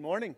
Good 0.00 0.06
morning. 0.06 0.36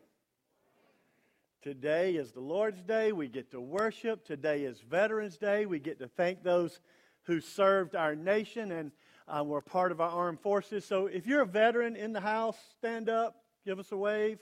Today 1.62 2.16
is 2.16 2.32
the 2.32 2.40
Lord's 2.40 2.82
Day. 2.82 3.12
We 3.12 3.28
get 3.28 3.52
to 3.52 3.60
worship. 3.60 4.24
Today 4.24 4.64
is 4.64 4.80
Veterans 4.80 5.36
Day. 5.36 5.66
We 5.66 5.78
get 5.78 6.00
to 6.00 6.08
thank 6.08 6.42
those 6.42 6.80
who 7.26 7.40
served 7.40 7.94
our 7.94 8.16
nation 8.16 8.72
and 8.72 8.90
uh, 9.28 9.44
were 9.44 9.60
part 9.60 9.92
of 9.92 10.00
our 10.00 10.10
armed 10.10 10.40
forces. 10.40 10.84
So 10.84 11.06
if 11.06 11.28
you're 11.28 11.42
a 11.42 11.46
veteran 11.46 11.94
in 11.94 12.12
the 12.12 12.20
house, 12.20 12.56
stand 12.76 13.08
up, 13.08 13.36
give 13.64 13.78
us 13.78 13.92
a 13.92 13.96
wave. 13.96 14.40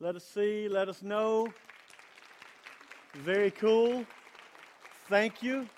Let 0.00 0.16
us 0.16 0.24
see, 0.24 0.68
let 0.70 0.88
us 0.88 1.02
know. 1.02 1.52
Very 3.16 3.50
cool. 3.50 4.06
Thank 5.06 5.42
you. 5.42 5.68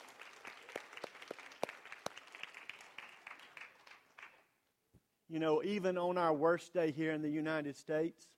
You 5.29 5.41
know, 5.41 5.65
even 5.65 5.99
on 5.99 6.17
our 6.17 6.33
worst 6.33 6.73
day 6.73 6.93
here 6.93 7.11
in 7.11 7.23
the 7.23 7.29
United 7.29 7.77
States, 7.77 8.29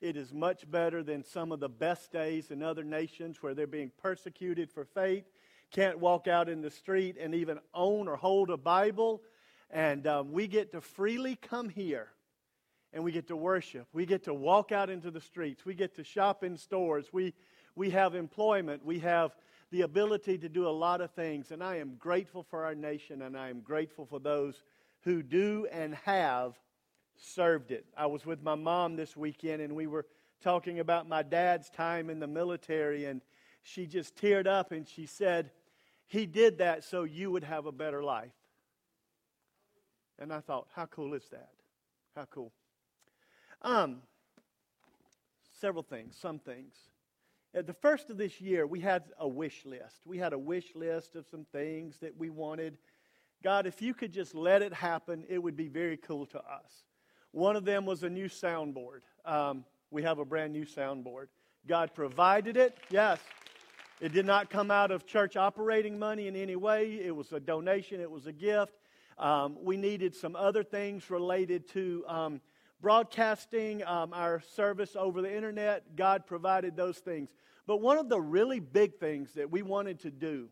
it 0.00 0.16
is 0.16 0.32
much 0.32 0.70
better 0.70 1.02
than 1.02 1.24
some 1.24 1.52
of 1.52 1.60
the 1.60 1.68
best 1.68 2.12
days 2.12 2.50
in 2.50 2.62
other 2.62 2.84
nations 2.84 3.42
where 3.42 3.54
they're 3.54 3.66
being 3.66 3.90
persecuted 4.02 4.70
for 4.70 4.84
faith, 4.84 5.24
can't 5.70 5.98
walk 5.98 6.28
out 6.28 6.48
in 6.48 6.60
the 6.60 6.70
street 6.70 7.16
and 7.18 7.34
even 7.34 7.58
own 7.74 8.08
or 8.08 8.16
hold 8.16 8.50
a 8.50 8.56
Bible. 8.56 9.22
And 9.70 10.06
um, 10.06 10.32
we 10.32 10.46
get 10.46 10.72
to 10.72 10.80
freely 10.80 11.36
come 11.36 11.68
here 11.68 12.08
and 12.92 13.02
we 13.02 13.12
get 13.12 13.28
to 13.28 13.36
worship. 13.36 13.86
We 13.92 14.06
get 14.06 14.24
to 14.24 14.34
walk 14.34 14.70
out 14.70 14.90
into 14.90 15.10
the 15.10 15.20
streets. 15.20 15.64
We 15.64 15.74
get 15.74 15.96
to 15.96 16.04
shop 16.04 16.44
in 16.44 16.56
stores. 16.56 17.06
We, 17.12 17.34
we 17.74 17.90
have 17.90 18.14
employment. 18.14 18.84
We 18.84 19.00
have 19.00 19.34
the 19.70 19.82
ability 19.82 20.38
to 20.38 20.48
do 20.48 20.68
a 20.68 20.70
lot 20.70 21.00
of 21.00 21.10
things. 21.12 21.50
And 21.50 21.62
I 21.62 21.76
am 21.76 21.96
grateful 21.98 22.44
for 22.44 22.64
our 22.64 22.74
nation 22.74 23.22
and 23.22 23.36
I 23.36 23.48
am 23.48 23.60
grateful 23.60 24.06
for 24.06 24.20
those 24.20 24.62
who 25.00 25.22
do 25.22 25.66
and 25.72 25.94
have 26.04 26.54
served 27.18 27.70
it. 27.70 27.86
I 27.96 28.06
was 28.06 28.24
with 28.26 28.42
my 28.42 28.54
mom 28.54 28.96
this 28.96 29.16
weekend 29.16 29.62
and 29.62 29.74
we 29.74 29.86
were 29.86 30.06
talking 30.42 30.80
about 30.80 31.08
my 31.08 31.22
dad's 31.22 31.70
time 31.70 32.10
in 32.10 32.20
the 32.20 32.26
military 32.26 33.06
and 33.06 33.20
she 33.62 33.86
just 33.86 34.16
teared 34.16 34.46
up 34.46 34.72
and 34.72 34.86
she 34.86 35.06
said, 35.06 35.50
He 36.06 36.26
did 36.26 36.58
that 36.58 36.84
so 36.84 37.04
you 37.04 37.30
would 37.30 37.44
have 37.44 37.66
a 37.66 37.72
better 37.72 38.02
life. 38.02 38.32
And 40.18 40.32
I 40.32 40.40
thought, 40.40 40.68
how 40.74 40.86
cool 40.86 41.14
is 41.14 41.28
that? 41.30 41.50
How 42.14 42.26
cool. 42.30 42.52
Um, 43.60 43.98
several 45.60 45.82
things, 45.82 46.16
some 46.18 46.38
things. 46.38 46.74
At 47.54 47.66
the 47.66 47.74
first 47.74 48.08
of 48.08 48.16
this 48.16 48.40
year, 48.40 48.66
we 48.66 48.80
had 48.80 49.04
a 49.18 49.28
wish 49.28 49.64
list. 49.66 50.02
We 50.06 50.18
had 50.18 50.32
a 50.32 50.38
wish 50.38 50.74
list 50.74 51.16
of 51.16 51.26
some 51.26 51.46
things 51.52 51.98
that 51.98 52.16
we 52.16 52.30
wanted 52.30 52.78
God, 53.42 53.66
if 53.66 53.82
you 53.82 53.94
could 53.94 54.12
just 54.12 54.34
let 54.34 54.62
it 54.62 54.72
happen, 54.72 55.24
it 55.28 55.38
would 55.38 55.56
be 55.56 55.68
very 55.68 55.96
cool 55.96 56.26
to 56.26 56.38
us. 56.38 56.84
One 57.36 57.54
of 57.54 57.66
them 57.66 57.84
was 57.84 58.02
a 58.02 58.08
new 58.08 58.28
soundboard. 58.30 59.00
Um, 59.26 59.66
we 59.90 60.02
have 60.04 60.18
a 60.18 60.24
brand 60.24 60.54
new 60.54 60.64
soundboard. 60.64 61.26
God 61.66 61.92
provided 61.94 62.56
it, 62.56 62.78
yes. 62.88 63.20
It 64.00 64.14
did 64.14 64.24
not 64.24 64.48
come 64.48 64.70
out 64.70 64.90
of 64.90 65.04
church 65.04 65.36
operating 65.36 65.98
money 65.98 66.28
in 66.28 66.34
any 66.34 66.56
way. 66.56 66.94
It 66.94 67.14
was 67.14 67.32
a 67.32 67.38
donation, 67.38 68.00
it 68.00 68.10
was 68.10 68.26
a 68.26 68.32
gift. 68.32 68.72
Um, 69.18 69.58
we 69.62 69.76
needed 69.76 70.14
some 70.14 70.34
other 70.34 70.64
things 70.64 71.10
related 71.10 71.68
to 71.72 72.04
um, 72.08 72.40
broadcasting 72.80 73.84
um, 73.84 74.14
our 74.14 74.40
service 74.40 74.96
over 74.98 75.20
the 75.20 75.36
internet. 75.36 75.94
God 75.94 76.24
provided 76.26 76.74
those 76.74 76.96
things. 77.00 77.28
But 77.66 77.82
one 77.82 77.98
of 77.98 78.08
the 78.08 78.18
really 78.18 78.60
big 78.60 78.94
things 78.94 79.34
that 79.34 79.50
we 79.50 79.60
wanted 79.60 80.00
to 80.00 80.10
do 80.10 80.48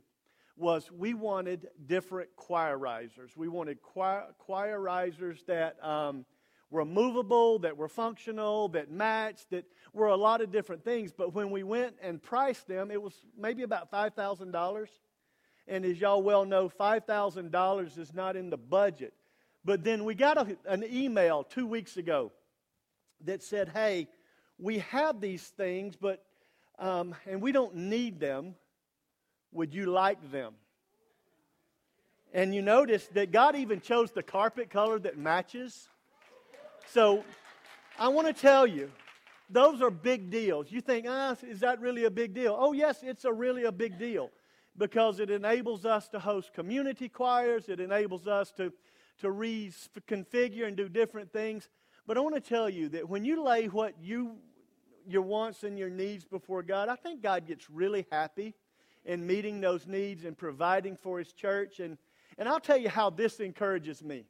was 0.55 0.93
we 0.93 1.15
wanted 1.15 1.67
different 1.87 2.29
choir 2.37 2.77
risers. 2.77 3.35
We 3.39 3.49
wanted 3.49 3.81
choir, 3.81 4.27
choirizers 4.47 5.47
that 5.47 5.83
um, 5.83 6.27
were 6.75 6.85
movable, 6.85 7.61
that 7.61 7.77
were 7.77 7.89
functional, 7.89 8.69
that 8.69 8.91
matched, 8.91 9.51
that 9.51 9.65
were 9.93 10.09
a 10.09 10.17
lot 10.17 10.41
of 10.41 10.51
different 10.51 10.85
things. 10.85 11.13
But 11.17 11.33
when 11.33 11.51
we 11.51 11.63
went 11.63 11.97
and 12.03 12.23
priced 12.23 12.67
them, 12.67 12.91
it 12.91 13.01
was 13.01 13.15
maybe 13.39 13.63
about 13.63 13.91
$5,000. 13.91 14.89
And 15.69 15.85
as 15.85 16.01
y'all 16.01 16.23
well 16.23 16.45
know, 16.45 16.69
$5,000 16.69 17.99
is 17.99 18.13
not 18.13 18.37
in 18.37 18.51
the 18.51 18.59
budget. 18.59 19.15
But 19.65 19.85
then 19.85 20.05
we 20.05 20.15
got 20.15 20.37
a, 20.37 20.59
an 20.67 20.85
email 20.85 21.45
two 21.45 21.67
weeks 21.67 21.97
ago 21.97 22.33
that 23.25 23.43
said, 23.43 23.71
hey, 23.71 24.09
we 24.59 24.81
have 24.81 25.21
these 25.21 25.43
things, 25.43 25.97
but, 25.97 26.23
um, 26.79 27.15
and 27.25 27.41
we 27.41 27.53
don't 27.53 27.75
need 27.75 28.21
them 28.21 28.57
would 29.55 29.73
you 29.73 29.87
like 29.87 30.31
them? 30.31 30.53
And 32.35 32.53
you 32.53 32.61
notice 32.61 33.07
that 33.15 33.31
God 33.31 33.55
even 33.55 33.81
chose 33.81 34.11
the 34.11 34.23
carpet 34.23 34.69
color 34.69 34.99
that 34.99 35.17
matches. 35.17 35.89
So 36.91 37.25
I 37.99 38.09
want 38.09 38.27
to 38.27 38.33
tell 38.33 38.67
you, 38.67 38.91
those 39.51 39.83
are 39.83 39.91
big 39.91 40.31
deals. 40.31 40.71
You 40.71 40.81
think, 40.81 41.07
ah, 41.09 41.37
is 41.43 41.61
that 41.61 41.81
really 41.81 42.05
a 42.05 42.11
big 42.11 42.35
deal? 42.35 42.57
Oh, 42.59 42.73
yes, 42.73 43.03
it's 43.03 43.25
a 43.25 43.33
really 43.33 43.65
a 43.65 43.73
big 43.73 43.99
deal 43.99 44.31
because 44.77 45.21
it 45.21 45.31
enables 45.31 45.85
us 45.85 46.09
to 46.09 46.19
host 46.19 46.53
community 46.53 47.09
choirs. 47.09 47.69
It 47.69 47.81
enables 47.81 48.27
us 48.27 48.53
to, 48.53 48.73
to 49.21 49.29
reconfigure 49.29 50.67
and 50.67 50.77
do 50.77 50.89
different 50.89 51.33
things. 51.33 51.69
But 52.07 52.17
I 52.17 52.21
want 52.21 52.35
to 52.35 52.41
tell 52.41 52.69
you 52.69 52.89
that 52.91 53.09
when 53.09 53.25
you 53.25 53.43
lay 53.43 53.67
what 53.67 53.95
you, 54.01 54.37
your 55.07 55.23
wants 55.23 55.63
and 55.63 55.79
your 55.79 55.91
needs 55.91 56.25
before 56.25 56.63
God, 56.63 56.89
I 56.89 56.97
think 56.97 57.23
God 57.23 57.47
gets 57.47 57.71
really 57.71 58.07
happy 58.11 58.55
in 59.05 59.27
meeting 59.27 59.61
those 59.61 59.87
needs 59.87 60.25
and 60.25 60.37
providing 60.37 60.97
for 60.97 61.19
his 61.19 61.33
church. 61.33 61.81
And, 61.81 61.99
and 62.39 62.49
I'll 62.49 62.61
tell 62.61 62.77
you 62.77 62.89
how 62.89 63.11
this 63.11 63.41
encourages 63.41 64.03
me. 64.03 64.25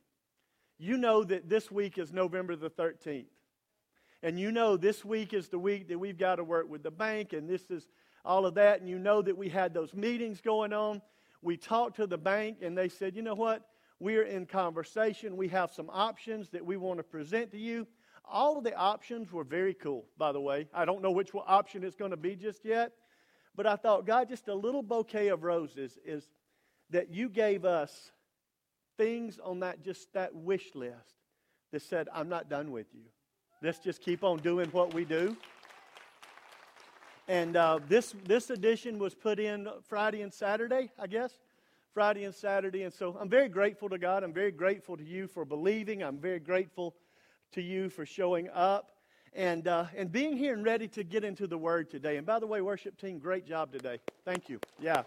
You 0.84 0.99
know 0.99 1.25
that 1.25 1.49
this 1.49 1.71
week 1.71 1.97
is 1.97 2.12
November 2.12 2.55
the 2.56 2.69
13th. 2.69 3.25
And 4.22 4.39
you 4.39 4.53
know 4.53 4.77
this 4.77 5.03
week 5.03 5.33
is 5.33 5.49
the 5.49 5.59
week 5.59 5.89
that 5.89 5.99
we've 5.99 6.19
got 6.19 6.37
to 6.37 6.45
work 6.45 6.69
with 6.69 6.83
the 6.83 6.91
bank, 6.91 7.33
and 7.33 7.49
this 7.49 7.71
is 7.71 7.89
all 8.22 8.45
of 8.45 8.56
that. 8.56 8.81
And 8.81 8.89
you 8.91 8.99
know 8.99 9.23
that 9.23 9.34
we 9.34 9.49
had 9.49 9.73
those 9.73 9.94
meetings 9.94 10.43
going 10.43 10.75
on. 10.75 11.00
We 11.41 11.56
talked 11.56 11.97
to 11.97 12.06
the 12.06 12.19
bank, 12.19 12.59
and 12.61 12.77
they 12.77 12.91
said, 12.91 13.17
you 13.17 13.23
know 13.23 13.34
what? 13.34 13.62
We're 13.99 14.25
in 14.25 14.44
conversation. 14.44 15.39
We 15.39 15.49
have 15.49 15.73
some 15.73 15.89
options 15.91 16.50
that 16.50 16.67
we 16.67 16.77
want 16.77 16.99
to 16.99 17.03
present 17.03 17.53
to 17.53 17.59
you. 17.59 17.87
All 18.23 18.59
of 18.59 18.65
the 18.65 18.77
options 18.77 19.33
were 19.33 19.44
very 19.44 19.73
cool, 19.73 20.05
by 20.19 20.33
the 20.33 20.41
way. 20.43 20.69
I 20.75 20.84
don't 20.84 21.00
know 21.00 21.12
which 21.12 21.31
option 21.47 21.83
it's 21.83 21.97
going 21.97 22.11
to 22.11 22.19
be 22.19 22.37
just 22.37 22.62
yet, 22.62 22.93
but 23.56 23.67
I 23.67 23.77
thought, 23.77 24.06
God, 24.06 24.28
just 24.28 24.49
a 24.49 24.55
little 24.55 24.83
bouquet 24.83 25.28
of 25.28 25.44
roses 25.44 25.99
is 26.05 26.28
that 26.91 27.09
you 27.09 27.31
gave 27.31 27.65
us 27.65 28.12
things 28.97 29.38
on 29.43 29.60
that 29.60 29.82
just 29.82 30.12
that 30.12 30.34
wish 30.34 30.75
list 30.75 31.16
that 31.72 31.82
said, 31.82 32.09
I'm 32.12 32.28
not 32.28 32.49
done 32.49 32.71
with 32.71 32.87
you. 32.94 33.03
Let's 33.62 33.78
just 33.78 34.00
keep 34.00 34.22
on 34.25 34.38
doing 34.38 34.69
what 34.71 34.94
we 34.94 35.05
do. 35.05 35.37
And 37.27 37.56
uh, 37.56 37.81
this 37.88 38.15
this 38.27 38.50
edition 38.50 38.99
was 38.99 39.15
put 39.15 39.41
in 39.41 39.69
Friday 39.88 40.21
and 40.21 40.32
Saturday, 40.32 40.91
I 40.99 41.06
guess. 41.06 41.32
Friday 41.94 42.25
and 42.25 42.34
Saturday. 42.34 42.82
And 42.82 42.93
so 42.93 43.16
I'm 43.19 43.28
very 43.28 43.49
grateful 43.49 43.88
to 43.88 43.99
God. 43.99 44.25
I'm 44.25 44.32
very 44.32 44.50
grateful 44.50 44.97
to 44.97 45.05
you 45.05 45.28
for 45.28 45.44
believing. 45.44 46.03
I'm 46.03 46.19
very 46.19 46.41
grateful 46.41 46.94
to 47.53 47.62
you 47.62 47.88
for 47.88 48.05
showing 48.05 48.49
up 48.50 48.91
and, 49.32 49.69
uh, 49.69 49.87
and 49.97 50.11
being 50.11 50.37
here 50.37 50.55
and 50.55 50.65
ready 50.65 50.88
to 50.88 51.05
get 51.05 51.22
into 51.22 51.47
the 51.47 51.56
Word 51.56 51.91
today. 51.91 52.16
And 52.16 52.26
by 52.26 52.41
the 52.41 52.47
way, 52.49 52.61
worship 52.61 52.99
team, 53.00 53.19
great 53.19 53.47
job 53.47 53.72
today. 53.72 53.99
Thank 54.25 54.49
you. 54.49 54.59
Yeah. 54.81 55.05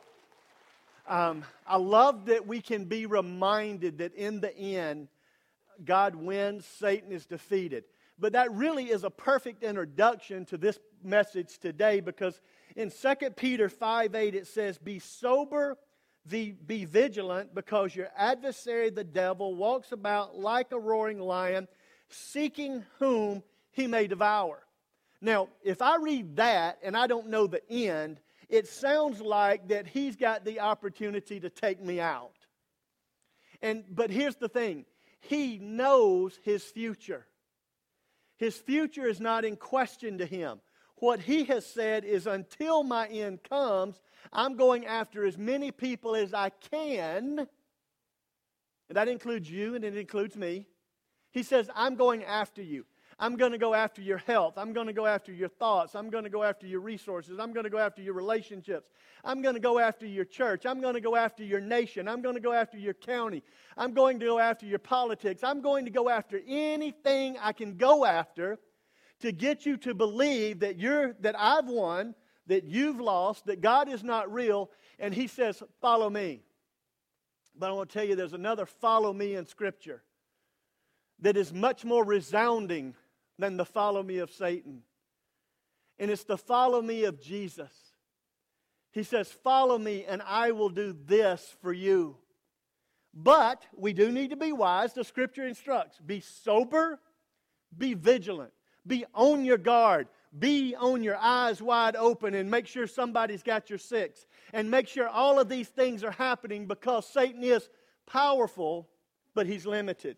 Um, 1.08 1.46
I 1.66 1.78
love 1.78 2.26
that 2.26 2.48
we 2.48 2.62
can 2.62 2.86
be 2.86 3.06
reminded 3.06 4.00
that 4.00 4.14
in 4.14 4.42
the 4.42 4.56
end, 4.56 5.08
God 5.84 6.16
wins, 6.16 6.66
Satan 6.66 7.12
is 7.12 7.26
defeated. 7.26 7.86
But 8.20 8.34
that 8.34 8.52
really 8.52 8.86
is 8.86 9.04
a 9.04 9.10
perfect 9.10 9.64
introduction 9.64 10.46
to 10.46 10.58
this 10.58 10.80
message 11.04 11.60
today 11.60 12.00
because 12.00 12.42
in 12.76 12.92
2 12.92 13.30
Peter 13.36 13.70
5 13.70 14.16
8 14.16 14.36
it 14.36 14.48
says, 14.48 14.78
Be 14.78 15.00
sober, 15.00 15.78
be, 16.28 16.52
be 16.52 16.86
vigilant, 16.86 17.56
because 17.56 17.96
your 17.96 18.10
adversary, 18.18 18.90
the 18.90 19.04
devil, 19.04 19.56
walks 19.56 19.92
about 19.92 20.38
like 20.38 20.72
a 20.72 20.80
roaring 20.80 21.20
lion, 21.20 21.68
seeking 22.10 22.84
whom 23.00 23.44
he 23.72 23.88
may 23.88 24.08
devour. 24.08 24.64
Now, 25.22 25.48
if 25.64 25.82
I 25.82 25.98
read 25.98 26.36
that 26.36 26.80
and 26.84 26.98
I 26.98 27.08
don't 27.08 27.30
know 27.30 27.48
the 27.48 27.68
end, 27.72 28.20
it 28.50 28.68
sounds 28.68 29.20
like 29.20 29.68
that 29.70 29.88
he's 29.88 30.16
got 30.16 30.46
the 30.46 30.60
opportunity 30.60 31.40
to 31.40 31.50
take 31.50 31.82
me 31.82 32.00
out. 32.00 32.34
And 33.62 33.84
but 33.90 34.10
here's 34.10 34.36
the 34.36 34.50
thing. 34.50 34.86
He 35.20 35.58
knows 35.58 36.40
his 36.44 36.64
future. 36.64 37.26
His 38.38 38.56
future 38.56 39.06
is 39.06 39.20
not 39.20 39.46
in 39.46 39.56
question 39.56 40.20
to 40.20 40.26
him. 40.26 40.60
What 40.98 41.20
he 41.20 41.44
has 41.46 41.66
said 41.66 42.06
is 42.06 42.28
until 42.28 42.84
my 42.84 43.08
end 43.08 43.44
comes, 43.44 44.02
I'm 44.32 44.56
going 44.56 44.86
after 44.86 45.26
as 45.26 45.38
many 45.38 45.72
people 45.72 46.16
as 46.16 46.34
I 46.34 46.50
can. 46.50 47.48
And 48.90 48.96
that 48.96 49.08
includes 49.08 49.50
you 49.50 49.76
and 49.76 49.84
it 49.84 49.98
includes 49.98 50.36
me. 50.36 50.66
He 51.32 51.44
says, 51.44 51.70
I'm 51.76 51.96
going 51.96 52.24
after 52.24 52.62
you. 52.62 52.86
I'm 53.20 53.36
going 53.36 53.52
to 53.52 53.58
go 53.58 53.74
after 53.74 54.02
your 54.02 54.20
health. 54.20 54.58
I'm 54.58 54.74
going 54.74 54.86
to 54.86 54.94
go 54.94 55.08
after 55.08 55.32
your 55.32 55.50
thoughts. 55.50 55.96
I'm 55.96 56.12
going 56.12 56.26
to 56.26 56.30
go 56.30 56.44
after 56.44 56.68
your 56.68 56.82
resources. 56.82 57.40
I'm 57.40 57.52
going 57.52 57.64
to 57.64 57.70
go 57.70 57.80
after 57.80 58.02
your 58.02 58.14
relationships. 58.14 58.92
I'm 59.24 59.42
going 59.42 59.56
to 59.56 59.60
go 59.60 59.80
after 59.80 60.06
your 60.06 60.26
church. 60.26 60.68
I'm 60.68 60.82
going 60.82 60.94
to 60.94 61.02
go 61.02 61.16
after 61.16 61.44
your 61.44 61.60
nation. 61.60 62.08
I'm 62.08 62.22
going 62.22 62.36
to 62.36 62.42
go 62.42 62.54
after 62.54 62.78
your 62.78 62.94
county. 62.94 63.44
I'm 63.76 63.94
going 63.94 64.20
to 64.20 64.26
go 64.26 64.38
after 64.38 64.68
your 64.68 64.78
politics. 64.78 65.44
I'm 65.44 65.62
going 65.62 65.86
to 65.86 65.92
go 65.92 66.10
after 66.10 66.40
anything 66.48 67.38
I 67.42 67.54
can 67.54 67.78
go 67.78 68.06
after 68.06 68.60
to 69.22 69.32
get 69.32 69.66
you 69.66 69.78
to 69.78 69.96
believe 69.96 70.60
that 70.60 70.78
you're 70.78 71.14
that 71.22 71.36
I've 71.40 71.68
won, 71.68 72.14
that 72.46 72.66
you've 72.66 73.00
lost, 73.00 73.48
that 73.48 73.62
God 73.62 73.90
is 73.90 74.04
not 74.04 74.32
real, 74.32 74.70
and 75.00 75.12
he 75.12 75.26
says, 75.26 75.64
"Follow 75.82 76.08
me." 76.08 76.44
But 77.56 77.72
I 77.72 77.74
want 77.74 77.90
to 77.90 77.94
tell 77.94 78.08
you 78.08 78.16
there's 78.16 78.34
another 78.34 78.68
follow 78.68 79.12
me 79.12 79.34
in 79.34 79.48
scripture 79.48 80.04
that 81.22 81.36
is 81.36 81.52
much 81.52 81.84
more 81.84 82.06
resounding 82.06 82.94
than 83.40 83.58
the 83.58 83.66
follow 83.66 84.04
me 84.04 84.20
of 84.20 84.32
Satan. 84.32 84.82
And 86.00 86.12
it's 86.12 86.24
the 86.24 86.38
follow 86.38 86.82
me 86.82 87.06
of 87.06 87.22
Jesus. 87.22 87.72
He 88.92 89.04
says, 89.04 89.32
Follow 89.32 89.78
me, 89.78 90.06
and 90.08 90.22
I 90.26 90.52
will 90.52 90.70
do 90.70 90.96
this 91.06 91.56
for 91.62 91.74
you. 91.74 92.18
But 93.14 93.64
we 93.76 93.94
do 93.94 94.12
need 94.12 94.30
to 94.30 94.36
be 94.36 94.52
wise. 94.52 94.94
The 94.94 95.04
scripture 95.04 95.48
instructs 95.48 96.00
be 96.00 96.20
sober, 96.20 97.00
be 97.76 97.96
vigilant, 97.96 98.54
be 98.86 99.06
on 99.14 99.44
your 99.44 99.58
guard, 99.58 100.08
be 100.38 100.76
on 100.76 101.04
your 101.04 101.18
eyes 101.18 101.62
wide 101.62 101.96
open, 101.96 102.36
and 102.36 102.50
make 102.50 102.68
sure 102.68 102.86
somebody's 102.86 103.44
got 103.44 103.70
your 103.70 103.80
six. 103.80 104.28
And 104.54 104.70
make 104.70 104.88
sure 104.88 105.08
all 105.08 105.40
of 105.40 105.50
these 105.50 105.68
things 105.68 106.04
are 106.04 106.12
happening 106.12 106.68
because 106.68 107.08
Satan 107.08 107.44
is 107.44 107.70
powerful, 108.06 108.88
but 109.34 109.48
he's 109.48 109.66
limited. 109.66 110.18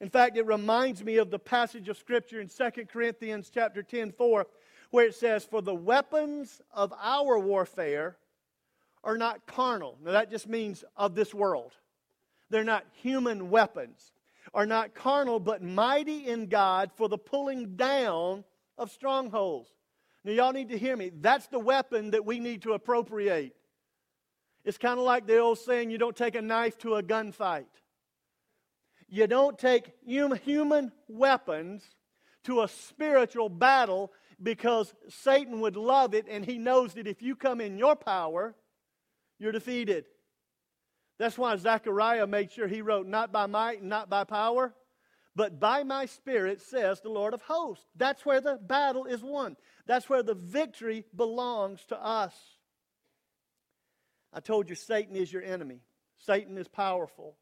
In 0.00 0.10
fact, 0.10 0.36
it 0.36 0.46
reminds 0.46 1.02
me 1.02 1.16
of 1.16 1.30
the 1.30 1.38
passage 1.38 1.88
of 1.88 1.96
Scripture 1.96 2.40
in 2.40 2.48
2 2.48 2.84
Corinthians 2.86 3.50
chapter 3.52 3.82
10, 3.82 4.12
4, 4.12 4.46
where 4.90 5.06
it 5.06 5.14
says, 5.14 5.44
For 5.44 5.62
the 5.62 5.74
weapons 5.74 6.60
of 6.72 6.92
our 7.00 7.38
warfare 7.38 8.16
are 9.02 9.16
not 9.16 9.46
carnal. 9.46 9.96
Now, 10.04 10.12
that 10.12 10.30
just 10.30 10.48
means 10.48 10.84
of 10.96 11.14
this 11.14 11.32
world. 11.32 11.72
They're 12.50 12.64
not 12.64 12.84
human 12.92 13.50
weapons, 13.50 14.12
are 14.52 14.66
not 14.66 14.94
carnal, 14.94 15.40
but 15.40 15.62
mighty 15.62 16.26
in 16.26 16.46
God 16.46 16.90
for 16.94 17.08
the 17.08 17.18
pulling 17.18 17.76
down 17.76 18.44
of 18.76 18.90
strongholds. 18.90 19.70
Now, 20.24 20.32
y'all 20.32 20.52
need 20.52 20.68
to 20.68 20.78
hear 20.78 20.96
me. 20.96 21.10
That's 21.20 21.46
the 21.46 21.58
weapon 21.58 22.10
that 22.10 22.24
we 22.24 22.38
need 22.38 22.62
to 22.62 22.72
appropriate. 22.72 23.56
It's 24.64 24.78
kind 24.78 24.98
of 24.98 25.04
like 25.04 25.26
the 25.26 25.38
old 25.38 25.58
saying 25.58 25.90
you 25.90 25.98
don't 25.98 26.16
take 26.16 26.34
a 26.34 26.42
knife 26.42 26.76
to 26.78 26.96
a 26.96 27.02
gunfight. 27.02 27.66
You 29.16 29.26
don't 29.26 29.58
take 29.58 29.94
human 30.04 30.92
weapons 31.08 31.82
to 32.44 32.60
a 32.60 32.68
spiritual 32.68 33.48
battle 33.48 34.12
because 34.42 34.92
Satan 35.08 35.62
would 35.62 35.74
love 35.74 36.12
it 36.12 36.26
and 36.28 36.44
he 36.44 36.58
knows 36.58 36.92
that 36.92 37.06
if 37.06 37.22
you 37.22 37.34
come 37.34 37.62
in 37.62 37.78
your 37.78 37.96
power, 37.96 38.54
you're 39.38 39.52
defeated. 39.52 40.04
That's 41.18 41.38
why 41.38 41.56
Zechariah 41.56 42.26
made 42.26 42.52
sure 42.52 42.68
he 42.68 42.82
wrote, 42.82 43.06
Not 43.06 43.32
by 43.32 43.46
might 43.46 43.80
and 43.80 43.88
not 43.88 44.10
by 44.10 44.24
power, 44.24 44.74
but 45.34 45.58
by 45.58 45.82
my 45.82 46.04
spirit, 46.04 46.60
says 46.60 47.00
the 47.00 47.08
Lord 47.08 47.32
of 47.32 47.40
hosts. 47.40 47.86
That's 47.96 48.26
where 48.26 48.42
the 48.42 48.56
battle 48.56 49.06
is 49.06 49.22
won. 49.22 49.56
That's 49.86 50.10
where 50.10 50.22
the 50.22 50.34
victory 50.34 51.06
belongs 51.16 51.82
to 51.86 51.96
us. 51.98 52.34
I 54.30 54.40
told 54.40 54.68
you 54.68 54.74
Satan 54.74 55.16
is 55.16 55.32
your 55.32 55.42
enemy, 55.42 55.80
Satan 56.18 56.58
is 56.58 56.68
powerful. 56.68 57.38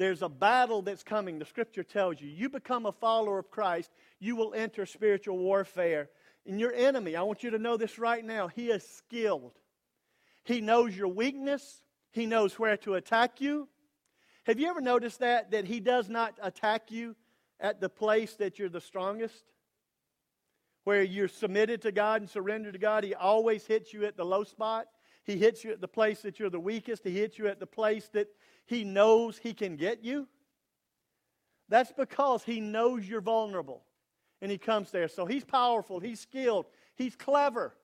There's 0.00 0.22
a 0.22 0.30
battle 0.30 0.80
that's 0.80 1.02
coming. 1.02 1.38
The 1.38 1.44
scripture 1.44 1.82
tells 1.82 2.22
you. 2.22 2.28
You 2.30 2.48
become 2.48 2.86
a 2.86 2.92
follower 2.92 3.38
of 3.38 3.50
Christ, 3.50 3.90
you 4.18 4.34
will 4.34 4.54
enter 4.54 4.86
spiritual 4.86 5.36
warfare. 5.36 6.08
And 6.46 6.58
your 6.58 6.72
enemy, 6.72 7.16
I 7.16 7.22
want 7.22 7.42
you 7.42 7.50
to 7.50 7.58
know 7.58 7.76
this 7.76 7.98
right 7.98 8.24
now, 8.24 8.48
he 8.48 8.70
is 8.70 8.82
skilled. 8.82 9.52
He 10.42 10.62
knows 10.62 10.96
your 10.96 11.08
weakness, 11.08 11.82
he 12.12 12.24
knows 12.24 12.58
where 12.58 12.78
to 12.78 12.94
attack 12.94 13.42
you. 13.42 13.68
Have 14.44 14.58
you 14.58 14.68
ever 14.70 14.80
noticed 14.80 15.18
that? 15.18 15.50
That 15.50 15.66
he 15.66 15.80
does 15.80 16.08
not 16.08 16.32
attack 16.42 16.90
you 16.90 17.14
at 17.60 17.82
the 17.82 17.90
place 17.90 18.36
that 18.36 18.58
you're 18.58 18.70
the 18.70 18.80
strongest? 18.80 19.52
Where 20.84 21.02
you're 21.02 21.28
submitted 21.28 21.82
to 21.82 21.92
God 21.92 22.22
and 22.22 22.30
surrendered 22.30 22.72
to 22.72 22.78
God, 22.78 23.04
he 23.04 23.14
always 23.14 23.66
hits 23.66 23.92
you 23.92 24.06
at 24.06 24.16
the 24.16 24.24
low 24.24 24.44
spot. 24.44 24.86
He 25.24 25.36
hits 25.36 25.64
you 25.64 25.72
at 25.72 25.80
the 25.80 25.88
place 25.88 26.22
that 26.22 26.38
you're 26.38 26.50
the 26.50 26.60
weakest. 26.60 27.04
He 27.04 27.18
hits 27.18 27.38
you 27.38 27.46
at 27.46 27.60
the 27.60 27.66
place 27.66 28.08
that 28.12 28.28
he 28.66 28.84
knows 28.84 29.36
he 29.36 29.52
can 29.52 29.76
get 29.76 30.04
you? 30.04 30.28
That's 31.68 31.92
because 31.92 32.44
he 32.44 32.60
knows 32.60 33.08
you're 33.08 33.20
vulnerable 33.20 33.82
and 34.40 34.50
he 34.50 34.58
comes 34.58 34.90
there. 34.90 35.08
So 35.08 35.26
he's 35.26 35.44
powerful, 35.44 36.00
he's 36.00 36.20
skilled, 36.20 36.66
he's 36.96 37.16
clever. 37.16 37.74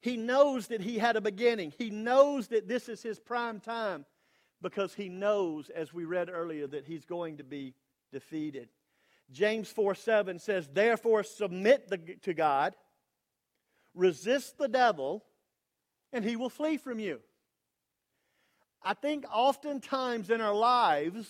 He 0.00 0.16
knows 0.16 0.68
that 0.68 0.80
he 0.80 0.98
had 0.98 1.16
a 1.16 1.20
beginning. 1.20 1.72
He 1.76 1.90
knows 1.90 2.48
that 2.48 2.68
this 2.68 2.88
is 2.88 3.02
his 3.02 3.18
prime 3.18 3.60
time 3.60 4.04
because 4.62 4.94
he 4.94 5.08
knows, 5.08 5.70
as 5.70 5.92
we 5.92 6.04
read 6.04 6.28
earlier, 6.28 6.66
that 6.68 6.84
he's 6.84 7.04
going 7.04 7.38
to 7.38 7.44
be 7.44 7.74
defeated. 8.12 8.68
James 9.30 9.68
4 9.68 9.94
7 9.94 10.38
says, 10.38 10.68
Therefore, 10.72 11.22
submit 11.22 11.88
the, 11.88 11.98
to 12.22 12.32
God, 12.32 12.74
resist 13.94 14.56
the 14.56 14.68
devil, 14.68 15.24
and 16.12 16.24
he 16.24 16.36
will 16.36 16.50
flee 16.50 16.76
from 16.76 16.98
you. 16.98 17.20
I 18.82 18.94
think 18.94 19.24
oftentimes 19.32 20.30
in 20.30 20.40
our 20.40 20.54
lives, 20.54 21.28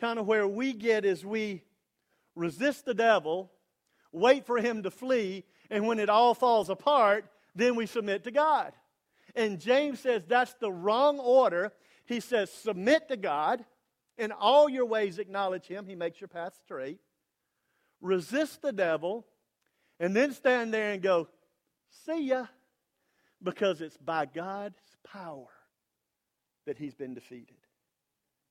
kind 0.00 0.18
of 0.18 0.26
where 0.26 0.48
we 0.48 0.72
get 0.72 1.04
is 1.04 1.24
we 1.24 1.62
resist 2.34 2.84
the 2.84 2.94
devil, 2.94 3.52
wait 4.10 4.46
for 4.46 4.58
him 4.58 4.82
to 4.82 4.90
flee, 4.90 5.44
and 5.70 5.86
when 5.86 5.98
it 5.98 6.08
all 6.08 6.34
falls 6.34 6.70
apart, 6.70 7.26
then 7.54 7.76
we 7.76 7.86
submit 7.86 8.24
to 8.24 8.30
God. 8.30 8.72
And 9.34 9.60
James 9.60 10.00
says 10.00 10.24
that's 10.26 10.54
the 10.54 10.72
wrong 10.72 11.18
order. 11.18 11.72
He 12.06 12.20
says, 12.20 12.50
submit 12.50 13.08
to 13.08 13.16
God, 13.16 13.64
in 14.18 14.32
all 14.32 14.68
your 14.68 14.86
ways 14.86 15.18
acknowledge 15.18 15.66
him, 15.66 15.86
he 15.86 15.94
makes 15.94 16.20
your 16.20 16.28
path 16.28 16.54
straight. 16.64 16.98
Resist 18.00 18.62
the 18.62 18.72
devil, 18.72 19.26
and 20.00 20.14
then 20.14 20.32
stand 20.32 20.74
there 20.74 20.92
and 20.92 21.02
go, 21.02 21.28
see 22.06 22.24
ya, 22.24 22.46
because 23.42 23.80
it's 23.80 23.96
by 23.96 24.26
God's 24.26 24.80
power 25.04 25.48
that 26.66 26.78
he's 26.78 26.94
been 26.94 27.14
defeated. 27.14 27.56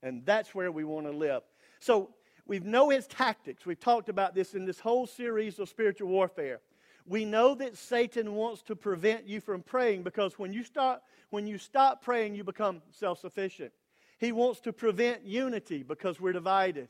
And 0.04 0.26
that's 0.26 0.54
where 0.54 0.72
we 0.72 0.84
want 0.84 1.06
to 1.06 1.12
live. 1.12 1.44
So 1.80 2.10
we 2.46 2.60
know 2.60 2.90
his 2.90 3.08
tactics. 3.08 3.66
We've 3.66 3.80
talked 3.80 4.10
about 4.10 4.36
this 4.36 4.54
in 4.54 4.66
this 4.66 4.80
whole 4.80 5.08
series 5.08 5.60
of 5.60 5.70
spiritual 5.70 6.10
warfare. 6.10 6.60
We 7.06 7.26
know 7.26 7.56
that 7.56 7.78
Satan 7.78 8.36
wants 8.36 8.62
to 8.64 8.76
prevent 8.76 9.28
you 9.28 9.42
from 9.42 9.64
praying 9.64 10.04
because 10.04 10.38
when 10.38 10.54
you 10.54 10.64
start 10.64 11.02
when 11.30 11.48
you 11.48 11.58
stop 11.58 12.04
praying, 12.04 12.36
you 12.36 12.44
become 12.44 12.82
self-sufficient. 12.92 13.72
He 14.20 14.34
wants 14.34 14.60
to 14.62 14.74
prevent 14.74 15.26
unity 15.26 15.82
because 15.82 16.20
we're 16.20 16.34
divided. 16.34 16.90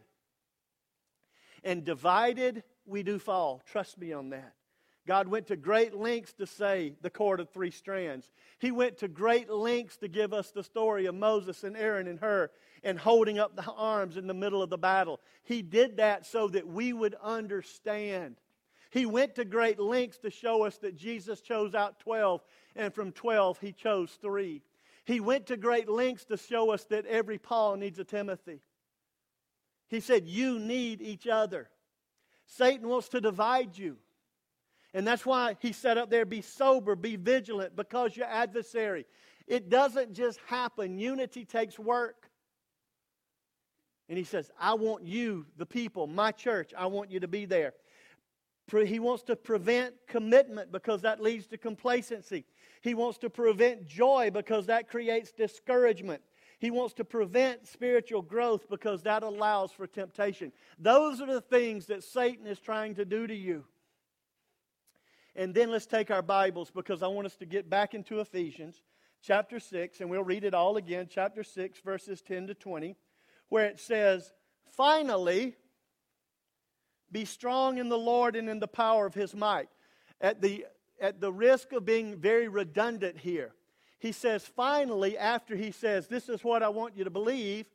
And 1.64 1.86
divided, 1.86 2.64
we 2.86 3.04
do 3.04 3.20
fall. 3.20 3.62
Trust 3.72 4.00
me 4.00 4.14
on 4.14 4.32
that. 4.32 4.54
God 5.08 5.28
went 5.28 5.48
to 5.48 5.56
great 5.56 5.96
lengths 5.96 6.34
to 6.34 6.46
say 6.46 6.94
the 7.02 7.10
cord 7.10 7.40
of 7.40 7.50
three 7.50 7.72
strands. 7.72 8.30
He 8.60 8.72
went 8.72 8.98
to 9.00 9.08
great 9.08 9.50
lengths 9.50 9.98
to 9.98 10.08
give 10.08 10.32
us 10.32 10.52
the 10.52 10.64
story 10.64 11.08
of 11.08 11.16
Moses 11.16 11.64
and 11.64 11.76
Aaron 11.76 12.08
and 12.08 12.20
Hur 12.20 12.52
and 12.84 13.00
holding 13.00 13.40
up 13.40 13.56
the 13.56 13.64
arms 13.72 14.16
in 14.16 14.28
the 14.28 14.34
middle 14.34 14.62
of 14.62 14.70
the 14.70 14.78
battle. 14.78 15.20
He 15.44 15.64
did 15.64 15.98
that 15.98 16.26
so 16.26 16.48
that 16.50 16.68
we 16.68 16.94
would 16.94 17.16
understand. 17.22 18.36
He 18.92 19.06
went 19.06 19.36
to 19.36 19.46
great 19.46 19.80
lengths 19.80 20.20
to 20.20 20.30
show 20.30 20.66
us 20.66 20.78
that 20.80 20.98
Jesus 20.98 21.42
chose 21.42 21.74
out 21.74 22.00
12, 22.00 22.44
and 22.76 22.94
from 22.94 23.12
12, 23.12 23.60
he 23.60 23.72
chose 23.72 24.12
three. 24.22 24.62
He 25.06 25.20
went 25.20 25.48
to 25.48 25.58
great 25.58 25.90
lengths 25.90 26.26
to 26.26 26.38
show 26.38 26.72
us 26.72 26.84
that 26.86 27.06
every 27.06 27.38
Paul 27.38 27.78
needs 27.78 28.00
a 28.00 28.04
Timothy. 28.04 28.62
He 29.88 30.00
said, 30.00 30.28
You 30.28 30.60
need 30.60 31.02
each 31.02 31.28
other. 31.28 31.70
Satan 32.46 32.88
wants 32.88 33.10
to 33.10 33.22
divide 33.22 33.78
you. 33.78 33.98
And 34.94 35.08
that's 35.08 35.26
why 35.26 35.56
he 35.60 35.72
said 35.72 35.98
up 35.98 36.10
there 36.10 36.26
be 36.26 36.42
sober, 36.42 36.96
be 36.96 37.16
vigilant, 37.16 37.76
because 37.76 38.16
your 38.16 38.28
adversary. 38.28 39.06
It 39.48 39.70
doesn't 39.70 40.14
just 40.14 40.40
happen, 40.48 40.98
unity 40.98 41.46
takes 41.46 41.80
work. 41.80 42.30
And 44.10 44.18
he 44.18 44.26
says, 44.26 44.52
I 44.60 44.74
want 44.74 45.06
you, 45.06 45.46
the 45.58 45.66
people, 45.66 46.08
my 46.08 46.32
church, 46.32 46.74
I 46.78 46.88
want 46.88 47.10
you 47.10 47.22
to 47.22 47.28
be 47.28 47.46
there. 47.46 47.74
He 48.86 49.00
wants 49.00 49.24
to 49.24 49.36
prevent 49.36 49.96
commitment 50.08 50.72
because 50.72 51.02
that 51.02 51.22
leads 51.22 51.48
to 51.48 51.58
complacency. 51.58 52.46
He 52.82 52.94
wants 52.94 53.18
to 53.20 53.30
prevent 53.30 53.86
joy 53.86 54.32
because 54.34 54.68
that 54.68 54.88
creates 54.88 55.34
discouragement. 55.34 56.22
He 56.60 56.72
wants 56.72 56.94
to 56.96 57.04
prevent 57.04 57.68
spiritual 57.68 58.22
growth 58.22 58.70
because 58.70 59.04
that 59.04 59.24
allows 59.24 59.72
for 59.72 59.88
temptation. 59.88 60.54
Those 60.80 61.20
are 61.20 61.26
the 61.26 61.42
things 61.42 61.88
that 61.88 62.04
Satan 62.04 62.48
is 62.48 62.60
trying 62.60 62.96
to 62.96 63.04
do 63.04 63.28
to 63.28 63.36
you. 63.36 63.66
And 65.36 65.54
then 65.54 65.72
let's 65.72 65.86
take 65.86 66.12
our 66.12 66.22
Bibles 66.22 66.72
because 66.72 67.02
I 67.02 67.08
want 67.08 67.26
us 67.26 67.36
to 67.38 67.46
get 67.46 67.70
back 67.70 67.94
into 67.94 68.20
Ephesians 68.20 68.82
chapter 69.22 69.60
6, 69.60 70.02
and 70.02 70.10
we'll 70.10 70.24
read 70.24 70.44
it 70.44 70.54
all 70.54 70.78
again, 70.78 71.08
chapter 71.10 71.44
6, 71.44 71.80
verses 71.82 72.22
10 72.22 72.48
to 72.48 72.54
20, 72.54 72.96
where 73.50 73.66
it 73.66 73.80
says, 73.80 74.34
Finally, 74.76 75.56
be 77.12 77.26
strong 77.26 77.78
in 77.78 77.90
the 77.90 77.98
Lord 77.98 78.36
and 78.36 78.50
in 78.50 78.60
the 78.60 78.68
power 78.68 79.06
of 79.06 79.14
his 79.14 79.36
might. 79.36 79.70
At 80.20 80.42
the, 80.42 80.66
at 81.00 81.22
the 81.22 81.32
risk 81.32 81.72
of 81.72 81.86
being 81.86 82.18
very 82.18 82.48
redundant 82.48 83.18
here, 83.18 83.54
he 84.00 84.12
says, 84.12 84.46
finally, 84.46 85.18
after 85.18 85.56
he 85.56 85.72
says, 85.72 86.08
This 86.08 86.30
is 86.30 86.44
what 86.44 86.64
I 86.64 86.70
want 86.70 86.98
you 86.98 87.04
to 87.04 87.10
believe, 87.10 87.68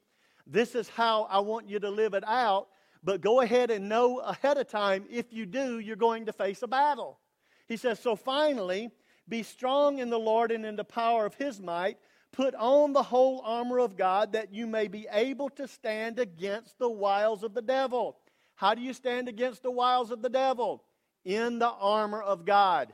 this 0.47 0.75
is 0.75 0.89
how 0.89 1.25
I 1.31 1.41
want 1.41 1.69
you 1.69 1.79
to 1.81 1.91
live 1.91 2.15
it 2.15 2.25
out. 2.27 2.69
But 3.05 3.21
go 3.21 3.41
ahead 3.41 3.71
and 3.71 3.89
know 3.89 4.19
ahead 4.19 4.59
of 4.59 4.69
time 4.69 5.05
if 5.09 5.33
you 5.33 5.47
do, 5.47 5.79
you're 5.79 5.95
going 5.95 6.27
to 6.27 6.33
face 6.33 6.63
a 6.63 6.67
battle. 6.67 7.21
He 7.67 7.77
says, 7.77 8.01
So 8.01 8.17
finally, 8.17 8.91
be 9.29 9.43
strong 9.43 9.99
in 9.99 10.11
the 10.11 10.19
Lord 10.19 10.51
and 10.53 10.65
in 10.65 10.77
the 10.77 10.85
power 10.85 11.27
of 11.27 11.35
his 11.35 11.61
might. 11.61 11.99
Put 12.33 12.55
on 12.55 12.93
the 12.93 13.03
whole 13.03 13.41
armor 13.45 13.79
of 13.79 13.97
God 13.97 14.33
that 14.33 14.53
you 14.53 14.67
may 14.67 14.89
be 14.89 15.07
able 15.11 15.49
to 15.51 15.67
stand 15.67 16.19
against 16.19 16.79
the 16.79 16.89
wiles 16.89 17.43
of 17.43 17.55
the 17.55 17.63
devil. 17.63 18.19
How 18.57 18.75
do 18.75 18.83
you 18.83 18.93
stand 18.93 19.29
against 19.29 19.63
the 19.63 19.71
wiles 19.71 20.11
of 20.11 20.23
the 20.23 20.29
devil? 20.29 20.85
In 21.25 21.59
the 21.59 21.71
armor 21.71 22.23
of 22.23 22.45
God. 22.45 22.93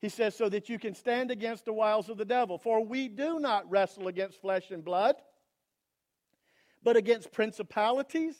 He 0.00 0.08
says, 0.08 0.36
so 0.36 0.48
that 0.48 0.68
you 0.68 0.78
can 0.78 0.94
stand 0.94 1.30
against 1.30 1.64
the 1.64 1.72
wiles 1.72 2.08
of 2.08 2.18
the 2.18 2.24
devil. 2.24 2.58
For 2.58 2.84
we 2.84 3.08
do 3.08 3.40
not 3.40 3.68
wrestle 3.70 4.08
against 4.08 4.40
flesh 4.40 4.70
and 4.70 4.84
blood, 4.84 5.16
but 6.82 6.96
against 6.96 7.32
principalities, 7.32 8.36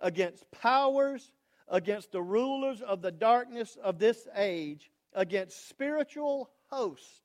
against 0.00 0.50
powers, 0.50 1.32
against 1.68 2.12
the 2.12 2.22
rulers 2.22 2.80
of 2.80 3.02
the 3.02 3.12
darkness 3.12 3.76
of 3.82 3.98
this 3.98 4.26
age, 4.34 4.90
against 5.16 5.68
spiritual 5.68 6.50
host. 6.70 7.22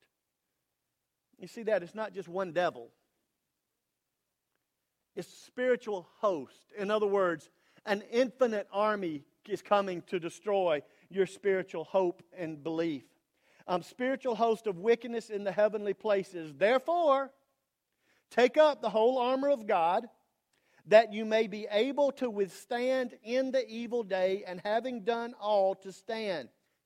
You 1.38 1.48
see 1.48 1.63
that? 1.63 1.83
It's 1.83 1.93
not 1.93 2.13
just 2.13 2.27
one 2.27 2.53
devil, 2.53 2.89
it's 5.15 5.27
spiritual 5.27 6.07
host. 6.19 6.71
In 6.77 6.89
other 6.89 7.05
words, 7.05 7.50
an 7.86 8.01
infinite 8.12 8.67
army 8.71 9.24
is 9.48 9.62
coming 9.62 10.01
to 10.03 10.19
destroy 10.19 10.81
your 11.10 11.25
spiritual 11.25 11.83
hope 11.83 12.24
and 12.36 12.63
belief. 12.63 13.03
Um, 13.67 13.83
spiritual 13.83 14.36
host 14.36 14.67
of 14.67 14.77
wickedness 14.77 15.29
in 15.29 15.43
the 15.43 15.51
heavenly 15.51 15.93
places. 15.93 16.53
Therefore, 16.55 17.31
take 18.29 18.57
up 18.57 18.81
the 18.81 18.89
whole 18.89 19.17
armor 19.17 19.50
of 19.50 19.67
God, 19.67 20.05
that 20.88 21.13
you 21.13 21.25
may 21.25 21.48
be 21.48 21.67
able 21.69 22.12
to 22.13 22.29
withstand 22.29 23.15
in 23.24 23.51
the 23.51 23.67
evil 23.67 24.03
day, 24.03 24.43
and 24.48 24.62
having 24.63 25.03
done 25.03 25.33
all 25.39 25.75
to 25.75 25.91
stand. 25.91 26.50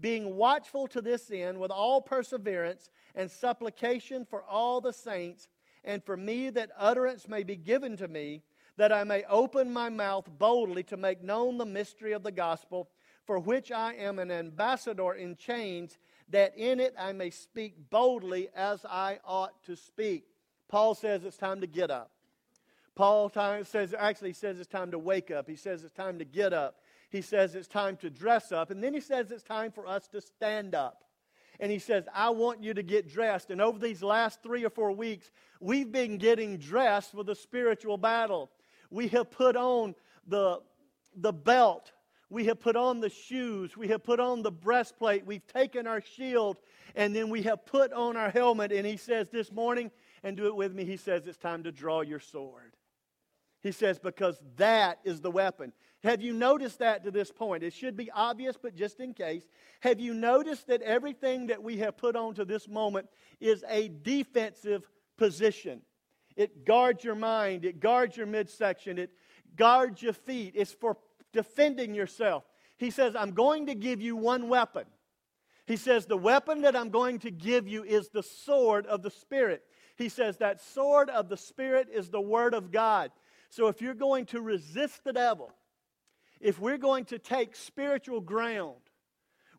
being 0.00 0.36
watchful 0.36 0.86
to 0.88 1.00
this 1.00 1.30
end 1.30 1.58
with 1.58 1.70
all 1.70 2.00
perseverance 2.00 2.90
and 3.14 3.30
supplication 3.30 4.24
for 4.24 4.42
all 4.44 4.80
the 4.80 4.92
saints, 4.92 5.48
and 5.84 6.02
for 6.04 6.16
me 6.16 6.50
that 6.50 6.70
utterance 6.78 7.28
may 7.28 7.42
be 7.42 7.56
given 7.56 7.96
to 7.96 8.08
me 8.08 8.42
that 8.76 8.92
I 8.92 9.04
may 9.04 9.24
open 9.24 9.72
my 9.72 9.88
mouth 9.88 10.28
boldly 10.38 10.82
to 10.84 10.96
make 10.96 11.22
known 11.22 11.58
the 11.58 11.66
mystery 11.66 12.12
of 12.12 12.22
the 12.22 12.32
gospel, 12.32 12.88
for 13.24 13.38
which 13.38 13.70
I 13.70 13.94
am 13.94 14.18
an 14.18 14.30
ambassador 14.30 15.12
in 15.12 15.36
chains, 15.36 15.98
that 16.30 16.56
in 16.56 16.80
it 16.80 16.94
I 16.98 17.12
may 17.12 17.30
speak 17.30 17.90
boldly 17.90 18.48
as 18.54 18.84
I 18.84 19.20
ought 19.24 19.62
to 19.64 19.76
speak. 19.76 20.26
Paul 20.68 20.94
says 20.94 21.24
it's 21.24 21.36
time 21.36 21.60
to 21.60 21.66
get 21.66 21.90
up. 21.90 22.10
Paul 22.94 23.28
time, 23.28 23.64
says, 23.64 23.94
actually 23.96 24.32
says 24.32 24.58
it's 24.58 24.68
time 24.68 24.92
to 24.92 24.98
wake 24.98 25.30
up. 25.30 25.48
He 25.48 25.56
says 25.56 25.82
it's 25.82 25.92
time 25.92 26.18
to 26.18 26.24
get 26.24 26.52
up. 26.52 26.76
He 27.14 27.22
says 27.22 27.54
it's 27.54 27.68
time 27.68 27.96
to 27.98 28.10
dress 28.10 28.50
up. 28.50 28.72
And 28.72 28.82
then 28.82 28.92
he 28.92 28.98
says 28.98 29.30
it's 29.30 29.44
time 29.44 29.70
for 29.70 29.86
us 29.86 30.08
to 30.08 30.20
stand 30.20 30.74
up. 30.74 31.04
And 31.60 31.70
he 31.70 31.78
says, 31.78 32.08
I 32.12 32.30
want 32.30 32.60
you 32.60 32.74
to 32.74 32.82
get 32.82 33.08
dressed. 33.08 33.52
And 33.52 33.60
over 33.60 33.78
these 33.78 34.02
last 34.02 34.42
three 34.42 34.64
or 34.64 34.70
four 34.70 34.90
weeks, 34.90 35.30
we've 35.60 35.92
been 35.92 36.18
getting 36.18 36.56
dressed 36.56 37.12
for 37.12 37.22
the 37.22 37.36
spiritual 37.36 37.98
battle. 37.98 38.50
We 38.90 39.06
have 39.08 39.30
put 39.30 39.54
on 39.54 39.94
the, 40.26 40.58
the 41.14 41.32
belt. 41.32 41.92
We 42.30 42.46
have 42.46 42.58
put 42.58 42.74
on 42.74 42.98
the 42.98 43.10
shoes. 43.10 43.76
We 43.76 43.86
have 43.88 44.02
put 44.02 44.18
on 44.18 44.42
the 44.42 44.50
breastplate. 44.50 45.24
We've 45.24 45.46
taken 45.46 45.86
our 45.86 46.00
shield. 46.00 46.56
And 46.96 47.14
then 47.14 47.30
we 47.30 47.42
have 47.42 47.64
put 47.64 47.92
on 47.92 48.16
our 48.16 48.30
helmet. 48.30 48.72
And 48.72 48.84
he 48.84 48.96
says 48.96 49.28
this 49.30 49.52
morning, 49.52 49.92
and 50.24 50.36
do 50.36 50.48
it 50.48 50.56
with 50.56 50.74
me, 50.74 50.84
he 50.84 50.96
says 50.96 51.28
it's 51.28 51.38
time 51.38 51.62
to 51.62 51.70
draw 51.70 52.00
your 52.00 52.18
sword. 52.18 52.74
He 53.64 53.72
says, 53.72 53.98
because 53.98 54.38
that 54.56 55.00
is 55.04 55.22
the 55.22 55.30
weapon. 55.30 55.72
Have 56.02 56.20
you 56.20 56.34
noticed 56.34 56.80
that 56.80 57.02
to 57.04 57.10
this 57.10 57.32
point? 57.32 57.62
It 57.62 57.72
should 57.72 57.96
be 57.96 58.10
obvious, 58.10 58.58
but 58.60 58.76
just 58.76 59.00
in 59.00 59.14
case. 59.14 59.48
Have 59.80 59.98
you 59.98 60.12
noticed 60.12 60.66
that 60.66 60.82
everything 60.82 61.46
that 61.46 61.62
we 61.62 61.78
have 61.78 61.96
put 61.96 62.14
on 62.14 62.34
to 62.34 62.44
this 62.44 62.68
moment 62.68 63.08
is 63.40 63.64
a 63.66 63.88
defensive 63.88 64.86
position? 65.16 65.80
It 66.36 66.66
guards 66.66 67.02
your 67.04 67.14
mind, 67.14 67.64
it 67.64 67.80
guards 67.80 68.18
your 68.18 68.26
midsection, 68.26 68.98
it 68.98 69.10
guards 69.56 70.02
your 70.02 70.12
feet. 70.12 70.52
It's 70.54 70.72
for 70.72 70.98
defending 71.32 71.94
yourself. 71.94 72.44
He 72.76 72.90
says, 72.90 73.16
I'm 73.16 73.32
going 73.32 73.66
to 73.66 73.74
give 73.74 74.02
you 74.02 74.14
one 74.14 74.50
weapon. 74.50 74.84
He 75.66 75.76
says, 75.76 76.04
The 76.04 76.18
weapon 76.18 76.60
that 76.62 76.76
I'm 76.76 76.90
going 76.90 77.18
to 77.20 77.30
give 77.30 77.66
you 77.66 77.82
is 77.82 78.10
the 78.10 78.22
sword 78.22 78.84
of 78.84 79.00
the 79.00 79.10
Spirit. 79.10 79.62
He 79.96 80.10
says, 80.10 80.36
That 80.36 80.60
sword 80.60 81.08
of 81.08 81.30
the 81.30 81.38
Spirit 81.38 81.88
is 81.90 82.10
the 82.10 82.20
Word 82.20 82.52
of 82.52 82.70
God. 82.70 83.10
So 83.54 83.68
if 83.68 83.80
you're 83.80 83.94
going 83.94 84.26
to 84.26 84.40
resist 84.40 85.04
the 85.04 85.12
devil, 85.12 85.52
if 86.40 86.58
we're 86.58 86.76
going 86.76 87.04
to 87.04 87.20
take 87.20 87.54
spiritual 87.54 88.20
ground, 88.20 88.80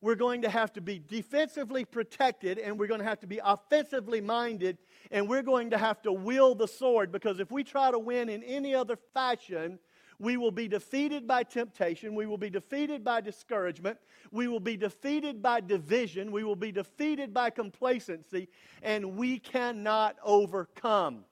we're 0.01 0.15
going 0.15 0.41
to 0.41 0.49
have 0.49 0.73
to 0.73 0.81
be 0.81 0.99
defensively 0.99 1.85
protected 1.85 2.59
and 2.59 2.77
we're 2.77 2.87
going 2.87 2.99
to 2.99 3.05
have 3.05 3.21
to 3.21 3.27
be 3.27 3.39
offensively 3.41 4.19
minded 4.19 4.79
and 5.11 5.29
we're 5.29 5.43
going 5.43 5.69
to 5.69 5.77
have 5.77 6.01
to 6.01 6.11
wield 6.11 6.59
the 6.59 6.67
sword 6.67 7.09
because 7.09 7.39
if 7.39 7.53
we 7.53 7.63
try 7.63 7.89
to 7.89 7.97
win 7.97 8.27
in 8.27 8.43
any 8.43 8.75
other 8.75 8.97
fashion, 9.13 9.79
we 10.19 10.35
will 10.35 10.51
be 10.51 10.67
defeated 10.67 11.25
by 11.25 11.43
temptation. 11.43 12.15
We 12.15 12.25
will 12.25 12.37
be 12.37 12.49
defeated 12.49 13.01
by 13.01 13.21
discouragement. 13.21 13.97
We 14.29 14.49
will 14.49 14.59
be 14.59 14.75
defeated 14.75 15.41
by 15.41 15.61
division. 15.61 16.33
We 16.33 16.43
will 16.43 16.57
be 16.57 16.73
defeated 16.73 17.33
by 17.33 17.49
complacency. 17.49 18.49
And 18.83 19.15
we 19.15 19.39
cannot 19.39 20.17
overcome. 20.21 21.23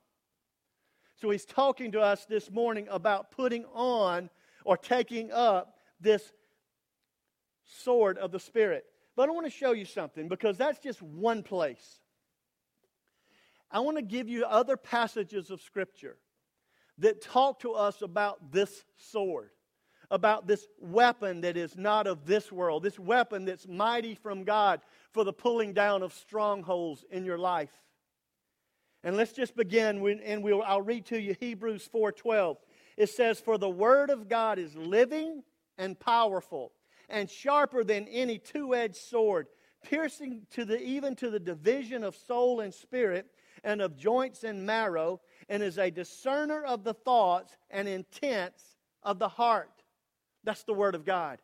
So 1.24 1.30
he's 1.30 1.46
talking 1.46 1.94
to 1.94 2.02
us 2.02 2.26
this 2.26 2.52
morning 2.52 2.86
about 2.92 3.32
putting 3.32 3.64
on 3.74 4.30
or 4.66 4.76
taking 4.76 5.32
up 5.32 5.78
this 6.02 6.34
sword 7.64 8.18
of 8.18 8.34
the 8.34 8.42
Spirit. 8.42 8.84
But 9.16 9.30
I 9.30 9.32
want 9.32 9.46
to 9.46 9.50
show 9.50 9.72
you 9.72 9.86
something 9.86 10.28
because 10.28 10.58
that's 10.58 10.80
just 10.80 11.02
one 11.02 11.42
place. 11.42 12.02
I 13.72 13.80
want 13.80 13.96
to 13.96 14.04
give 14.04 14.28
you 14.28 14.44
other 14.44 14.76
passages 14.76 15.50
of 15.50 15.62
Scripture 15.62 16.18
that 16.98 17.22
talk 17.22 17.62
to 17.62 17.72
us 17.72 18.02
about 18.02 18.52
this 18.52 18.84
sword, 18.98 19.52
about 20.12 20.46
this 20.46 20.68
weapon 20.78 21.40
that 21.40 21.56
is 21.56 21.78
not 21.78 22.06
of 22.06 22.26
this 22.26 22.52
world, 22.52 22.84
this 22.84 23.00
weapon 23.00 23.46
that's 23.46 23.66
mighty 23.66 24.14
from 24.14 24.44
God 24.44 24.82
for 25.14 25.24
the 25.24 25.32
pulling 25.32 25.72
down 25.72 26.04
of 26.04 26.12
strongholds 26.12 27.06
in 27.10 27.24
your 27.24 27.38
life. 27.38 27.72
And 29.04 29.18
let's 29.18 29.34
just 29.34 29.56
begin, 29.56 30.22
and 30.24 30.44
we'll, 30.44 30.64
I'll 30.64 30.82
read 30.82 31.06
to 31.08 31.20
you 31.20 31.36
Hebrews 31.40 31.90
4.12. 31.94 32.58
It 32.96 33.10
says, 33.10 33.40
For 33.40 33.58
the 33.58 33.70
word 33.70 34.10
of 34.10 34.30
God 34.30 34.60
is 34.60 34.76
living 34.76 35.44
and 35.78 36.00
powerful 36.00 36.72
and 37.10 37.30
sharper 37.30 37.84
than 37.84 38.08
any 38.08 38.38
two 38.38 38.74
edged 38.74 38.96
sword, 38.96 39.48
piercing 39.84 40.48
to 40.52 40.64
the, 40.64 40.82
even 40.82 41.16
to 41.18 41.30
the 41.30 41.40
division 41.40 42.04
of 42.04 42.16
soul 42.16 42.62
and 42.62 42.74
spirit 42.74 43.28
and 43.64 43.82
of 43.82 43.98
joints 43.98 44.44
and 44.44 44.66
marrow, 44.66 45.22
and 45.50 45.62
is 45.62 45.78
a 45.78 45.92
discerner 45.92 46.64
of 46.64 46.84
the 46.84 46.94
thoughts 46.94 47.58
and 47.70 47.88
intents 47.88 48.78
of 49.04 49.20
the 49.20 49.28
heart. 49.28 49.84
That's 50.44 50.64
the 50.64 50.74
word 50.74 50.96
of 50.96 51.06
God. 51.06 51.40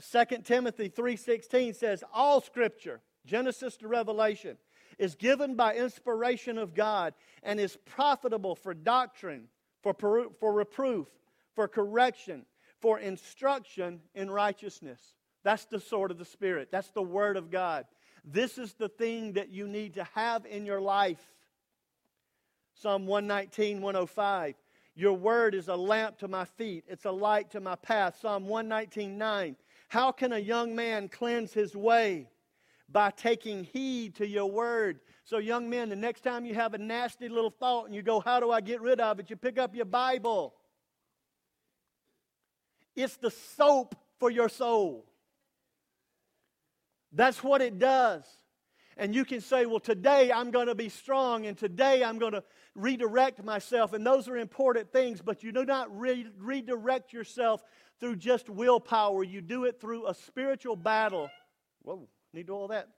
2 0.00 0.44
Timothy 0.44 0.88
3:16 0.88 1.74
says 1.74 2.04
all 2.12 2.40
scripture, 2.40 3.00
Genesis 3.26 3.76
to 3.78 3.88
Revelation, 3.88 4.56
is 4.98 5.14
given 5.14 5.54
by 5.54 5.74
inspiration 5.74 6.58
of 6.58 6.74
God 6.74 7.14
and 7.42 7.60
is 7.60 7.76
profitable 7.84 8.54
for 8.54 8.74
doctrine, 8.74 9.48
for, 9.82 9.94
for 9.94 10.52
reproof, 10.52 11.08
for 11.54 11.68
correction, 11.68 12.44
for 12.80 12.98
instruction 12.98 14.00
in 14.14 14.30
righteousness. 14.30 15.00
That's 15.44 15.66
the 15.66 15.80
sword 15.80 16.10
of 16.10 16.18
the 16.18 16.24
Spirit. 16.24 16.68
That's 16.70 16.90
the 16.90 17.02
Word 17.02 17.36
of 17.36 17.50
God. 17.50 17.86
This 18.24 18.58
is 18.58 18.74
the 18.74 18.88
thing 18.88 19.34
that 19.34 19.50
you 19.50 19.66
need 19.66 19.94
to 19.94 20.04
have 20.14 20.44
in 20.44 20.66
your 20.66 20.80
life. 20.80 21.22
Psalm 22.74 23.06
119, 23.06 23.80
105. 23.80 24.54
Your 24.94 25.12
word 25.12 25.54
is 25.54 25.68
a 25.68 25.76
lamp 25.76 26.18
to 26.18 26.28
my 26.28 26.44
feet, 26.44 26.84
it's 26.88 27.04
a 27.04 27.10
light 27.10 27.52
to 27.52 27.60
my 27.60 27.76
path. 27.76 28.18
Psalm 28.20 28.48
119, 28.48 29.16
9. 29.16 29.56
How 29.88 30.10
can 30.10 30.32
a 30.32 30.38
young 30.38 30.74
man 30.74 31.08
cleanse 31.08 31.52
his 31.52 31.76
way? 31.76 32.28
By 32.90 33.10
taking 33.10 33.64
heed 33.64 34.16
to 34.16 34.26
your 34.26 34.50
word. 34.50 35.00
So, 35.24 35.38
young 35.38 35.68
men, 35.68 35.90
the 35.90 35.96
next 35.96 36.22
time 36.22 36.46
you 36.46 36.54
have 36.54 36.72
a 36.72 36.78
nasty 36.78 37.28
little 37.28 37.50
thought 37.50 37.84
and 37.84 37.94
you 37.94 38.02
go, 38.02 38.20
How 38.20 38.40
do 38.40 38.50
I 38.50 38.60
get 38.60 38.80
rid 38.80 39.00
of 39.00 39.20
it? 39.20 39.28
You 39.28 39.36
pick 39.36 39.58
up 39.58 39.74
your 39.74 39.84
Bible. 39.84 40.54
It's 42.96 43.16
the 43.16 43.30
soap 43.30 43.94
for 44.18 44.30
your 44.30 44.48
soul. 44.48 45.04
That's 47.12 47.42
what 47.42 47.60
it 47.62 47.78
does. 47.78 48.24
And 48.96 49.14
you 49.14 49.24
can 49.24 49.40
say, 49.40 49.64
well, 49.64 49.78
today 49.78 50.32
I'm 50.32 50.50
going 50.50 50.66
to 50.66 50.74
be 50.74 50.88
strong 50.88 51.46
and 51.46 51.56
today 51.56 52.02
I'm 52.02 52.18
going 52.18 52.32
to 52.32 52.42
redirect 52.74 53.44
myself. 53.44 53.92
And 53.92 54.04
those 54.04 54.28
are 54.28 54.36
important 54.36 54.92
things, 54.92 55.22
but 55.22 55.44
you 55.44 55.52
do 55.52 55.64
not 55.64 55.96
re- 55.96 56.26
redirect 56.36 57.12
yourself 57.12 57.62
through 58.00 58.16
just 58.16 58.50
willpower. 58.50 59.22
You 59.22 59.40
do 59.40 59.64
it 59.64 59.80
through 59.80 60.08
a 60.08 60.14
spiritual 60.14 60.74
battle. 60.74 61.30
Whoa, 61.82 62.08
need 62.38 62.50
all 62.50 62.68
that. 62.68 62.88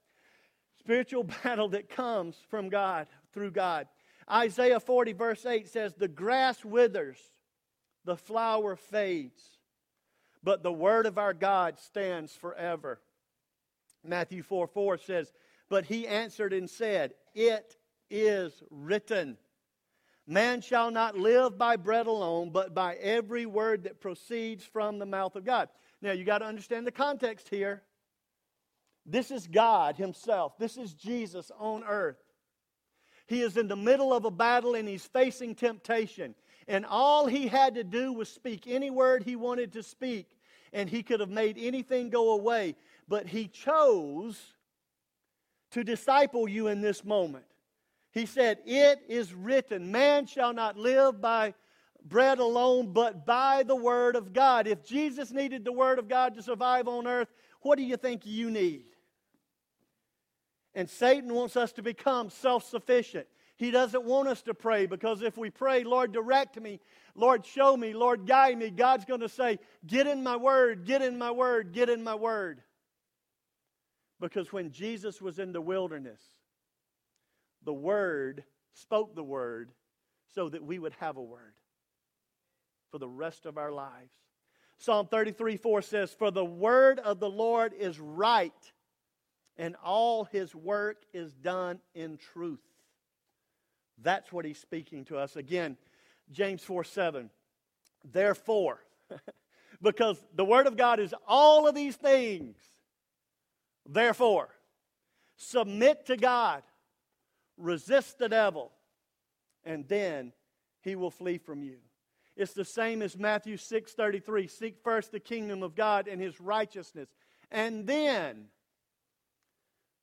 Spiritual 0.79 1.25
battle 1.45 1.71
that 1.71 1.89
comes 1.89 2.37
from 2.49 2.69
God, 2.69 3.07
through 3.33 3.53
God. 3.53 3.89
Isaiah 4.31 4.81
40, 4.81 5.13
verse 5.15 5.45
8 5.45 5.69
says, 5.69 5.95
The 5.95 6.09
grass 6.09 6.65
withers, 6.65 7.19
the 8.05 8.17
flower 8.17 8.77
fades, 8.77 9.43
but 10.43 10.63
the 10.63 10.73
word 10.73 11.07
of 11.07 11.19
our 11.19 11.35
God 11.35 11.79
stands 11.79 12.35
forever. 12.35 13.01
Matthew 14.05 14.43
4 14.43 14.67
4 14.67 14.99
says, 14.99 15.33
But 15.69 15.87
he 15.87 16.07
answered 16.07 16.53
and 16.53 16.69
said, 16.69 17.15
It 17.35 17.77
is 18.11 18.63
written, 18.71 19.37
Man 20.27 20.61
shall 20.61 20.91
not 20.91 21.19
live 21.19 21.59
by 21.59 21.77
bread 21.77 22.07
alone, 22.07 22.51
but 22.51 22.75
by 22.75 22.95
every 22.97 23.47
word 23.47 23.85
that 23.85 24.01
proceeds 24.01 24.65
from 24.65 24.99
the 24.99 25.07
mouth 25.07 25.35
of 25.35 25.45
God. 25.45 25.69
Now, 26.01 26.13
you 26.13 26.25
got 26.25 26.39
to 26.39 26.47
understand 26.47 26.87
the 26.87 26.93
context 26.93 27.49
here. 27.49 27.83
This 29.07 29.31
is 29.31 29.47
God 29.47 29.97
Himself, 29.97 30.59
this 30.59 30.77
is 30.77 30.93
Jesus 30.95 31.51
on 31.59 31.85
earth. 31.85 32.19
He 33.27 33.43
is 33.43 33.57
in 33.57 33.69
the 33.69 33.77
middle 33.77 34.13
of 34.13 34.25
a 34.25 34.31
battle 34.31 34.75
and 34.75 34.89
he's 34.89 35.07
facing 35.07 35.55
temptation. 35.55 36.35
And 36.67 36.85
all 36.85 37.27
he 37.27 37.47
had 37.47 37.77
to 37.77 37.85
do 37.85 38.13
was 38.13 38.29
speak 38.29 38.67
any 38.67 38.91
word 38.91 39.23
he 39.23 39.37
wanted 39.37 39.73
to 39.75 39.85
speak, 39.85 40.27
and 40.73 40.91
he 40.91 41.05
could 41.05 41.21
have 41.21 41.31
made 41.31 41.57
anything 41.57 42.11
go 42.11 42.33
away. 42.33 42.75
But 43.07 43.29
he 43.29 43.47
chose 43.47 44.37
to 45.71 45.85
disciple 45.85 46.49
you 46.49 46.67
in 46.67 46.81
this 46.81 47.05
moment. 47.05 47.45
He 48.13 48.27
said, 48.27 48.59
It 48.67 49.01
is 49.09 49.33
written, 49.33 49.93
man 49.93 50.27
shall 50.27 50.53
not 50.53 50.77
live 50.77 51.21
by 51.21 51.55
bread 52.05 52.41
alone, 52.41 52.93
but 52.93 53.25
by 53.27 53.63
the 53.63 53.77
word 53.77 54.17
of 54.17 54.33
God. 54.33 54.67
If 54.67 54.85
Jesus 54.85 55.31
needed 55.31 55.65
the 55.65 55.73
word 55.73 56.01
of 56.01 56.09
God 56.09 56.35
to 56.35 56.43
survive 56.43 56.89
on 56.89 57.07
earth, 57.07 57.29
what 57.61 57.77
do 57.77 57.85
you 57.85 57.97
think 57.97 58.27
you 58.27 58.51
need? 58.51 58.87
And 60.75 60.89
Satan 60.89 61.35
wants 61.35 61.57
us 61.57 61.73
to 61.73 61.83
become 61.83 62.31
self 62.31 62.69
sufficient. 62.69 63.27
He 63.57 63.71
doesn't 63.71 64.05
want 64.05 64.29
us 64.29 64.43
to 64.43 64.55
pray 64.55 64.87
because 64.87 65.21
if 65.21 65.37
we 65.37 65.51
pray, 65.51 65.85
Lord, 65.85 66.13
direct 66.13 66.59
me, 66.59 66.81
Lord, 67.15 67.45
show 67.45 67.77
me, 67.77 67.93
Lord, 67.93 68.27
guide 68.27 68.57
me, 68.57 68.71
God's 68.71 69.05
going 69.05 69.21
to 69.21 69.29
say, 69.29 69.59
Get 69.87 70.07
in 70.07 70.23
my 70.23 70.37
word, 70.37 70.87
get 70.87 71.03
in 71.03 71.19
my 71.19 71.31
word, 71.31 71.73
get 71.73 71.89
in 71.89 72.03
my 72.03 72.15
word. 72.15 72.63
Because 74.21 74.53
when 74.53 74.71
Jesus 74.71 75.21
was 75.21 75.39
in 75.39 75.53
the 75.53 75.61
wilderness, 75.61 76.21
the 77.65 77.73
word 77.73 78.45
spoke 78.75 79.15
the 79.15 79.25
word 79.25 79.73
so 80.35 80.49
that 80.49 80.65
we 80.65 80.79
would 80.79 80.95
have 81.01 81.17
a 81.17 81.23
word 81.23 81.55
for 82.91 82.99
the 82.99 83.09
rest 83.09 83.47
of 83.47 83.59
our 83.59 83.73
lives. 83.73 84.13
Psalm 84.79 85.07
33 85.07 85.57
4 85.57 85.83
says, 85.83 86.13
For 86.13 86.31
the 86.31 86.45
word 86.45 86.99
of 86.99 87.21
the 87.21 87.29
Lord 87.29 87.75
is 87.75 87.99
right 88.01 88.73
and 89.61 89.77
all 89.85 90.25
his 90.25 90.55
work 90.55 91.03
is 91.13 91.35
done 91.35 91.81
in 91.95 92.17
truth. 92.17 92.65
That's 94.03 94.33
what 94.33 94.47
he's 94.47 94.59
speaking 94.59 95.05
to 95.05 95.19
us. 95.19 95.37
Again, 95.37 95.77
James 96.33 96.65
4 96.65 96.83
7. 96.83 97.29
Therefore, 98.11 98.83
because 99.83 100.17
the 100.35 100.47
Word 100.47 100.67
of 100.67 100.79
God 100.79 100.99
is 100.99 101.15
all 101.29 101.69
of 101.69 101.75
these 101.75 101.95
things, 101.95 102.57
therefore, 103.87 104.49
submit 105.37 106.07
to 106.07 106.17
God, 106.17 106.63
resist 107.59 108.19
the 108.19 108.31
devil, 108.31 108.73
and 109.63 109.87
then 109.87 110.33
he 110.81 110.97
will 110.97 111.11
flee 111.11 111.37
from 111.37 111.63
you. 111.63 111.77
It's 112.35 112.55
the 112.55 112.65
same 112.65 113.03
as 113.03 113.19
Matthew 113.19 113.59
6:33. 113.59 114.49
Seek 114.49 114.79
first 114.83 115.13
the 115.13 115.21
kingdom 115.21 115.63
of 115.63 115.75
God 115.75 116.09
and 116.09 116.19
his 116.19 116.41
righteousness, 116.41 117.11
and 117.51 117.87
then 117.87 118.49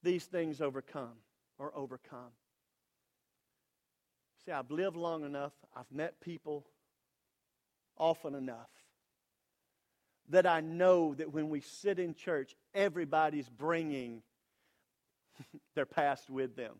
these 0.07 0.23
things 0.23 0.61
overcome 0.61 1.17
or 1.59 1.75
overcome. 1.75 2.31
See, 4.45 4.53
I've 4.53 4.71
lived 4.71 4.95
long 4.95 5.25
enough, 5.25 5.51
I've 5.75 5.91
met 5.91 6.21
people 6.21 6.65
often 7.97 8.33
enough 8.33 8.69
that 10.29 10.47
I 10.47 10.61
know 10.61 11.13
that 11.15 11.33
when 11.33 11.49
we 11.49 11.59
sit 11.59 11.99
in 11.99 12.13
church, 12.13 12.55
everybody's 12.73 13.49
bringing 13.49 14.21
their 15.75 15.85
past 15.85 16.29
with 16.29 16.55
them. 16.55 16.75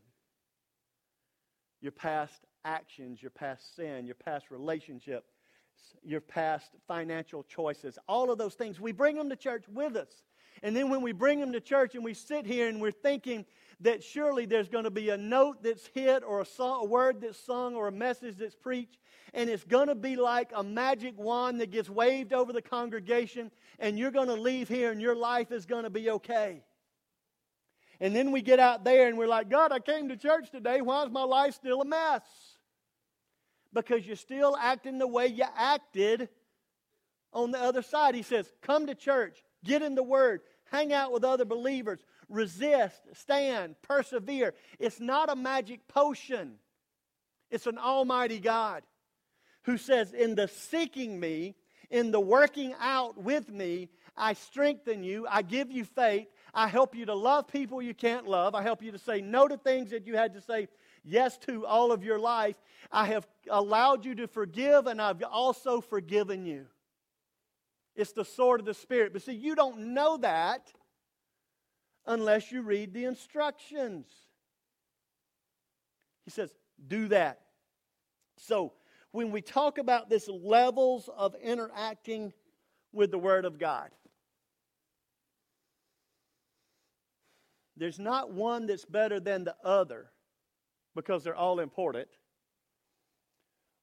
Your 1.81 1.91
past 1.91 2.45
actions, 2.63 3.21
your 3.21 3.31
past 3.31 3.75
sin, 3.75 4.05
your 4.05 4.15
past 4.15 4.51
relationship, 4.51 5.25
your 6.01 6.21
past 6.21 6.71
financial 6.87 7.43
choices, 7.43 7.99
all 8.07 8.31
of 8.31 8.37
those 8.37 8.53
things, 8.53 8.79
we 8.79 8.93
bring 8.93 9.17
them 9.17 9.29
to 9.29 9.35
church 9.35 9.65
with 9.67 9.97
us. 9.97 10.23
And 10.63 10.75
then 10.75 10.89
when 10.89 11.01
we 11.01 11.11
bring 11.11 11.39
them 11.39 11.51
to 11.53 11.59
church 11.59 11.95
and 11.95 12.03
we 12.03 12.13
sit 12.13 12.45
here 12.45 12.67
and 12.67 12.81
we're 12.81 12.91
thinking 12.91 13.45
that 13.81 14.03
surely 14.03 14.45
there's 14.45 14.69
going 14.69 14.85
to 14.85 14.91
be 14.91 15.09
a 15.09 15.17
note 15.17 15.61
that's 15.61 15.87
hit 15.87 16.23
or 16.23 16.41
a, 16.41 16.45
song, 16.45 16.81
a 16.81 16.85
word 16.85 17.21
that's 17.21 17.39
sung 17.39 17.75
or 17.75 17.87
a 17.87 17.91
message 17.91 18.37
that's 18.37 18.55
preached, 18.55 18.97
and 19.33 19.49
it's 19.49 19.63
going 19.63 19.87
to 19.87 19.95
be 19.95 20.15
like 20.15 20.51
a 20.55 20.63
magic 20.63 21.13
wand 21.17 21.61
that 21.61 21.69
gets 21.69 21.89
waved 21.89 22.33
over 22.33 22.51
the 22.51 22.61
congregation, 22.61 23.51
and 23.77 23.99
you're 23.99 24.11
going 24.11 24.27
to 24.27 24.33
leave 24.33 24.67
here 24.67 24.91
and 24.91 25.01
your 25.01 25.15
life 25.15 25.51
is 25.51 25.65
going 25.65 25.83
to 25.83 25.91
be 25.91 26.09
okay. 26.09 26.63
And 27.99 28.15
then 28.15 28.31
we 28.31 28.41
get 28.41 28.59
out 28.59 28.83
there 28.83 29.07
and 29.07 29.17
we're 29.17 29.27
like, 29.27 29.49
God, 29.49 29.71
I 29.71 29.79
came 29.79 30.09
to 30.09 30.17
church 30.17 30.51
today. 30.51 30.81
Why 30.81 31.03
is 31.03 31.11
my 31.11 31.23
life 31.23 31.55
still 31.55 31.81
a 31.81 31.85
mess? 31.85 32.21
Because 33.73 34.05
you're 34.05 34.15
still 34.15 34.55
acting 34.55 34.97
the 34.97 35.07
way 35.07 35.27
you 35.27 35.45
acted 35.55 36.29
on 37.33 37.51
the 37.51 37.59
other 37.59 37.81
side. 37.81 38.15
He 38.15 38.21
says, 38.21 38.51
Come 38.61 38.87
to 38.87 38.95
church. 38.95 39.43
Get 39.63 39.81
in 39.81 39.95
the 39.95 40.03
Word. 40.03 40.41
Hang 40.71 40.93
out 40.93 41.11
with 41.11 41.23
other 41.23 41.45
believers. 41.45 41.99
Resist, 42.29 43.01
stand, 43.13 43.75
persevere. 43.81 44.53
It's 44.79 44.99
not 44.99 45.29
a 45.29 45.35
magic 45.35 45.87
potion, 45.87 46.55
it's 47.49 47.67
an 47.67 47.77
Almighty 47.77 48.39
God 48.39 48.83
who 49.63 49.77
says, 49.77 50.13
In 50.13 50.35
the 50.35 50.47
seeking 50.47 51.19
me, 51.19 51.55
in 51.89 52.11
the 52.11 52.19
working 52.19 52.73
out 52.79 53.21
with 53.21 53.49
me, 53.49 53.89
I 54.15 54.33
strengthen 54.33 55.03
you, 55.03 55.27
I 55.29 55.41
give 55.41 55.71
you 55.71 55.85
faith, 55.85 56.27
I 56.53 56.67
help 56.67 56.95
you 56.95 57.05
to 57.05 57.13
love 57.13 57.47
people 57.47 57.81
you 57.81 57.93
can't 57.93 58.27
love, 58.27 58.55
I 58.55 58.63
help 58.63 58.81
you 58.81 58.91
to 58.91 58.97
say 58.97 59.21
no 59.21 59.47
to 59.47 59.57
things 59.57 59.91
that 59.91 60.07
you 60.07 60.17
had 60.17 60.33
to 60.33 60.41
say 60.41 60.67
yes 61.03 61.37
to 61.39 61.65
all 61.65 61.91
of 61.91 62.03
your 62.03 62.19
life. 62.19 62.55
I 62.91 63.05
have 63.05 63.27
allowed 63.49 64.05
you 64.05 64.15
to 64.15 64.27
forgive, 64.27 64.87
and 64.87 65.01
I've 65.01 65.23
also 65.23 65.81
forgiven 65.81 66.45
you. 66.45 66.65
It's 67.97 68.11
the 68.11 68.23
sword 68.23 68.59
of 68.59 68.65
the 68.67 68.75
Spirit. 68.75 69.11
But 69.11 69.23
see, 69.23 69.33
you 69.33 69.55
don't 69.55 69.93
know 69.93 70.17
that 70.17 70.71
unless 72.05 72.51
you 72.51 72.61
read 72.61 72.93
the 72.93 73.05
instructions. 73.05 74.05
He 76.23 76.31
says, 76.31 76.51
do 76.87 77.07
that. 77.07 77.41
So, 78.37 78.73
when 79.11 79.31
we 79.31 79.41
talk 79.41 79.79
about 79.79 80.09
this 80.09 80.27
levels 80.29 81.09
of 81.15 81.33
interacting 81.41 82.33
with 82.93 83.09
the 83.09 83.17
Word 83.17 83.45
of 83.45 83.57
God, 83.57 83.89
there's 87.75 87.97
not 87.97 88.31
one 88.31 88.67
that's 88.67 88.85
better 88.85 89.19
than 89.19 89.43
the 89.43 89.55
other 89.63 90.11
because 90.95 91.23
they're 91.23 91.35
all 91.35 91.59
important. 91.59 92.09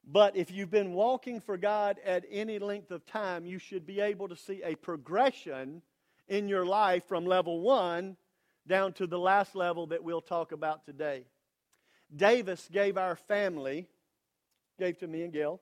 But 0.06 0.36
if 0.36 0.50
you've 0.50 0.70
been 0.70 0.92
walking 0.92 1.40
for 1.40 1.56
God 1.56 1.98
at 2.04 2.24
any 2.30 2.58
length 2.58 2.90
of 2.90 3.06
time, 3.06 3.46
you 3.46 3.58
should 3.58 3.86
be 3.86 4.00
able 4.00 4.28
to 4.28 4.36
see 4.36 4.62
a 4.62 4.74
progression 4.74 5.82
in 6.28 6.48
your 6.48 6.66
life 6.66 7.04
from 7.08 7.24
level 7.24 7.60
one 7.60 8.16
down 8.66 8.92
to 8.94 9.06
the 9.06 9.18
last 9.18 9.54
level 9.54 9.86
that 9.88 10.02
we'll 10.02 10.20
talk 10.20 10.52
about 10.52 10.84
today. 10.84 11.24
Davis 12.14 12.68
gave 12.70 12.96
our 12.96 13.16
family, 13.16 13.88
gave 14.78 14.98
to 14.98 15.06
me 15.06 15.22
and 15.22 15.32
Gail, 15.32 15.60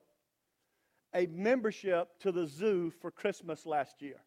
a 1.13 1.25
membership 1.27 2.19
to 2.19 2.31
the 2.31 2.47
zoo 2.47 2.91
for 3.01 3.11
Christmas 3.11 3.65
last 3.65 4.01
year. 4.01 4.21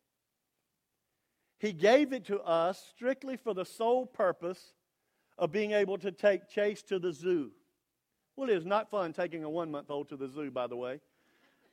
He 1.58 1.72
gave 1.72 2.12
it 2.12 2.26
to 2.26 2.40
us 2.40 2.82
strictly 2.94 3.36
for 3.36 3.54
the 3.54 3.64
sole 3.64 4.06
purpose 4.06 4.74
of 5.38 5.52
being 5.52 5.72
able 5.72 5.98
to 5.98 6.12
take 6.12 6.48
Chase 6.48 6.82
to 6.82 6.98
the 6.98 7.12
zoo. 7.12 7.50
Well, 8.36 8.50
it 8.50 8.56
is 8.56 8.66
not 8.66 8.90
fun 8.90 9.14
taking 9.14 9.44
a 9.44 9.50
one 9.50 9.70
month 9.70 9.90
old 9.90 10.10
to 10.10 10.16
the 10.16 10.28
zoo, 10.28 10.50
by 10.50 10.66
the 10.66 10.76
way. 10.76 11.00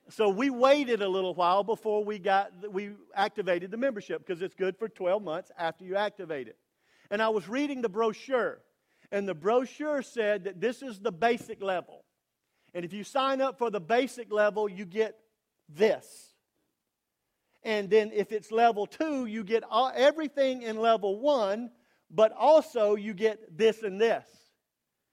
So 0.08 0.30
we 0.30 0.48
waited 0.48 1.02
a 1.02 1.08
little 1.08 1.34
while 1.34 1.62
before 1.62 2.04
we 2.04 2.18
got 2.18 2.52
we 2.70 2.92
activated 3.14 3.70
the 3.70 3.76
membership 3.76 4.26
because 4.26 4.42
it's 4.42 4.54
good 4.54 4.76
for 4.78 4.88
12 4.88 5.22
months 5.22 5.50
after 5.58 5.84
you 5.84 5.96
activate 5.96 6.48
it. 6.48 6.56
And 7.10 7.20
I 7.20 7.28
was 7.28 7.48
reading 7.48 7.82
the 7.82 7.88
brochure, 7.90 8.60
and 9.12 9.28
the 9.28 9.34
brochure 9.34 10.02
said 10.02 10.44
that 10.44 10.60
this 10.60 10.82
is 10.82 11.00
the 11.00 11.12
basic 11.12 11.62
level. 11.62 12.04
And 12.72 12.84
if 12.84 12.92
you 12.92 13.04
sign 13.04 13.40
up 13.40 13.58
for 13.58 13.70
the 13.70 13.80
basic 13.80 14.32
level, 14.32 14.68
you 14.68 14.86
get 14.86 15.16
this. 15.68 16.34
And 17.62 17.88
then 17.88 18.10
if 18.12 18.32
it's 18.32 18.50
level 18.50 18.86
two, 18.86 19.26
you 19.26 19.44
get 19.44 19.64
all, 19.70 19.92
everything 19.94 20.62
in 20.62 20.78
level 20.78 21.20
one, 21.20 21.70
but 22.10 22.32
also 22.32 22.94
you 22.94 23.14
get 23.14 23.56
this 23.56 23.82
and 23.82 24.00
this. 24.00 24.26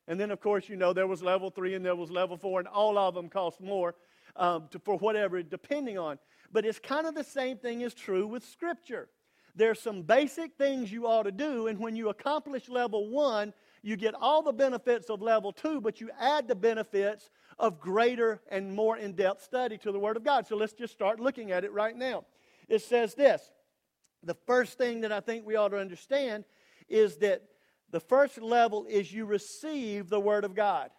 And 0.08 0.20
then, 0.20 0.32
of 0.32 0.40
course, 0.42 0.68
you 0.68 0.76
know, 0.76 0.94
there 0.94 1.08
was 1.08 1.22
level 1.22 1.50
three 1.50 1.76
and 1.76 1.86
there 1.86 1.96
was 1.96 2.12
level 2.12 2.38
four, 2.38 2.60
and 2.60 2.68
all 2.68 2.98
of 2.98 3.14
them 3.14 3.30
cost 3.30 3.62
more 3.62 3.96
um, 4.36 4.68
to, 4.72 4.80
for 4.80 4.98
whatever, 4.98 5.42
depending 5.44 5.98
on. 5.98 6.18
But 6.52 6.66
it's 6.66 6.80
kind 6.80 7.08
of 7.08 7.16
the 7.16 7.24
same 7.24 7.58
thing 7.58 7.82
is 7.82 7.94
true 7.94 8.28
with 8.28 8.44
Scripture. 8.44 9.10
There's 9.56 9.80
some 9.80 10.02
basic 10.02 10.56
things 10.58 10.92
you 10.92 11.08
ought 11.08 11.24
to 11.24 11.32
do, 11.32 11.68
and 11.68 11.80
when 11.80 11.96
you 11.96 12.10
accomplish 12.10 12.70
level 12.70 13.10
one, 13.10 13.54
you 13.84 13.96
get 13.96 14.14
all 14.14 14.42
the 14.42 14.54
benefits 14.54 15.10
of 15.10 15.22
level 15.22 15.52
two, 15.52 15.82
but 15.82 16.00
you 16.00 16.10
add 16.20 16.48
the 16.48 16.56
benefits 16.56 17.30
of 17.58 17.80
greater 17.80 18.42
and 18.50 18.74
more 18.74 18.98
in 18.98 19.14
depth 19.14 19.44
study 19.44 19.78
to 19.80 19.92
the 19.92 20.00
Word 20.00 20.18
of 20.18 20.24
God. 20.24 20.48
So 20.48 20.56
let's 20.56 20.74
just 20.74 20.94
start 20.94 21.20
looking 21.20 21.52
at 21.52 21.64
it 21.64 21.72
right 21.72 21.96
now. 21.96 22.26
It 22.68 22.82
says 22.82 23.14
this 23.14 23.52
the 24.24 24.36
first 24.46 24.78
thing 24.78 25.02
that 25.02 25.12
I 25.12 25.20
think 25.20 25.46
we 25.46 25.56
ought 25.56 25.70
to 25.70 25.80
understand 25.80 26.46
is 26.88 27.18
that 27.18 27.42
the 27.92 28.00
first 28.00 28.42
level 28.42 28.86
is 28.86 29.14
you 29.14 29.26
receive 29.26 30.10
the 30.10 30.20
Word 30.20 30.44
of 30.44 30.56
God. 30.56 30.92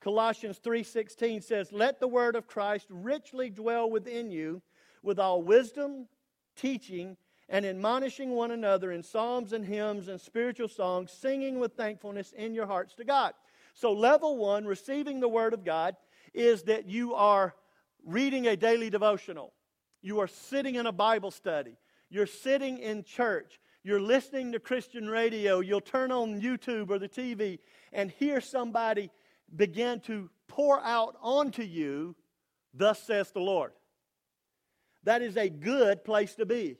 Colossians 0.00 0.58
3:16 0.58 1.40
says, 1.40 1.72
"Let 1.72 1.98
the 1.98 2.06
word 2.06 2.36
of 2.36 2.46
Christ 2.46 2.86
richly 2.90 3.50
dwell 3.50 3.90
within 3.90 4.30
you 4.30 4.62
with 5.02 5.18
all 5.18 5.42
wisdom, 5.42 6.08
teaching, 6.54 7.16
and 7.48 7.64
admonishing 7.64 8.30
one 8.30 8.50
another 8.50 8.92
in 8.92 9.02
psalms 9.02 9.52
and 9.52 9.64
hymns 9.64 10.08
and 10.08 10.20
spiritual 10.20 10.68
songs, 10.68 11.10
singing 11.10 11.58
with 11.58 11.74
thankfulness 11.74 12.32
in 12.32 12.54
your 12.54 12.66
hearts 12.66 12.94
to 12.94 13.04
God." 13.04 13.34
So 13.74 13.92
level 13.92 14.36
1, 14.36 14.64
receiving 14.66 15.20
the 15.20 15.28
word 15.28 15.54
of 15.54 15.64
God, 15.64 15.96
is 16.32 16.64
that 16.64 16.86
you 16.86 17.14
are 17.14 17.56
reading 18.04 18.46
a 18.46 18.56
daily 18.56 18.90
devotional. 18.90 19.54
You 20.02 20.20
are 20.20 20.28
sitting 20.28 20.76
in 20.76 20.86
a 20.86 20.92
Bible 20.92 21.30
study. 21.30 21.78
You're 22.08 22.26
sitting 22.26 22.78
in 22.78 23.02
church. 23.02 23.60
You're 23.86 24.00
listening 24.00 24.50
to 24.50 24.58
Christian 24.58 25.08
radio. 25.08 25.60
You'll 25.60 25.80
turn 25.80 26.10
on 26.10 26.40
YouTube 26.40 26.90
or 26.90 26.98
the 26.98 27.08
TV 27.08 27.60
and 27.92 28.10
hear 28.10 28.40
somebody 28.40 29.12
begin 29.54 30.00
to 30.00 30.28
pour 30.48 30.82
out 30.82 31.16
onto 31.22 31.62
you, 31.62 32.16
thus 32.74 33.00
says 33.00 33.30
the 33.30 33.38
Lord. 33.38 33.70
That 35.04 35.22
is 35.22 35.36
a 35.36 35.48
good 35.48 36.02
place 36.02 36.34
to 36.34 36.44
be. 36.44 36.78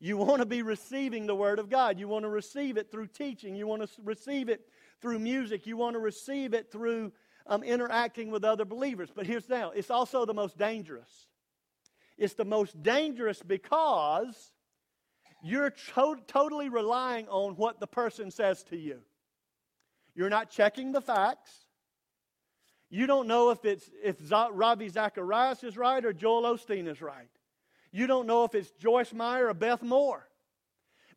You 0.00 0.16
want 0.16 0.40
to 0.40 0.46
be 0.46 0.62
receiving 0.62 1.26
the 1.26 1.34
Word 1.34 1.58
of 1.58 1.68
God. 1.68 1.98
You 1.98 2.08
want 2.08 2.22
to 2.22 2.30
receive 2.30 2.78
it 2.78 2.90
through 2.90 3.08
teaching. 3.08 3.54
You 3.54 3.66
want 3.66 3.82
to 3.82 3.88
receive 4.02 4.48
it 4.48 4.62
through 5.02 5.18
music. 5.18 5.66
You 5.66 5.76
want 5.76 5.96
to 5.96 6.00
receive 6.00 6.54
it 6.54 6.72
through 6.72 7.12
um, 7.46 7.62
interacting 7.62 8.30
with 8.30 8.42
other 8.42 8.64
believers. 8.64 9.10
But 9.14 9.26
here's 9.26 9.50
now 9.50 9.72
it's 9.72 9.90
also 9.90 10.24
the 10.24 10.32
most 10.32 10.56
dangerous. 10.56 11.26
It's 12.16 12.32
the 12.32 12.46
most 12.46 12.82
dangerous 12.82 13.42
because 13.42 14.54
you're 15.42 15.70
to- 15.70 16.20
totally 16.26 16.68
relying 16.68 17.28
on 17.28 17.56
what 17.56 17.80
the 17.80 17.86
person 17.86 18.30
says 18.30 18.62
to 18.64 18.76
you. 18.76 19.00
You're 20.14 20.30
not 20.30 20.50
checking 20.50 20.92
the 20.92 21.00
facts. 21.00 21.66
You 22.88 23.06
don't 23.06 23.26
know 23.26 23.50
if 23.50 23.64
it's 23.64 23.90
if 24.02 24.16
Ravi 24.30 24.88
Zacharias 24.88 25.64
is 25.64 25.76
right 25.76 26.04
or 26.04 26.12
Joel 26.12 26.42
Osteen 26.42 26.88
is 26.88 27.02
right. 27.02 27.28
You 27.90 28.06
don't 28.06 28.26
know 28.26 28.44
if 28.44 28.54
it's 28.54 28.70
Joyce 28.72 29.12
Meyer 29.12 29.48
or 29.48 29.54
Beth 29.54 29.82
Moore. 29.82 30.26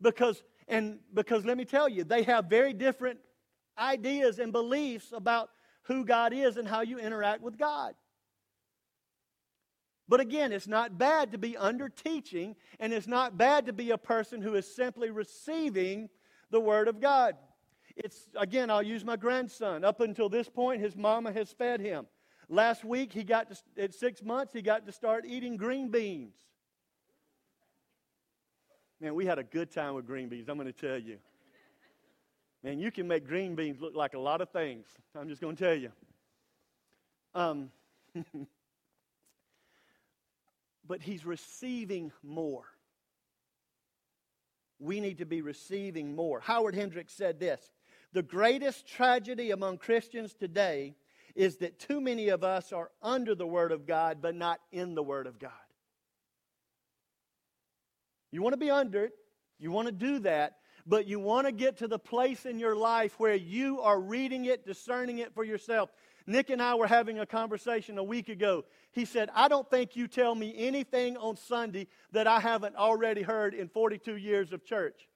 Because 0.02 0.42
and 0.68 1.00
because 1.14 1.46
let 1.46 1.58
me 1.58 1.66
tell 1.66 1.88
you, 1.88 2.04
they 2.04 2.24
have 2.24 2.46
very 2.46 2.74
different 2.74 3.20
ideas 3.78 4.40
and 4.40 4.52
beliefs 4.52 5.12
about 5.14 5.50
who 5.84 6.06
God 6.06 6.34
is 6.34 6.58
and 6.58 6.68
how 6.68 6.82
you 6.82 7.00
interact 7.00 7.42
with 7.42 7.58
God. 7.58 7.96
But 10.10 10.20
again, 10.20 10.52
it's 10.52 10.68
not 10.68 10.98
bad 10.98 11.32
to 11.34 11.38
be 11.38 11.56
under 11.56 11.88
teaching, 11.88 12.56
and 12.80 12.92
it's 12.92 13.06
not 13.06 13.38
bad 13.38 13.68
to 13.68 13.74
be 13.74 13.92
a 13.92 13.98
person 13.98 14.42
who 14.42 14.56
is 14.56 14.66
simply 14.66 15.12
receiving 15.12 16.10
the 16.50 16.60
Word 16.60 16.88
of 16.88 17.00
God. 17.00 17.36
It's, 17.96 18.28
again, 18.36 18.72
I'll 18.72 18.82
use 18.82 19.06
my 19.06 19.18
grandson. 19.18 19.84
Up 19.84 20.00
until 20.00 20.28
this 20.28 20.50
point, 20.50 20.82
his 20.82 20.96
mama 20.96 21.32
has 21.32 21.52
fed 21.52 21.80
him. 21.80 22.08
Last 22.50 22.84
week, 22.84 23.14
he 23.14 23.24
got 23.24 23.52
to, 23.52 23.58
at 23.78 23.94
six 23.94 24.24
months, 24.24 24.52
he 24.52 24.64
got 24.64 24.88
to 24.88 24.92
start 24.92 25.26
eating 25.28 25.58
green 25.58 25.90
beans. 25.90 26.34
Man, 29.00 29.14
we 29.14 29.28
had 29.28 29.38
a 29.38 29.44
good 29.44 29.70
time 29.70 29.94
with 29.94 30.08
green 30.08 30.28
beans, 30.28 30.50
I'm 30.50 30.58
going 30.58 30.74
to 30.74 30.74
tell 30.74 30.98
you. 30.98 31.18
Man, 32.64 32.80
you 32.80 32.92
can 32.92 33.08
make 33.08 33.28
green 33.28 33.54
beans 33.54 33.80
look 33.80 33.96
like 33.96 34.16
a 34.16 34.20
lot 34.20 34.42
of 34.42 34.50
things. 34.50 34.88
I'm 35.16 35.30
just 35.30 35.40
going 35.40 35.56
to 35.56 35.64
tell 35.64 35.76
you. 35.76 35.92
Um, 37.36 37.70
but 40.90 41.04
he's 41.04 41.24
receiving 41.24 42.12
more. 42.24 42.66
We 44.80 45.00
need 45.00 45.20
to 45.20 45.26
be 45.26 45.42
receiving 45.42 46.16
more. 46.16 46.40
Howard 46.40 46.74
Hendricks 46.74 47.14
said 47.14 47.40
this 47.40 47.62
the 48.12 48.24
greatest 48.24 48.88
tragedy 48.88 49.52
among 49.52 49.78
Christians 49.78 50.34
today 50.34 50.96
is 51.36 51.58
that 51.58 51.80
too 51.80 52.02
many 52.02 52.30
of 52.30 52.44
us 52.44 52.74
are 52.74 52.90
under 53.04 53.36
the 53.36 53.46
Word 53.46 53.72
of 53.72 53.86
God, 53.86 54.18
but 54.20 54.36
not 54.36 54.60
in 54.72 54.96
the 54.96 55.04
Word 55.04 55.28
of 55.28 55.38
God. 55.38 55.52
You 58.32 58.42
want 58.42 58.54
to 58.54 58.58
be 58.58 58.72
under 58.72 59.06
it, 59.06 59.14
you 59.60 59.72
want 59.72 59.88
to 59.88 59.92
do 59.92 60.20
that, 60.20 60.58
but 60.88 61.06
you 61.06 61.20
want 61.20 61.46
to 61.46 61.52
get 61.52 61.78
to 61.78 61.88
the 61.88 62.00
place 62.00 62.48
in 62.48 62.58
your 62.58 62.76
life 62.76 63.20
where 63.20 63.36
you 63.36 63.80
are 63.82 64.00
reading 64.00 64.46
it, 64.46 64.66
discerning 64.66 65.20
it 65.20 65.36
for 65.36 65.44
yourself. 65.44 65.92
Nick 66.30 66.52
and 66.52 66.62
I 66.62 66.76
were 66.76 66.88
having 66.88 67.20
a 67.20 67.26
conversation 67.26 67.98
a 67.98 68.04
week 68.04 68.30
ago. 68.30 68.64
He 68.92 69.04
said, 69.04 69.30
I 69.34 69.48
don't 69.48 69.68
think 69.70 69.96
you 69.96 70.08
tell 70.08 70.36
me 70.36 70.54
anything 70.56 71.18
on 71.18 71.36
Sunday 71.36 71.88
that 72.12 72.28
I 72.28 72.40
haven't 72.40 72.76
already 72.76 73.24
heard 73.24 73.56
in 73.56 73.68
42 73.68 74.16
years 74.16 74.54
of 74.54 74.64
church. 74.64 75.10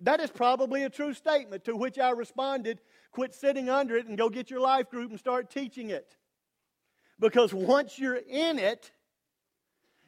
That 0.00 0.20
is 0.20 0.30
probably 0.30 0.84
a 0.84 0.90
true 0.90 1.14
statement, 1.14 1.64
to 1.64 1.74
which 1.74 1.98
I 1.98 2.10
responded 2.10 2.80
quit 3.10 3.34
sitting 3.34 3.68
under 3.68 3.96
it 3.96 4.06
and 4.06 4.16
go 4.16 4.28
get 4.28 4.50
your 4.50 4.60
life 4.60 4.88
group 4.88 5.10
and 5.10 5.18
start 5.18 5.50
teaching 5.50 5.90
it. 5.90 6.16
Because 7.18 7.52
once 7.52 7.98
you're 7.98 8.14
in 8.28 8.60
it, 8.60 8.92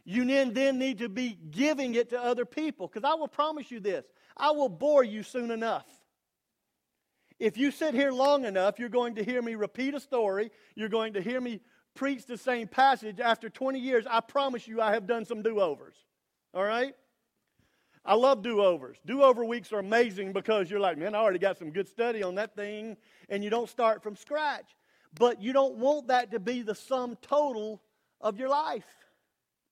you 0.04 0.24
then 0.52 0.78
need 0.78 0.98
to 0.98 1.08
be 1.08 1.36
giving 1.50 1.96
it 1.96 2.10
to 2.10 2.22
other 2.22 2.44
people. 2.44 2.86
Because 2.86 3.02
I 3.02 3.14
will 3.14 3.28
promise 3.28 3.72
you 3.72 3.80
this 3.80 4.04
I 4.36 4.52
will 4.52 4.68
bore 4.68 5.02
you 5.02 5.24
soon 5.24 5.50
enough. 5.50 5.99
If 7.40 7.56
you 7.56 7.70
sit 7.70 7.94
here 7.94 8.12
long 8.12 8.44
enough, 8.44 8.78
you're 8.78 8.90
going 8.90 9.14
to 9.14 9.24
hear 9.24 9.40
me 9.40 9.54
repeat 9.54 9.94
a 9.94 10.00
story. 10.00 10.52
You're 10.74 10.90
going 10.90 11.14
to 11.14 11.22
hear 11.22 11.40
me 11.40 11.60
preach 11.94 12.26
the 12.26 12.36
same 12.36 12.68
passage. 12.68 13.18
After 13.18 13.48
20 13.48 13.80
years, 13.80 14.04
I 14.08 14.20
promise 14.20 14.68
you 14.68 14.82
I 14.82 14.92
have 14.92 15.06
done 15.06 15.24
some 15.24 15.40
do 15.40 15.58
overs. 15.58 15.96
All 16.52 16.62
right? 16.62 16.94
I 18.04 18.14
love 18.14 18.42
do 18.42 18.60
overs. 18.60 18.98
Do 19.06 19.22
over 19.22 19.42
weeks 19.42 19.72
are 19.72 19.78
amazing 19.78 20.34
because 20.34 20.70
you're 20.70 20.80
like, 20.80 20.98
man, 20.98 21.14
I 21.14 21.18
already 21.18 21.38
got 21.38 21.58
some 21.58 21.70
good 21.70 21.88
study 21.88 22.22
on 22.22 22.34
that 22.34 22.54
thing, 22.54 22.98
and 23.30 23.42
you 23.42 23.48
don't 23.48 23.70
start 23.70 24.02
from 24.02 24.16
scratch. 24.16 24.76
But 25.18 25.40
you 25.40 25.54
don't 25.54 25.76
want 25.76 26.08
that 26.08 26.32
to 26.32 26.38
be 26.38 26.60
the 26.60 26.74
sum 26.74 27.16
total 27.22 27.82
of 28.20 28.38
your 28.38 28.50
life. 28.50 28.86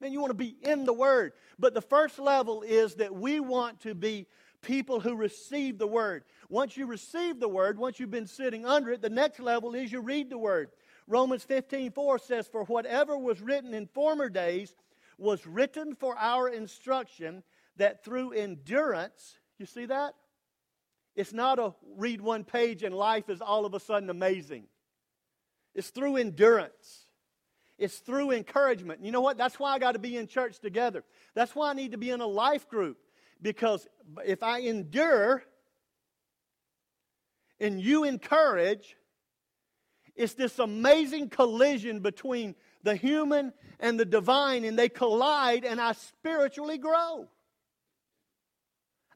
Man, 0.01 0.13
you 0.13 0.21
want 0.21 0.31
to 0.31 0.35
be 0.35 0.57
in 0.63 0.87
the 0.87 0.93
Word. 0.95 1.33
But 1.59 1.75
the 1.75 1.83
first 1.83 2.19
level 2.19 2.63
is 2.63 2.95
that 2.95 3.15
we 3.15 3.41
want 3.41 3.81
to 3.81 3.95
be 3.95 4.27
people 4.63 5.01
who 5.01 5.15
receive 5.15 5.79
the 5.79 5.87
Word. 5.87 6.25
Once 6.49 6.77
you 6.77 6.87
receive 6.87 7.41
the 7.41 7.49
Word, 7.49 7.79
once 7.79 8.01
you've 8.01 8.11
been 8.11 8.27
sitting 8.27 8.65
under 8.65 8.91
it, 8.91 9.03
the 9.03 9.11
next 9.11 9.39
level 9.39 9.75
is 9.75 9.93
you 9.93 10.01
read 10.01 10.31
the 10.31 10.39
Word. 10.39 10.71
Romans 11.07 11.45
15 11.45 11.91
4 11.91 12.19
says, 12.19 12.47
For 12.47 12.65
whatever 12.65 13.19
was 13.19 13.41
written 13.41 13.75
in 13.75 13.87
former 13.87 14.29
days 14.29 14.75
was 15.19 15.47
written 15.47 15.95
for 15.95 16.17
our 16.17 16.49
instruction 16.49 17.43
that 17.77 18.05
through 18.05 18.33
endurance, 18.33 19.39
you 19.59 19.67
see 19.67 19.87
that? 19.87 20.15
It's 21.17 21.33
not 21.33 21.59
a 21.59 21.75
read 21.97 22.21
one 22.21 22.45
page 22.45 22.83
and 22.83 22.95
life 22.95 23.29
is 23.29 23.41
all 23.41 23.67
of 23.67 23.75
a 23.75 23.81
sudden 23.81 24.09
amazing. 24.09 24.65
It's 25.75 25.91
through 25.91 26.17
endurance. 26.17 27.07
It's 27.77 27.99
through 27.99 28.33
encouragement. 28.33 29.05
You 29.05 29.13
know 29.13 29.21
what? 29.21 29.37
That's 29.37 29.59
why 29.59 29.73
I 29.73 29.79
got 29.79 29.93
to 29.93 29.99
be 29.99 30.17
in 30.17 30.27
church 30.27 30.59
together. 30.59 31.05
That's 31.35 31.55
why 31.55 31.71
I 31.71 31.75
need 31.75 31.93
to 31.93 31.99
be 31.99 32.11
in 32.11 32.21
a 32.21 32.27
life 32.27 32.69
group. 32.69 32.99
Because 33.41 33.87
if 34.25 34.43
I 34.43 34.61
endure 34.61 35.45
and 37.61 37.81
you 37.81 38.05
encourage, 38.05 38.97
it's 40.15 40.35
this 40.35 40.59
amazing 40.59 41.29
collision 41.29 42.01
between 42.01 42.55
the 42.83 42.95
human 42.95 43.53
and 43.81 43.99
the 43.99 44.05
divine, 44.05 44.65
and 44.65 44.79
they 44.79 44.89
collide, 44.89 45.65
and 45.65 45.81
I 45.81 45.93
spiritually 45.93 46.79
grow. 46.79 47.29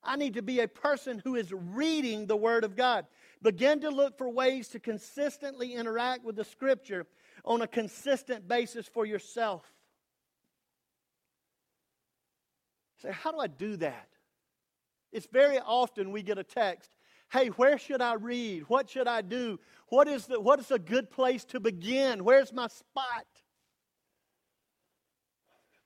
I 0.03 0.17
need 0.17 0.35
to 0.35 0.43
be 0.43 0.61
a 0.61 0.69
person 0.69 1.21
who 1.25 1.37
is 1.37 1.53
reading 1.53 2.27
the 2.27 2.37
Word 2.37 2.65
of 2.65 2.75
God. 2.75 3.07
Begin 3.41 3.81
to 3.81 3.91
look 3.91 4.19
for 4.19 4.29
ways 4.29 4.69
to 4.69 4.81
consistently 4.81 5.75
interact 5.75 6.25
with 6.25 6.37
the 6.37 6.45
Scripture 6.45 7.07
on 7.45 7.63
a 7.63 7.67
consistent 7.67 8.47
basis 8.49 8.87
for 8.87 9.07
yourself. 9.07 9.65
Say, 13.01 13.11
how 13.11 13.33
do 13.33 13.39
I 13.39 13.49
do 13.49 13.77
that? 13.79 14.09
It's 15.13 15.27
very 15.27 15.59
often 15.59 16.13
we 16.13 16.23
get 16.23 16.39
a 16.39 16.45
text 16.45 16.91
hey, 17.33 17.49
where 17.49 17.79
should 17.79 18.03
I 18.03 18.15
read? 18.15 18.65
What 18.69 18.91
should 18.91 19.09
I 19.09 19.23
do? 19.23 19.59
What 19.89 20.09
is, 20.09 20.27
the, 20.27 20.41
what 20.41 20.61
is 20.61 20.71
a 20.71 20.79
good 20.79 21.11
place 21.11 21.45
to 21.47 21.61
begin? 21.61 22.25
Where's 22.25 22.53
my 22.53 22.69
spot? 22.69 23.27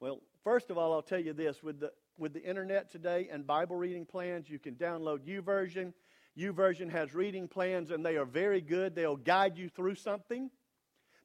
Well, 0.00 0.20
First 0.46 0.70
of 0.70 0.78
all, 0.78 0.92
I'll 0.92 1.02
tell 1.02 1.18
you 1.18 1.32
this 1.32 1.60
with 1.60 1.80
the, 1.80 1.90
with 2.18 2.32
the 2.32 2.40
internet 2.40 2.88
today 2.88 3.28
and 3.32 3.44
Bible 3.44 3.74
reading 3.74 4.06
plans, 4.06 4.48
you 4.48 4.60
can 4.60 4.76
download 4.76 5.26
YouVersion. 5.26 5.92
YouVersion 6.38 6.88
has 6.88 7.16
reading 7.16 7.48
plans, 7.48 7.90
and 7.90 8.06
they 8.06 8.16
are 8.16 8.24
very 8.24 8.60
good. 8.60 8.94
They'll 8.94 9.16
guide 9.16 9.58
you 9.58 9.68
through 9.68 9.96
something. 9.96 10.48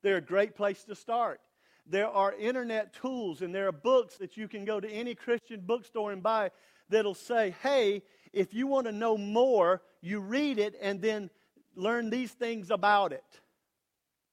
They're 0.02 0.18
a 0.18 0.22
great 0.22 0.56
place 0.56 0.84
to 0.86 0.96
start. 0.96 1.40
There 1.86 2.08
are 2.08 2.34
internet 2.34 2.96
tools 2.96 3.44
and 3.44 3.54
there 3.54 3.68
are 3.68 3.72
books 3.72 4.18
that 4.18 4.38
you 4.38 4.48
can 4.48 4.66
go 4.66 4.80
to 4.80 4.90
any 4.90 5.14
Christian 5.14 5.62
bookstore 5.62 6.12
and 6.12 6.24
buy 6.24 6.50
that'll 6.90 7.14
say, 7.14 7.54
hey, 7.62 8.02
if 8.34 8.56
you 8.56 8.66
want 8.66 8.88
to 8.88 8.92
know 8.92 9.20
more, 9.20 9.84
you 10.02 10.20
read 10.20 10.60
it 10.60 10.76
and 10.82 11.02
then 11.02 11.30
learn 11.76 12.10
these 12.10 12.32
things 12.32 12.72
about 12.72 13.14
it. 13.14 13.24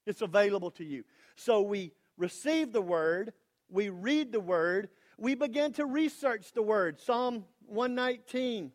It's 0.07 0.23
available 0.23 0.71
to 0.73 0.85
you. 0.85 1.05
So 1.37 1.63
we 1.63 1.93
receive 2.17 2.73
the 2.73 2.83
word, 2.83 3.33
we 3.69 3.91
read 3.91 4.33
the 4.33 4.41
word, 4.41 4.89
we 5.19 5.35
begin 5.35 5.73
to 5.75 5.85
research 5.85 6.53
the 6.53 6.63
word. 6.63 7.01
Psalm 7.01 7.45
119 7.67 8.73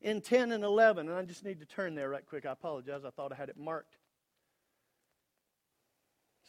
in 0.00 0.20
10 0.20 0.52
and 0.52 0.62
11. 0.62 1.08
And 1.08 1.18
I 1.18 1.22
just 1.22 1.44
need 1.44 1.60
to 1.60 1.66
turn 1.66 1.94
there 1.94 2.10
right 2.10 2.24
quick. 2.24 2.46
I 2.46 2.52
apologize. 2.52 3.04
I 3.04 3.10
thought 3.10 3.32
I 3.32 3.36
had 3.36 3.48
it 3.48 3.58
marked. 3.58 3.96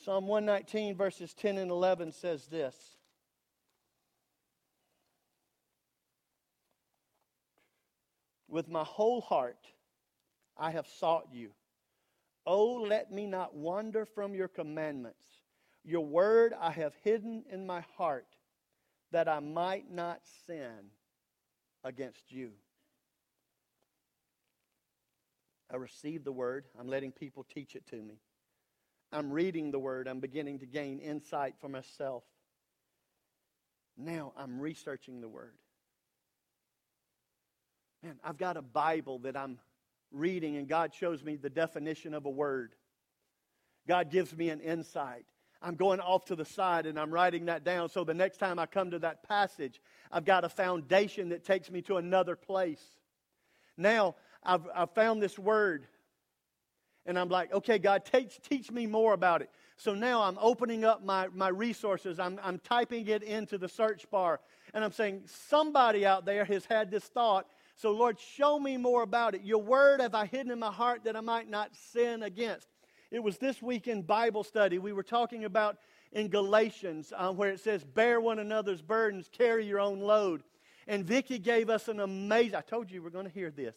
Psalm 0.03 0.27
119, 0.27 0.95
verses 0.95 1.33
10 1.33 1.57
and 1.57 1.71
11 1.71 2.11
says 2.11 2.45
this 2.47 2.75
With 8.55 8.69
my 8.69 8.85
whole 8.85 9.19
heart 9.19 9.67
I 10.57 10.71
have 10.71 10.87
sought 10.87 11.27
you. 11.33 11.51
Oh, 12.45 12.85
let 12.87 13.11
me 13.11 13.25
not 13.25 13.53
wander 13.53 14.05
from 14.05 14.33
your 14.33 14.47
commandments. 14.47 15.19
Your 15.83 16.05
word 16.05 16.53
I 16.57 16.71
have 16.71 16.93
hidden 17.03 17.43
in 17.51 17.67
my 17.67 17.83
heart 17.97 18.27
that 19.11 19.27
I 19.27 19.41
might 19.41 19.91
not 19.91 20.21
sin 20.47 20.89
against 21.83 22.31
you. 22.31 22.51
I 25.69 25.75
receive 25.75 26.23
the 26.23 26.31
word. 26.31 26.63
I'm 26.79 26.87
letting 26.87 27.11
people 27.11 27.45
teach 27.53 27.75
it 27.75 27.85
to 27.87 27.97
me. 27.97 28.21
I'm 29.11 29.31
reading 29.31 29.69
the 29.69 29.79
Word. 29.79 30.07
I'm 30.07 30.21
beginning 30.21 30.59
to 30.59 30.65
gain 30.65 30.99
insight 30.99 31.55
for 31.59 31.67
myself. 31.67 32.23
Now 33.97 34.31
I'm 34.37 34.61
researching 34.61 35.19
the 35.19 35.27
Word. 35.27 35.57
Man, 38.05 38.19
I've 38.23 38.37
got 38.37 38.55
a 38.55 38.61
Bible 38.61 39.17
that 39.19 39.35
I'm 39.35 39.57
reading, 40.11 40.57
and 40.57 40.67
God 40.67 40.93
shows 40.93 41.23
me 41.23 41.37
the 41.37 41.49
definition 41.49 42.13
of 42.13 42.25
a 42.25 42.29
word. 42.29 42.75
God 43.87 44.11
gives 44.11 44.37
me 44.37 44.49
an 44.51 44.59
insight. 44.59 45.25
I'm 45.59 45.73
going 45.73 45.99
off 45.99 46.25
to 46.25 46.35
the 46.35 46.45
side 46.45 46.85
and 46.85 46.99
I'm 46.99 47.09
writing 47.09 47.45
that 47.45 47.63
down 47.63 47.89
so 47.89 48.03
the 48.03 48.13
next 48.13 48.37
time 48.37 48.59
I 48.59 48.67
come 48.67 48.91
to 48.91 48.99
that 48.99 49.23
passage, 49.27 49.81
I've 50.11 50.25
got 50.25 50.43
a 50.43 50.49
foundation 50.49 51.29
that 51.29 51.43
takes 51.43 51.71
me 51.71 51.81
to 51.83 51.97
another 51.97 52.35
place. 52.35 52.83
Now, 53.75 54.13
I've, 54.43 54.67
I've 54.75 54.91
found 54.91 55.23
this 55.23 55.39
word 55.39 55.87
and 57.07 57.17
I'm 57.17 57.29
like, 57.29 57.51
okay, 57.53 57.79
God, 57.79 58.05
teach, 58.05 58.39
teach 58.47 58.71
me 58.71 58.85
more 58.85 59.13
about 59.13 59.41
it. 59.41 59.49
So 59.77 59.95
now 59.95 60.21
I'm 60.21 60.37
opening 60.39 60.83
up 60.83 61.03
my, 61.03 61.29
my 61.33 61.47
resources. 61.47 62.19
I'm, 62.19 62.39
I'm 62.43 62.59
typing 62.59 63.07
it 63.07 63.23
into 63.23 63.57
the 63.57 63.69
search 63.69 64.07
bar. 64.11 64.41
And 64.75 64.83
I'm 64.83 64.91
saying, 64.91 65.23
somebody 65.25 66.05
out 66.05 66.25
there 66.25 66.45
has 66.45 66.65
had 66.65 66.91
this 66.91 67.05
thought. 67.05 67.47
So, 67.75 67.91
Lord, 67.91 68.19
show 68.19 68.57
me 68.57 68.77
more 68.77 69.03
about 69.03 69.35
it. 69.35 69.43
Your 69.43 69.61
word 69.61 69.99
have 69.99 70.15
I 70.15 70.25
hidden 70.25 70.51
in 70.51 70.59
my 70.59 70.71
heart 70.71 71.03
that 71.03 71.15
I 71.15 71.21
might 71.21 71.49
not 71.49 71.75
sin 71.75 72.23
against. 72.23 72.67
It 73.11 73.19
was 73.19 73.37
this 73.37 73.61
week 73.61 73.87
in 73.87 74.01
Bible 74.01 74.43
study. 74.43 74.77
We 74.77 74.93
were 74.93 75.03
talking 75.03 75.43
about 75.43 75.77
in 76.13 76.29
Galatians 76.29 77.11
uh, 77.15 77.31
where 77.33 77.49
it 77.49 77.59
says, 77.59 77.83
bear 77.83 78.21
one 78.21 78.39
another's 78.39 78.81
burdens, 78.81 79.29
carry 79.29 79.65
your 79.65 79.79
own 79.81 79.99
load. 79.99 80.43
And 80.87 81.03
Vicki 81.03 81.37
gave 81.37 81.69
us 81.69 81.89
an 81.89 81.99
amazing, 81.99 82.55
I 82.55 82.61
told 82.61 82.89
you 82.89 83.03
we're 83.03 83.09
going 83.09 83.27
to 83.27 83.33
hear 83.33 83.51
this. 83.51 83.75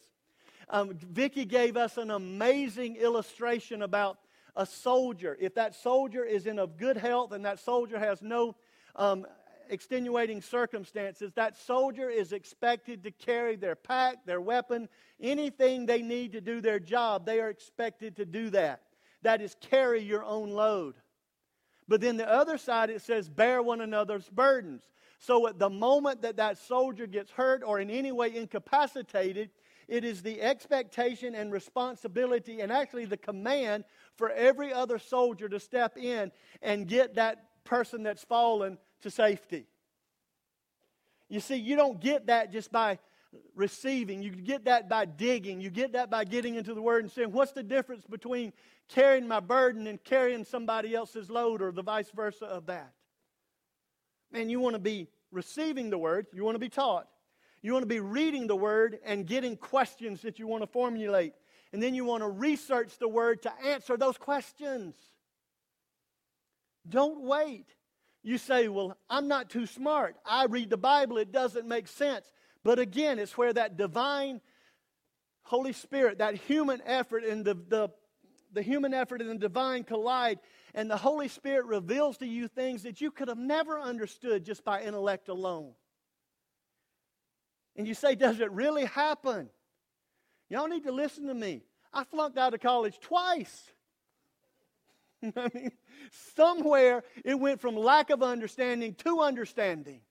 Um, 0.69 0.93
Vicki 0.93 1.43
gave 1.43 1.75
us 1.75 1.97
an 1.97 2.11
amazing 2.11 2.95
illustration 2.95 3.81
about 3.81 4.19
a 4.55 4.65
soldier. 4.65 5.37
If 5.39 5.55
that 5.55 5.75
soldier 5.75 6.23
is 6.23 6.45
in 6.45 6.57
of 6.57 6.77
good 6.77 6.95
health 6.95 7.33
and 7.33 7.43
that 7.45 7.59
soldier 7.59 7.99
has 7.99 8.21
no 8.21 8.55
um, 8.95 9.25
extenuating 9.69 10.41
circumstances, 10.41 11.31
that 11.33 11.57
soldier 11.57 12.09
is 12.09 12.33
expected 12.33 13.03
to 13.03 13.11
carry 13.11 13.55
their 13.55 13.75
pack, 13.75 14.25
their 14.25 14.41
weapon, 14.41 14.89
anything 15.21 15.85
they 15.85 16.01
need 16.01 16.33
to 16.33 16.41
do 16.41 16.59
their 16.59 16.79
job. 16.79 17.25
They 17.25 17.39
are 17.39 17.49
expected 17.49 18.15
to 18.17 18.25
do 18.25 18.49
that. 18.49 18.81
That 19.21 19.41
is, 19.41 19.55
carry 19.61 20.01
your 20.01 20.23
own 20.23 20.49
load. 20.49 20.95
But 21.87 22.01
then 22.01 22.17
the 22.17 22.29
other 22.29 22.57
side, 22.57 22.89
it 22.89 23.01
says, 23.01 23.29
bear 23.29 23.61
one 23.61 23.81
another's 23.81 24.29
burdens. 24.29 24.83
So 25.19 25.47
at 25.47 25.59
the 25.59 25.69
moment 25.69 26.21
that 26.21 26.37
that 26.37 26.57
soldier 26.57 27.07
gets 27.07 27.31
hurt 27.31 27.63
or 27.65 27.79
in 27.79 27.89
any 27.89 28.11
way 28.11 28.35
incapacitated, 28.35 29.49
it 29.87 30.03
is 30.05 30.21
the 30.21 30.39
expectation 30.41 31.33
and 31.33 31.51
responsibility, 31.51 32.61
and 32.61 32.71
actually 32.71 33.05
the 33.05 33.17
command 33.17 33.85
for 34.15 34.29
every 34.29 34.71
other 34.71 34.99
soldier 34.99 35.49
to 35.49 35.59
step 35.59 35.97
in 35.97 36.31
and 36.61 36.87
get 36.87 37.15
that 37.15 37.63
person 37.63 38.03
that's 38.03 38.23
fallen 38.23 38.77
to 39.01 39.11
safety. 39.11 39.67
You 41.29 41.39
see, 41.39 41.55
you 41.55 41.75
don't 41.75 41.99
get 41.99 42.27
that 42.27 42.51
just 42.51 42.71
by 42.71 42.99
receiving. 43.55 44.23
You 44.23 44.31
get 44.31 44.65
that 44.65 44.89
by 44.89 45.05
digging. 45.05 45.61
You 45.61 45.69
get 45.69 45.93
that 45.93 46.09
by 46.09 46.23
getting 46.23 46.55
into 46.55 46.73
the 46.73 46.81
Word 46.81 47.03
and 47.03 47.11
saying, 47.11 47.31
what's 47.31 47.51
the 47.51 47.63
difference 47.63 48.05
between 48.05 48.51
carrying 48.87 49.27
my 49.27 49.39
burden 49.39 49.85
and 49.87 50.03
carrying 50.03 50.43
somebody 50.43 50.95
else's 50.95 51.29
load 51.29 51.61
or 51.61 51.71
the 51.71 51.83
vice 51.83 52.09
versa 52.09 52.45
of 52.45 52.65
that? 52.65 52.93
Man, 54.31 54.49
you 54.49 54.59
want 54.59 54.73
to 54.73 54.79
be 54.79 55.07
receiving 55.31 55.89
the 55.89 55.97
Word, 55.97 56.27
you 56.33 56.43
want 56.43 56.55
to 56.55 56.59
be 56.59 56.69
taught. 56.69 57.07
You 57.61 57.73
want 57.73 57.83
to 57.83 57.87
be 57.87 57.99
reading 57.99 58.47
the 58.47 58.55
Word 58.55 58.99
and 59.03 59.27
getting 59.27 59.57
questions 59.57 60.21
that 60.21 60.39
you 60.39 60.47
want 60.47 60.63
to 60.63 60.67
formulate. 60.67 61.33
And 61.73 61.83
then 61.83 61.93
you 61.93 62.05
want 62.05 62.23
to 62.23 62.29
research 62.29 62.97
the 62.97 63.07
Word 63.07 63.43
to 63.43 63.51
answer 63.65 63.97
those 63.97 64.17
questions. 64.17 64.95
Don't 66.87 67.21
wait. 67.21 67.67
You 68.23 68.37
say, 68.37 68.67
Well, 68.67 68.97
I'm 69.09 69.27
not 69.27 69.49
too 69.49 69.65
smart. 69.65 70.15
I 70.25 70.45
read 70.45 70.69
the 70.69 70.77
Bible, 70.77 71.17
it 71.17 71.31
doesn't 71.31 71.67
make 71.67 71.87
sense. 71.87 72.31
But 72.63 72.79
again, 72.79 73.19
it's 73.19 73.37
where 73.37 73.53
that 73.53 73.77
divine 73.77 74.41
Holy 75.43 75.73
Spirit, 75.73 76.19
that 76.19 76.35
human 76.35 76.81
effort 76.85 77.23
and 77.23 77.45
the, 77.45 77.55
the, 77.55 77.89
the 78.51 78.61
human 78.61 78.93
effort 78.93 79.21
and 79.21 79.29
the 79.29 79.35
divine 79.35 79.83
collide, 79.83 80.39
and 80.75 80.91
the 80.91 80.97
Holy 80.97 81.27
Spirit 81.27 81.65
reveals 81.65 82.17
to 82.17 82.27
you 82.27 82.47
things 82.47 82.83
that 82.83 83.01
you 83.01 83.11
could 83.11 83.29
have 83.29 83.37
never 83.37 83.79
understood 83.79 84.43
just 84.43 84.63
by 84.63 84.81
intellect 84.81 85.29
alone. 85.29 85.73
And 87.75 87.87
you 87.87 87.93
say, 87.93 88.15
Does 88.15 88.39
it 88.39 88.51
really 88.51 88.85
happen? 88.85 89.49
Y'all 90.49 90.67
need 90.67 90.83
to 90.83 90.91
listen 90.91 91.27
to 91.27 91.33
me. 91.33 91.63
I 91.93 92.03
flunked 92.03 92.37
out 92.37 92.53
of 92.53 92.59
college 92.59 92.99
twice. 92.99 93.71
I 95.35 95.49
mean, 95.53 95.71
somewhere 96.35 97.03
it 97.25 97.39
went 97.39 97.59
from 97.61 97.75
lack 97.75 98.09
of 98.09 98.23
understanding 98.23 98.93
to 98.95 99.21
understanding. 99.21 100.01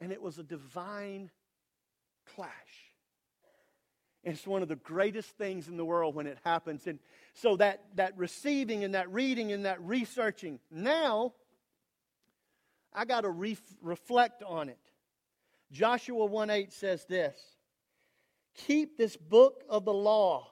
And 0.00 0.12
it 0.12 0.22
was 0.22 0.38
a 0.38 0.42
divine 0.42 1.30
clash. 2.34 2.50
And 4.24 4.34
it's 4.34 4.46
one 4.46 4.62
of 4.62 4.68
the 4.68 4.76
greatest 4.76 5.30
things 5.30 5.68
in 5.68 5.76
the 5.76 5.84
world 5.84 6.14
when 6.14 6.26
it 6.26 6.38
happens. 6.44 6.86
And 6.86 6.98
so 7.34 7.56
that, 7.56 7.84
that 7.96 8.16
receiving 8.16 8.84
and 8.84 8.94
that 8.94 9.10
reading 9.10 9.52
and 9.52 9.64
that 9.64 9.80
researching. 9.82 10.58
Now, 10.70 11.32
I 12.92 13.04
got 13.04 13.22
to 13.22 13.30
re- 13.30 13.58
reflect 13.82 14.42
on 14.42 14.68
it. 14.68 14.78
Joshua 15.72 16.24
1 16.24 16.50
8 16.50 16.72
says 16.72 17.04
this 17.06 17.38
Keep 18.54 18.98
this 18.98 19.16
book 19.16 19.64
of 19.68 19.84
the 19.84 19.92
law 19.92 20.50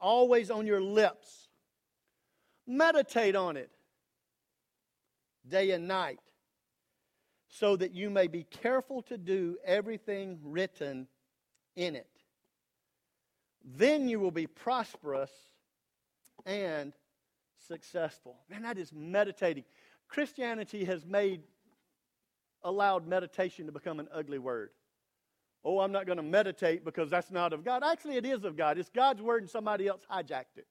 always 0.00 0.50
on 0.50 0.66
your 0.66 0.80
lips, 0.80 1.48
meditate 2.66 3.36
on 3.36 3.56
it 3.56 3.70
day 5.48 5.70
and 5.70 5.86
night, 5.86 6.18
so 7.48 7.76
that 7.76 7.92
you 7.92 8.10
may 8.10 8.26
be 8.26 8.42
careful 8.44 9.02
to 9.02 9.16
do 9.16 9.56
everything 9.64 10.38
written 10.42 11.06
in 11.76 11.94
it. 11.94 12.10
Then 13.64 14.08
you 14.08 14.20
will 14.20 14.30
be 14.30 14.46
prosperous 14.46 15.30
and 16.44 16.92
successful. 17.66 18.36
Man, 18.50 18.62
that 18.62 18.78
is 18.78 18.92
meditating. 18.92 19.64
Christianity 20.08 20.84
has 20.84 21.04
made, 21.04 21.42
allowed 22.62 23.06
meditation 23.06 23.66
to 23.66 23.72
become 23.72 24.00
an 24.00 24.08
ugly 24.12 24.38
word. 24.38 24.70
Oh, 25.68 25.80
I'm 25.80 25.90
not 25.90 26.06
going 26.06 26.18
to 26.18 26.22
meditate 26.22 26.84
because 26.84 27.10
that's 27.10 27.32
not 27.32 27.52
of 27.52 27.64
God. 27.64 27.82
Actually, 27.84 28.16
it 28.16 28.24
is 28.24 28.44
of 28.44 28.56
God. 28.56 28.78
It's 28.78 28.88
God's 28.88 29.20
word 29.20 29.42
and 29.42 29.50
somebody 29.50 29.88
else 29.88 30.00
hijacked 30.08 30.58
it. 30.58 30.66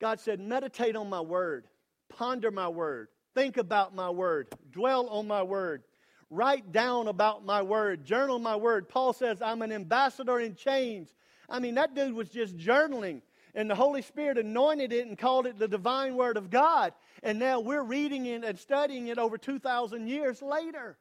God 0.00 0.20
said, 0.20 0.38
meditate 0.38 0.94
on 0.94 1.08
my 1.08 1.20
word, 1.20 1.66
ponder 2.08 2.52
my 2.52 2.68
word, 2.68 3.08
think 3.34 3.56
about 3.56 3.96
my 3.96 4.10
word, 4.10 4.46
dwell 4.70 5.08
on 5.08 5.26
my 5.26 5.42
word, 5.42 5.82
write 6.30 6.70
down 6.70 7.08
about 7.08 7.44
my 7.44 7.62
word, 7.62 8.04
journal 8.04 8.38
my 8.38 8.54
word. 8.54 8.88
Paul 8.88 9.12
says, 9.12 9.42
I'm 9.42 9.62
an 9.62 9.72
ambassador 9.72 10.38
in 10.38 10.54
chains. 10.54 11.12
I 11.48 11.58
mean, 11.58 11.74
that 11.74 11.96
dude 11.96 12.14
was 12.14 12.28
just 12.28 12.56
journaling 12.56 13.22
And 13.56 13.70
the 13.70 13.74
Holy 13.74 14.02
Spirit 14.02 14.36
anointed 14.36 14.92
it 14.92 15.06
and 15.06 15.16
called 15.16 15.46
it 15.46 15.58
the 15.58 15.66
divine 15.66 16.14
word 16.14 16.36
of 16.36 16.50
God. 16.50 16.92
And 17.22 17.38
now 17.38 17.58
we're 17.58 17.82
reading 17.82 18.26
it 18.26 18.44
and 18.44 18.58
studying 18.58 19.08
it 19.08 19.16
over 19.16 19.38
2,000 19.38 20.06
years 20.06 20.42
later. 20.42 20.98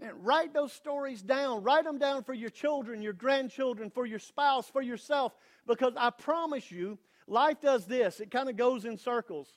Man, 0.00 0.12
write 0.22 0.54
those 0.54 0.72
stories 0.72 1.22
down. 1.22 1.62
Write 1.62 1.84
them 1.84 1.98
down 1.98 2.22
for 2.22 2.32
your 2.32 2.50
children, 2.50 3.02
your 3.02 3.12
grandchildren, 3.12 3.90
for 3.90 4.06
your 4.06 4.20
spouse, 4.20 4.68
for 4.68 4.80
yourself. 4.80 5.32
Because 5.66 5.94
I 5.96 6.10
promise 6.10 6.70
you, 6.70 6.98
life 7.26 7.60
does 7.60 7.84
this. 7.86 8.20
It 8.20 8.30
kind 8.30 8.48
of 8.48 8.56
goes 8.56 8.84
in 8.84 8.96
circles. 8.96 9.48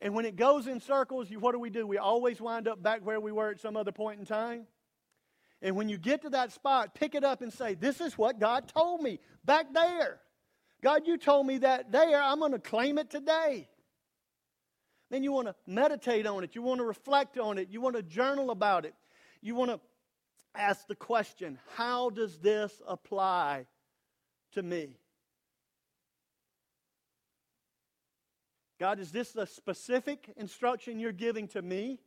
And 0.00 0.14
when 0.14 0.24
it 0.24 0.36
goes 0.36 0.66
in 0.66 0.80
circles, 0.80 1.30
you, 1.30 1.38
what 1.38 1.52
do 1.52 1.60
we 1.60 1.70
do? 1.70 1.86
We 1.86 1.98
always 1.98 2.40
wind 2.40 2.66
up 2.66 2.82
back 2.82 3.04
where 3.04 3.20
we 3.20 3.32
were 3.32 3.50
at 3.50 3.60
some 3.60 3.76
other 3.76 3.92
point 3.92 4.18
in 4.18 4.26
time. 4.26 4.66
And 5.62 5.76
when 5.76 5.88
you 5.88 5.98
get 5.98 6.22
to 6.22 6.30
that 6.30 6.52
spot, 6.52 6.94
pick 6.94 7.14
it 7.14 7.24
up 7.24 7.42
and 7.42 7.52
say, 7.52 7.74
This 7.74 8.00
is 8.00 8.16
what 8.16 8.38
God 8.38 8.68
told 8.68 9.00
me 9.02 9.18
back 9.44 9.72
there. 9.72 10.20
God, 10.82 11.02
you 11.06 11.16
told 11.18 11.46
me 11.46 11.58
that 11.58 11.90
there. 11.90 12.22
I'm 12.22 12.38
going 12.38 12.52
to 12.52 12.60
claim 12.60 12.98
it 12.98 13.10
today. 13.10 13.68
Then 15.10 15.24
you 15.24 15.32
want 15.32 15.48
to 15.48 15.56
meditate 15.66 16.26
on 16.26 16.44
it. 16.44 16.54
You 16.54 16.62
want 16.62 16.78
to 16.78 16.84
reflect 16.84 17.38
on 17.38 17.58
it. 17.58 17.68
You 17.70 17.80
want 17.80 17.96
to 17.96 18.02
journal 18.02 18.50
about 18.50 18.84
it 18.84 18.94
you 19.40 19.54
want 19.54 19.70
to 19.70 19.80
ask 20.54 20.86
the 20.86 20.94
question 20.94 21.58
how 21.76 22.10
does 22.10 22.38
this 22.38 22.72
apply 22.86 23.66
to 24.52 24.62
me? 24.62 24.96
God, 28.78 29.00
is 29.00 29.10
this 29.10 29.34
a 29.34 29.46
specific 29.46 30.32
instruction 30.36 31.00
you're 31.00 31.12
giving 31.12 31.48
to 31.48 31.62
me 31.62 31.98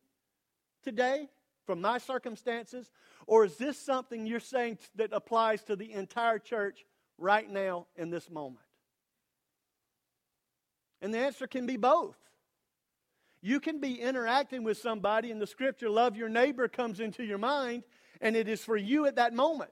today 0.83 1.27
from 1.65 1.81
my 1.81 1.97
circumstances? 1.97 2.89
Or 3.27 3.45
is 3.45 3.57
this 3.57 3.77
something 3.77 4.25
you're 4.25 4.39
saying 4.39 4.77
that 4.95 5.11
applies 5.11 5.63
to 5.63 5.75
the 5.75 5.91
entire 5.91 6.39
church 6.39 6.85
right 7.17 7.49
now 7.49 7.87
in 7.95 8.09
this 8.09 8.29
moment? 8.29 8.65
And 11.01 11.13
the 11.13 11.19
answer 11.19 11.47
can 11.47 11.65
be 11.65 11.77
both. 11.77 12.17
You 13.41 13.60
can 13.60 13.80
be 13.80 13.99
interacting 13.99 14.63
with 14.63 14.77
somebody, 14.77 15.32
and 15.32 15.41
the 15.41 15.47
scripture, 15.47 15.89
love 15.89 16.15
your 16.15 16.30
neighbor, 16.30 16.67
comes 16.67 16.99
into 16.99 17.23
your 17.23 17.39
mind, 17.39 17.84
and 18.21 18.36
it 18.36 18.47
is 18.47 18.63
for 18.63 18.77
you 18.77 19.08
at 19.08 19.15
that 19.15 19.34
moment. 19.34 19.71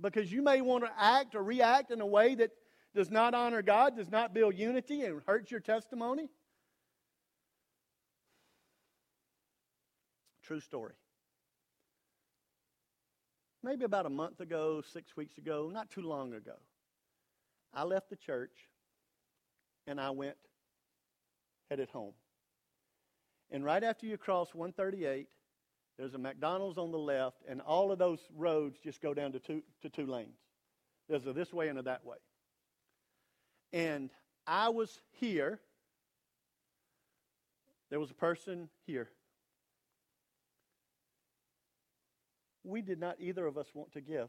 Because 0.00 0.30
you 0.30 0.42
may 0.42 0.60
want 0.60 0.84
to 0.84 0.90
act 0.98 1.34
or 1.34 1.42
react 1.42 1.90
in 1.90 2.00
a 2.00 2.06
way 2.06 2.34
that 2.34 2.50
does 2.94 3.10
not 3.10 3.34
honor 3.34 3.62
God, 3.62 3.96
does 3.96 4.10
not 4.10 4.34
build 4.34 4.56
unity, 4.56 5.02
and 5.02 5.22
hurts 5.26 5.50
your 5.50 5.60
testimony. 5.60 6.28
True 10.42 10.60
story. 10.60 10.92
Maybe 13.62 13.84
about 13.84 14.06
a 14.06 14.10
month 14.10 14.40
ago, 14.40 14.82
six 14.92 15.16
weeks 15.16 15.38
ago, 15.38 15.70
not 15.72 15.88
too 15.88 16.02
long 16.02 16.34
ago, 16.34 16.56
I 17.72 17.84
left 17.84 18.10
the 18.10 18.16
church 18.16 18.68
and 19.86 20.00
I 20.00 20.10
went 20.10 20.36
headed 21.72 21.88
home. 21.88 22.12
And 23.50 23.64
right 23.64 23.82
after 23.82 24.04
you 24.04 24.18
cross 24.18 24.54
138, 24.54 25.26
there's 25.96 26.12
a 26.12 26.18
McDonald's 26.18 26.76
on 26.76 26.92
the 26.92 26.98
left, 26.98 27.38
and 27.48 27.62
all 27.62 27.90
of 27.90 27.98
those 27.98 28.18
roads 28.36 28.76
just 28.84 29.00
go 29.00 29.14
down 29.14 29.32
to 29.32 29.38
two, 29.38 29.62
to 29.80 29.88
two 29.88 30.04
lanes. 30.04 30.36
There's 31.08 31.26
a 31.26 31.32
this 31.32 31.50
way 31.50 31.68
and 31.68 31.78
a 31.78 31.82
that 31.82 32.04
way. 32.04 32.18
And 33.72 34.10
I 34.46 34.68
was 34.68 35.00
here. 35.12 35.60
There 37.88 37.98
was 37.98 38.10
a 38.10 38.14
person 38.14 38.68
here. 38.86 39.08
We 42.64 42.82
did 42.82 43.00
not 43.00 43.16
either 43.18 43.46
of 43.46 43.56
us 43.56 43.68
want 43.72 43.92
to 43.92 44.02
give. 44.02 44.28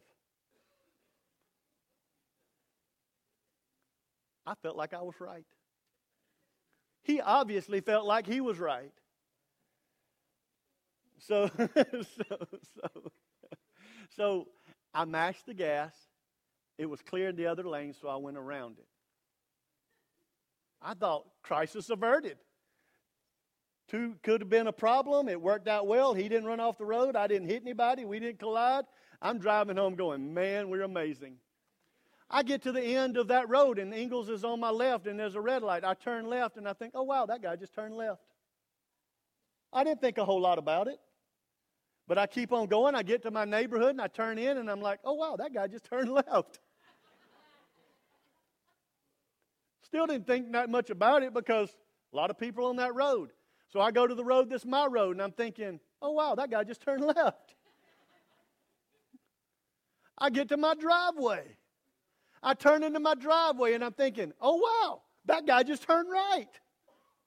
I 4.47 4.53
felt 4.61 4.77
like 4.77 4.93
I 4.93 5.01
was 5.01 5.15
right. 5.19 5.45
He 7.03 7.19
obviously 7.19 7.81
felt 7.81 8.05
like 8.05 8.25
he 8.25 8.41
was 8.41 8.59
right. 8.59 8.91
So, 11.19 11.49
so, 11.57 12.25
so, 12.25 13.11
so 14.15 14.47
I 14.93 15.05
mashed 15.05 15.45
the 15.45 15.53
gas. 15.53 15.93
It 16.77 16.85
was 16.87 17.01
clear 17.01 17.29
in 17.29 17.35
the 17.35 17.47
other 17.47 17.63
lane, 17.63 17.93
so 17.93 18.07
I 18.07 18.15
went 18.15 18.37
around 18.37 18.77
it. 18.79 18.87
I 20.81 20.93
thought 20.93 21.25
crisis 21.43 21.89
averted. 21.89 22.37
Two 23.87 24.15
could 24.23 24.41
have 24.41 24.49
been 24.49 24.67
a 24.67 24.73
problem. 24.73 25.29
It 25.29 25.41
worked 25.41 25.67
out 25.67 25.87
well. 25.87 26.13
He 26.13 26.27
didn't 26.27 26.45
run 26.45 26.59
off 26.59 26.77
the 26.77 26.85
road. 26.85 27.15
I 27.15 27.27
didn't 27.27 27.47
hit 27.47 27.61
anybody. 27.61 28.05
We 28.05 28.19
didn't 28.19 28.39
collide. 28.39 28.85
I'm 29.21 29.39
driving 29.39 29.77
home 29.77 29.95
going, 29.95 30.33
man, 30.33 30.69
we're 30.69 30.81
amazing. 30.81 31.35
I 32.35 32.41
get 32.41 32.63
to 32.63 32.71
the 32.71 32.81
end 32.81 33.15
of 33.17 33.27
that 33.27 33.47
road 33.47 33.77
and 33.77 33.93
Ingles 33.93 34.27
is 34.27 34.43
on 34.43 34.59
my 34.59 34.71
left 34.71 35.05
and 35.05 35.19
there's 35.19 35.35
a 35.35 35.39
red 35.39 35.61
light. 35.61 35.83
I 35.83 35.93
turn 35.93 36.25
left 36.25 36.57
and 36.57 36.67
I 36.67 36.73
think, 36.73 36.93
oh, 36.95 37.03
wow, 37.03 37.27
that 37.27 37.43
guy 37.43 37.55
just 37.55 37.75
turned 37.75 37.95
left. 37.95 38.23
I 39.71 39.83
didn't 39.83 40.01
think 40.01 40.17
a 40.17 40.25
whole 40.25 40.41
lot 40.41 40.57
about 40.57 40.87
it. 40.87 40.97
But 42.07 42.17
I 42.17 42.25
keep 42.25 42.51
on 42.51 42.65
going. 42.65 42.95
I 42.95 43.03
get 43.03 43.21
to 43.21 43.31
my 43.31 43.45
neighborhood 43.45 43.91
and 43.91 44.01
I 44.01 44.07
turn 44.07 44.39
in 44.39 44.57
and 44.57 44.67
I'm 44.69 44.81
like, 44.81 44.99
oh, 45.05 45.13
wow, 45.13 45.35
that 45.37 45.53
guy 45.53 45.67
just 45.67 45.85
turned 45.89 46.11
left. 46.11 46.59
Still 49.83 50.07
didn't 50.07 50.25
think 50.25 50.53
that 50.53 50.71
much 50.71 50.89
about 50.89 51.21
it 51.21 51.35
because 51.35 51.69
a 52.13 52.15
lot 52.15 52.31
of 52.31 52.39
people 52.39 52.65
on 52.65 52.77
that 52.77 52.95
road. 52.95 53.29
So 53.69 53.79
I 53.79 53.91
go 53.91 54.07
to 54.07 54.15
the 54.15 54.25
road 54.25 54.49
that's 54.49 54.65
my 54.65 54.87
road 54.87 55.11
and 55.11 55.21
I'm 55.21 55.33
thinking, 55.33 55.79
oh, 56.01 56.13
wow, 56.13 56.33
that 56.33 56.49
guy 56.49 56.63
just 56.63 56.81
turned 56.81 57.05
left. 57.15 57.53
I 60.17 60.31
get 60.31 60.49
to 60.49 60.57
my 60.57 60.73
driveway. 60.73 61.57
I 62.43 62.53
turn 62.53 62.83
into 62.83 62.99
my 62.99 63.15
driveway 63.15 63.73
and 63.73 63.83
I'm 63.83 63.93
thinking, 63.93 64.33
oh, 64.41 64.57
wow, 64.57 65.01
that 65.25 65.47
guy 65.47 65.63
just 65.63 65.83
turned 65.83 66.09
right. 66.11 66.49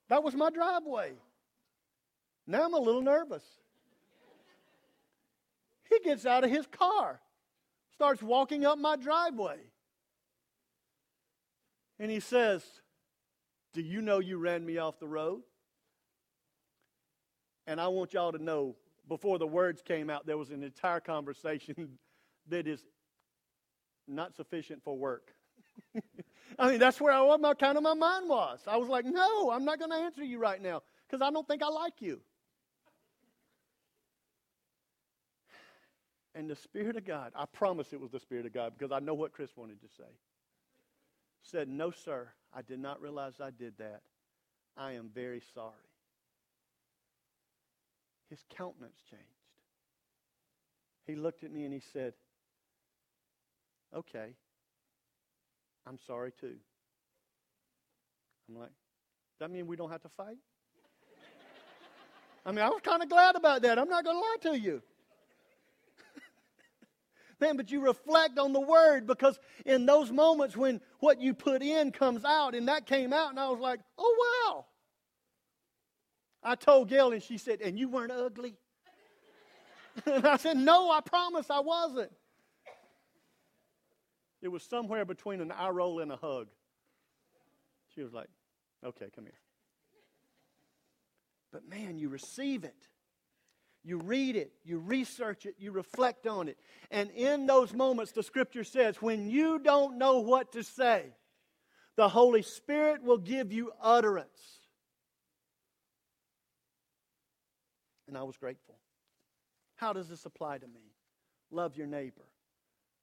That 0.09 0.23
was 0.23 0.35
my 0.35 0.51
driveway. 0.51 1.15
Now 2.47 2.65
I'm 2.65 2.75
a 2.75 2.79
little 2.79 3.03
nervous. 3.03 3.43
He 5.89 5.99
gets 6.01 6.27
out 6.27 6.45
of 6.45 6.51
his 6.51 6.67
car, 6.67 7.21
starts 7.95 8.23
walking 8.23 8.67
up 8.67 8.79
my 8.79 8.97
driveway. 8.97 9.59
And 11.99 12.11
he 12.11 12.21
says, 12.21 12.63
Do 13.73 13.81
you 13.81 14.03
know 14.03 14.19
you 14.19 14.37
ran 14.37 14.65
me 14.65 14.79
off 14.79 14.99
the 14.99 15.09
road? 15.09 15.43
And 17.67 17.81
I 17.81 17.89
want 17.89 18.13
y'all 18.13 18.33
to 18.33 18.43
know 18.43 18.77
before 19.09 19.39
the 19.39 19.47
words 19.47 19.83
came 19.83 20.11
out, 20.11 20.27
there 20.27 20.37
was 20.37 20.51
an 20.51 20.63
entire 20.63 21.01
conversation 21.01 21.99
that 22.49 22.67
is 22.67 22.85
not 24.09 24.35
sufficient 24.35 24.83
for 24.83 24.97
work. 24.97 25.33
I 26.59 26.71
mean, 26.71 26.79
that's 26.79 27.01
where 27.01 27.13
I 27.13 27.21
was, 27.21 27.39
my, 27.41 27.55
kind 27.55 27.77
of 27.77 27.83
my 27.83 27.95
mind 27.95 28.29
was. 28.29 28.61
I 28.67 28.77
was 28.77 28.89
like, 28.89 29.05
no, 29.05 29.51
I'm 29.51 29.65
not 29.65 29.79
going 29.79 29.91
to 29.91 29.97
answer 29.97 30.25
you 30.25 30.39
right 30.39 30.61
now 30.61 30.83
because 31.09 31.23
I 31.23 31.31
don't 31.31 31.47
think 31.47 31.63
I 31.63 31.69
like 31.69 32.01
you. 32.01 32.21
And 36.35 36.51
the 36.51 36.57
Spirit 36.57 36.97
of 36.97 37.07
God, 37.07 37.33
I 37.35 37.47
promise 37.47 37.95
it 37.95 38.01
was 38.01 38.11
the 38.11 38.21
Spirit 38.21 38.45
of 38.45 38.53
God 38.53 38.75
because 38.79 38.93
I 38.93 38.99
know 39.01 39.15
what 39.15 39.33
Chris 39.33 39.57
wanted 39.57 39.81
to 39.81 39.89
say, 39.97 40.11
said, 41.43 41.67
No, 41.67 41.91
sir, 41.91 42.29
I 42.55 42.61
did 42.61 42.79
not 42.79 43.01
realize 43.01 43.41
I 43.41 43.51
did 43.51 43.79
that. 43.79 44.03
I 44.77 44.93
am 44.93 45.09
very 45.15 45.41
sorry. 45.55 45.73
His 48.29 48.45
countenance 48.55 48.99
changed. 49.11 49.25
He 51.07 51.15
looked 51.15 51.45
at 51.45 51.53
me 51.53 51.65
and 51.65 51.73
he 51.73 51.81
said, 51.93 52.13
okay, 53.97 54.35
I'm 55.87 55.99
sorry 56.07 56.33
too. 56.41 56.57
I'm 58.49 58.57
like, 58.57 58.71
that 59.41 59.51
mean 59.51 59.67
we 59.67 59.77
don't 59.77 59.91
have 59.91 60.03
to 60.03 60.09
fight? 60.11 60.39
I 62.45 62.53
mean, 62.53 62.61
I 62.61 62.69
was 62.69 62.81
kind 62.81 63.03
of 63.03 63.09
glad 63.09 63.35
about 63.35 63.63
that. 63.63 63.77
I'm 63.77 63.89
not 63.89 64.05
going 64.05 64.17
to 64.17 64.21
lie 64.21 64.53
to 64.53 64.59
you. 64.61 64.81
Man, 67.41 67.57
but 67.57 67.73
you 67.73 67.81
reflect 67.81 68.39
on 68.39 68.53
the 68.53 68.61
word 68.61 69.05
because 69.05 69.37
in 69.65 69.85
those 69.85 70.13
moments 70.13 70.57
when 70.57 70.81
what 71.01 71.21
you 71.21 71.35
put 71.35 71.61
in 71.61 71.91
comes 71.91 72.25
out, 72.25 72.55
and 72.55 72.69
that 72.69 72.87
came 72.87 73.13
out, 73.13 73.31
and 73.31 73.41
I 73.41 73.49
was 73.49 73.59
like, 73.59 73.81
oh, 73.99 74.53
wow. 74.55 74.67
I 76.41 76.55
told 76.55 76.89
Gail, 76.89 77.13
and 77.13 77.21
she 77.21 77.37
said, 77.37 77.61
and 77.61 77.77
you 77.77 77.89
weren't 77.89 78.13
ugly? 78.13 78.55
and 80.07 80.25
I 80.25 80.37
said, 80.37 80.57
no, 80.57 80.89
I 80.93 81.01
promise 81.01 81.51
I 81.51 81.59
wasn't. 81.59 82.13
It 84.43 84.49
was 84.49 84.63
somewhere 84.63 85.05
between 85.05 85.41
an 85.41 85.51
eye 85.51 85.71
roll 85.71 86.01
and 86.01 86.13
a 86.13 86.17
hug. 86.17 86.49
She 87.95 88.03
was 88.03 88.13
like, 88.13 88.29
okay, 88.85 89.07
come 89.15 89.25
here. 89.25 89.33
But 91.53 91.69
man, 91.69 91.99
you 91.99 92.09
receive 92.09 92.65
it. 92.65 92.77
You 93.83 93.99
read 93.99 94.35
it, 94.35 94.53
you 94.65 94.79
research 94.79 95.47
it, 95.47 95.55
you 95.59 95.71
reflect 95.71 96.27
on 96.27 96.49
it. 96.49 96.59
And 96.91 97.09
in 97.13 97.47
those 97.47 97.73
moments, 97.73 98.11
the 98.11 98.25
scripture 98.25 98.65
says, 98.65 99.01
when 99.01 99.31
you 99.31 99.61
don't 99.61 99.97
know 99.97 100.19
what 100.19 100.53
to 100.53 100.65
say, 100.65 101.05
the 101.95 102.09
Holy 102.09 102.43
Spirit 102.43 103.05
will 103.05 103.19
give 103.19 103.53
you 103.53 103.71
utterance. 103.81 104.59
And 108.09 108.19
I 108.19 108.25
was 108.25 108.37
grateful. 108.37 108.75
How 109.77 109.93
does 109.93 110.09
this 110.09 110.27
apply 110.27 110.59
to 110.59 110.67
me? 110.67 110.93
Love 111.53 111.77
your 111.77 111.87
neighbor. 111.87 112.27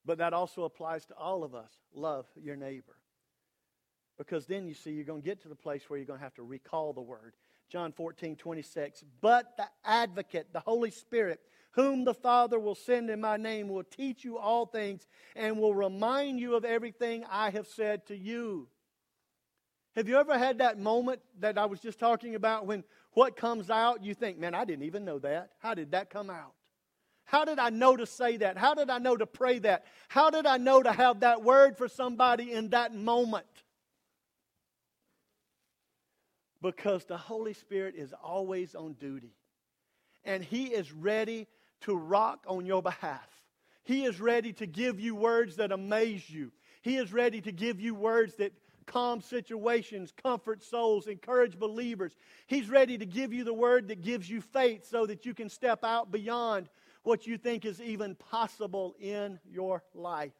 But 0.05 0.17
that 0.17 0.33
also 0.33 0.63
applies 0.63 1.05
to 1.05 1.15
all 1.15 1.43
of 1.43 1.55
us. 1.55 1.71
Love 1.93 2.25
your 2.41 2.55
neighbor. 2.55 2.97
Because 4.17 4.45
then 4.45 4.67
you 4.67 4.73
see, 4.73 4.91
you're 4.91 5.05
going 5.05 5.21
to 5.21 5.25
get 5.25 5.41
to 5.41 5.49
the 5.49 5.55
place 5.55 5.83
where 5.87 5.97
you're 5.97 6.05
going 6.05 6.19
to 6.19 6.23
have 6.23 6.35
to 6.35 6.43
recall 6.43 6.93
the 6.93 7.01
word. 7.01 7.33
John 7.69 7.91
14, 7.91 8.35
26. 8.35 9.03
But 9.21 9.57
the 9.57 9.65
advocate, 9.83 10.49
the 10.53 10.59
Holy 10.59 10.91
Spirit, 10.91 11.39
whom 11.71 12.03
the 12.03 12.13
Father 12.13 12.59
will 12.59 12.75
send 12.75 13.09
in 13.09 13.21
my 13.21 13.37
name, 13.37 13.69
will 13.69 13.83
teach 13.83 14.23
you 14.23 14.37
all 14.37 14.65
things 14.65 15.07
and 15.35 15.57
will 15.57 15.73
remind 15.73 16.39
you 16.39 16.55
of 16.55 16.65
everything 16.65 17.25
I 17.31 17.49
have 17.49 17.67
said 17.67 18.05
to 18.07 18.15
you. 18.15 18.67
Have 19.95 20.07
you 20.09 20.17
ever 20.17 20.37
had 20.37 20.57
that 20.59 20.79
moment 20.79 21.21
that 21.39 21.57
I 21.57 21.65
was 21.65 21.79
just 21.79 21.99
talking 21.99 22.35
about 22.35 22.65
when 22.65 22.83
what 23.13 23.35
comes 23.35 23.69
out, 23.69 24.03
you 24.03 24.15
think, 24.15 24.39
man, 24.39 24.55
I 24.55 24.65
didn't 24.65 24.85
even 24.85 25.05
know 25.05 25.19
that. 25.19 25.51
How 25.59 25.75
did 25.75 25.91
that 25.91 26.09
come 26.09 26.29
out? 26.29 26.53
How 27.25 27.45
did 27.45 27.59
I 27.59 27.69
know 27.69 27.95
to 27.95 28.05
say 28.05 28.37
that? 28.37 28.57
How 28.57 28.73
did 28.73 28.89
I 28.89 28.97
know 28.97 29.15
to 29.15 29.25
pray 29.25 29.59
that? 29.59 29.85
How 30.07 30.29
did 30.29 30.45
I 30.45 30.57
know 30.57 30.83
to 30.83 30.91
have 30.91 31.21
that 31.21 31.43
word 31.43 31.77
for 31.77 31.87
somebody 31.87 32.51
in 32.51 32.69
that 32.69 32.93
moment? 32.93 33.45
Because 36.61 37.05
the 37.05 37.17
Holy 37.17 37.53
Spirit 37.53 37.95
is 37.97 38.13
always 38.23 38.75
on 38.75 38.93
duty. 38.93 39.35
And 40.23 40.43
He 40.43 40.65
is 40.65 40.91
ready 40.91 41.47
to 41.81 41.95
rock 41.95 42.45
on 42.47 42.65
your 42.65 42.81
behalf. 42.81 43.27
He 43.83 44.05
is 44.05 44.21
ready 44.21 44.53
to 44.53 44.65
give 44.65 44.99
you 44.99 45.15
words 45.15 45.57
that 45.57 45.71
amaze 45.71 46.29
you. 46.29 46.51
He 46.81 46.97
is 46.97 47.11
ready 47.11 47.41
to 47.41 47.51
give 47.51 47.79
you 47.79 47.95
words 47.95 48.35
that 48.35 48.53
calm 48.85 49.21
situations, 49.21 50.13
comfort 50.21 50.63
souls, 50.63 51.07
encourage 51.07 51.57
believers. 51.57 52.15
He's 52.47 52.69
ready 52.69 52.97
to 52.97 53.05
give 53.05 53.33
you 53.33 53.43
the 53.43 53.53
word 53.53 53.87
that 53.87 54.01
gives 54.01 54.29
you 54.29 54.41
faith 54.41 54.85
so 54.85 55.05
that 55.05 55.25
you 55.25 55.33
can 55.33 55.49
step 55.49 55.83
out 55.83 56.11
beyond 56.11 56.69
what 57.03 57.27
you 57.27 57.37
think 57.37 57.65
is 57.65 57.81
even 57.81 58.15
possible 58.15 58.95
in 58.99 59.39
your 59.49 59.83
life. 59.93 60.33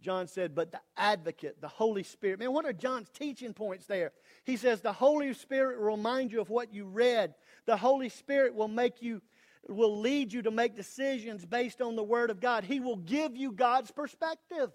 John 0.00 0.26
said, 0.26 0.54
but 0.54 0.72
the 0.72 0.80
advocate, 0.96 1.60
the 1.60 1.68
Holy 1.68 2.02
Spirit. 2.02 2.40
Man, 2.40 2.52
what 2.52 2.64
are 2.64 2.72
John's 2.72 3.08
teaching 3.08 3.54
points 3.54 3.86
there? 3.86 4.12
He 4.44 4.56
says, 4.56 4.80
the 4.80 4.92
Holy 4.92 5.32
Spirit 5.32 5.78
will 5.78 5.96
remind 5.96 6.32
you 6.32 6.40
of 6.40 6.50
what 6.50 6.74
you 6.74 6.86
read. 6.86 7.34
The 7.66 7.76
Holy 7.76 8.08
Spirit 8.08 8.54
will 8.54 8.68
make 8.68 9.00
you, 9.00 9.22
will 9.68 10.00
lead 10.00 10.32
you 10.32 10.42
to 10.42 10.50
make 10.50 10.74
decisions 10.74 11.44
based 11.46 11.80
on 11.80 11.94
the 11.94 12.02
Word 12.02 12.30
of 12.30 12.40
God. 12.40 12.64
He 12.64 12.80
will 12.80 12.96
give 12.96 13.36
you 13.36 13.52
God's 13.52 13.92
perspective. 13.92 14.72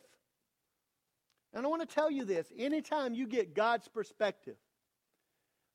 And 1.54 1.66
I 1.66 1.70
want 1.70 1.88
to 1.88 1.94
tell 1.94 2.10
you 2.10 2.24
this 2.24 2.52
anytime 2.58 3.14
you 3.14 3.28
get 3.28 3.54
God's 3.54 3.90
perspective, 3.90 4.56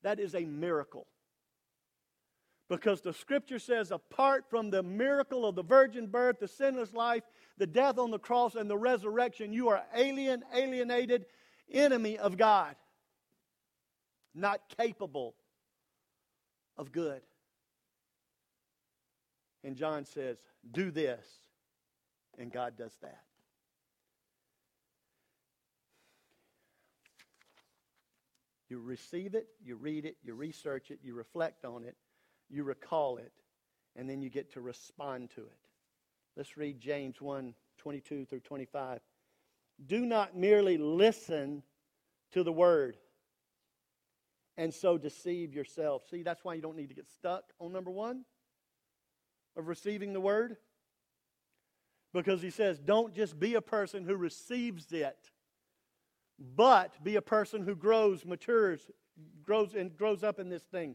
that 0.03 0.19
is 0.19 0.35
a 0.35 0.45
miracle. 0.45 1.07
Because 2.73 3.03
the 3.03 3.13
scripture 3.13 3.59
says, 3.59 3.91
apart 3.91 4.47
from 4.49 4.71
the 4.71 4.83
miracle 4.83 5.45
of 5.45 5.55
the 5.55 5.63
virgin 5.63 6.07
birth, 6.07 6.39
the 6.41 6.49
sinless 6.49 6.95
life, 6.95 7.23
the 7.59 7.67
death 7.67 7.99
on 7.99 8.11
the 8.11 8.19
cross, 8.19 8.55
and 8.55 8.69
the 8.69 8.79
resurrection, 8.79 9.53
you 9.53 9.69
are 9.69 9.83
alien, 9.95 10.43
alienated, 10.55 11.27
enemy 11.71 12.17
of 12.17 12.39
God, 12.39 12.75
not 14.35 14.63
capable 14.79 15.35
of 16.79 16.93
good. 16.93 17.21
And 19.63 19.77
John 19.77 20.07
says, 20.07 20.39
do 20.71 20.91
this, 20.91 21.27
and 22.39 22.51
God 22.51 22.79
does 22.79 22.97
that. 23.03 23.21
You 28.71 28.81
receive 28.81 29.35
it, 29.35 29.49
you 29.63 29.77
read 29.77 30.07
it, 30.07 30.17
you 30.25 30.33
research 30.33 30.91
it, 30.91 31.01
you 31.03 31.13
reflect 31.13 31.67
on 31.67 31.85
it, 31.85 31.97
you 32.53 32.63
recall 32.65 33.17
it, 33.17 33.33
and 33.97 34.09
then 34.09 34.21
you 34.23 34.29
get 34.29 34.53
to 34.53 34.61
respond 34.61 35.31
to 35.31 35.41
it. 35.41 35.69
Let's 36.37 36.57
read 36.57 36.81
James 36.81 37.21
1 37.21 37.55
22 37.79 38.27
through 38.27 38.41
25. 38.41 39.01
Do 39.85 40.07
not 40.07 40.37
merely 40.37 40.79
listen 40.79 41.65
to 42.33 42.45
the 42.45 42.53
word 42.53 42.97
and 44.57 44.73
so 44.73 44.99
deceive 44.99 45.53
yourself. 45.53 46.05
See, 46.09 46.23
that's 46.23 46.45
why 46.45 46.55
you 46.55 46.63
don't 46.63 46.77
need 46.77 46.91
to 46.91 46.95
get 46.95 47.09
stuck 47.11 47.45
on 47.59 47.73
number 47.73 47.91
one 47.91 48.25
of 49.57 49.67
receiving 49.67 50.13
the 50.13 50.21
word. 50.21 50.57
Because 52.13 52.43
he 52.43 52.51
says, 52.51 52.79
don't 52.79 53.15
just 53.15 53.41
be 53.41 53.55
a 53.55 53.63
person 53.63 54.05
who 54.05 54.15
receives 54.15 54.93
it, 54.93 55.31
but 56.39 57.03
be 57.03 57.17
a 57.17 57.23
person 57.23 57.63
who 57.63 57.75
grows, 57.75 58.25
matures, 58.25 58.91
grows, 59.43 59.75
and 59.75 59.97
grows 59.97 60.23
up 60.23 60.39
in 60.39 60.51
this 60.51 60.63
thing 60.63 60.95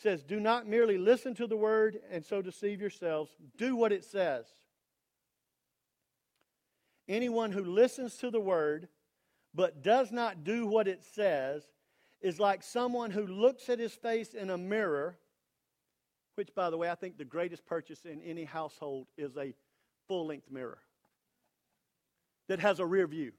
says, 0.00 0.22
Do 0.22 0.40
not 0.40 0.66
merely 0.66 0.98
listen 0.98 1.34
to 1.34 1.46
the 1.46 1.56
word 1.56 1.98
and 2.10 2.24
so 2.24 2.42
deceive 2.42 2.80
yourselves. 2.80 3.30
Do 3.56 3.76
what 3.76 3.92
it 3.92 4.04
says. 4.04 4.46
Anyone 7.08 7.52
who 7.52 7.64
listens 7.64 8.16
to 8.18 8.30
the 8.30 8.40
word 8.40 8.88
but 9.54 9.82
does 9.82 10.12
not 10.12 10.44
do 10.44 10.66
what 10.66 10.86
it 10.86 11.02
says 11.02 11.64
is 12.20 12.38
like 12.38 12.62
someone 12.62 13.10
who 13.10 13.26
looks 13.26 13.68
at 13.68 13.78
his 13.78 13.94
face 13.94 14.34
in 14.34 14.50
a 14.50 14.58
mirror, 14.58 15.18
which, 16.36 16.54
by 16.54 16.70
the 16.70 16.76
way, 16.76 16.90
I 16.90 16.94
think 16.94 17.18
the 17.18 17.24
greatest 17.24 17.66
purchase 17.66 18.04
in 18.04 18.20
any 18.22 18.44
household 18.44 19.08
is 19.16 19.36
a 19.36 19.54
full 20.06 20.26
length 20.26 20.50
mirror 20.50 20.78
that 22.48 22.60
has 22.60 22.78
a 22.78 22.86
rear 22.86 23.06
view. 23.06 23.32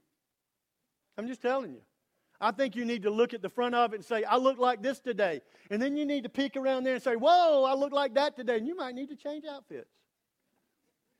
I'm 1.16 1.26
just 1.26 1.42
telling 1.42 1.72
you. 1.72 1.82
I 2.42 2.50
think 2.50 2.74
you 2.74 2.84
need 2.84 3.04
to 3.04 3.10
look 3.10 3.34
at 3.34 3.40
the 3.40 3.48
front 3.48 3.76
of 3.76 3.92
it 3.92 3.96
and 3.96 4.04
say, 4.04 4.24
I 4.24 4.36
look 4.36 4.58
like 4.58 4.82
this 4.82 4.98
today. 4.98 5.42
And 5.70 5.80
then 5.80 5.96
you 5.96 6.04
need 6.04 6.24
to 6.24 6.28
peek 6.28 6.56
around 6.56 6.82
there 6.82 6.94
and 6.94 7.02
say, 7.02 7.14
Whoa, 7.14 7.62
I 7.62 7.74
look 7.74 7.92
like 7.92 8.14
that 8.14 8.34
today. 8.34 8.56
And 8.56 8.66
you 8.66 8.76
might 8.76 8.96
need 8.96 9.10
to 9.10 9.16
change 9.16 9.44
outfits. 9.44 9.88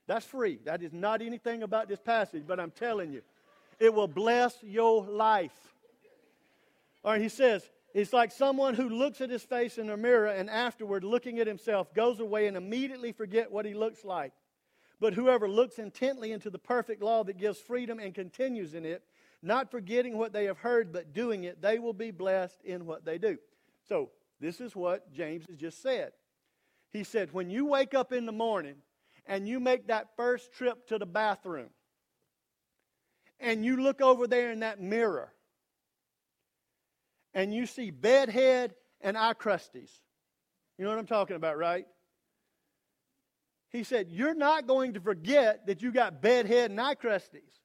That's 0.08 0.26
free. 0.26 0.58
That 0.64 0.82
is 0.82 0.92
not 0.92 1.22
anything 1.22 1.62
about 1.62 1.88
this 1.88 2.00
passage, 2.00 2.42
but 2.44 2.58
I'm 2.58 2.72
telling 2.72 3.12
you, 3.12 3.22
it 3.78 3.94
will 3.94 4.08
bless 4.08 4.60
your 4.64 5.06
life. 5.06 5.52
All 7.04 7.12
right, 7.12 7.20
he 7.20 7.28
says, 7.28 7.70
it's 7.94 8.12
like 8.12 8.32
someone 8.32 8.74
who 8.74 8.88
looks 8.88 9.20
at 9.20 9.30
his 9.30 9.44
face 9.44 9.78
in 9.78 9.90
a 9.90 9.96
mirror 9.96 10.26
and 10.26 10.50
afterward, 10.50 11.04
looking 11.04 11.38
at 11.38 11.46
himself, 11.46 11.94
goes 11.94 12.18
away 12.18 12.48
and 12.48 12.56
immediately 12.56 13.12
forget 13.12 13.52
what 13.52 13.64
he 13.64 13.74
looks 13.74 14.04
like. 14.04 14.32
But 14.98 15.14
whoever 15.14 15.48
looks 15.48 15.78
intently 15.78 16.32
into 16.32 16.50
the 16.50 16.58
perfect 16.58 17.00
law 17.00 17.22
that 17.24 17.38
gives 17.38 17.58
freedom 17.58 18.00
and 18.00 18.12
continues 18.12 18.74
in 18.74 18.84
it, 18.84 19.04
not 19.42 19.70
forgetting 19.70 20.16
what 20.16 20.32
they 20.32 20.44
have 20.44 20.58
heard, 20.58 20.92
but 20.92 21.12
doing 21.12 21.44
it, 21.44 21.60
they 21.60 21.78
will 21.78 21.92
be 21.92 22.10
blessed 22.10 22.62
in 22.64 22.86
what 22.86 23.04
they 23.04 23.18
do. 23.18 23.38
So, 23.88 24.10
this 24.40 24.60
is 24.60 24.74
what 24.74 25.12
James 25.12 25.44
has 25.48 25.56
just 25.56 25.82
said. 25.82 26.12
He 26.92 27.04
said, 27.04 27.32
When 27.32 27.50
you 27.50 27.66
wake 27.66 27.94
up 27.94 28.12
in 28.12 28.26
the 28.26 28.32
morning 28.32 28.76
and 29.26 29.48
you 29.48 29.60
make 29.60 29.88
that 29.88 30.08
first 30.16 30.52
trip 30.52 30.86
to 30.88 30.98
the 30.98 31.06
bathroom, 31.06 31.70
and 33.40 33.64
you 33.64 33.82
look 33.82 34.00
over 34.00 34.26
there 34.26 34.50
in 34.50 34.60
that 34.60 34.80
mirror, 34.80 35.32
and 37.34 37.52
you 37.52 37.66
see 37.66 37.90
bedhead 37.90 38.74
and 39.00 39.16
eye 39.16 39.34
crusties. 39.34 39.90
You 40.78 40.84
know 40.84 40.90
what 40.90 40.98
I'm 40.98 41.06
talking 41.06 41.36
about, 41.36 41.58
right? 41.58 41.86
He 43.70 43.84
said, 43.84 44.08
You're 44.10 44.34
not 44.34 44.66
going 44.66 44.94
to 44.94 45.00
forget 45.00 45.66
that 45.66 45.82
you 45.82 45.92
got 45.92 46.20
bedhead 46.20 46.70
and 46.70 46.80
eye 46.80 46.94
crusties. 46.94 47.61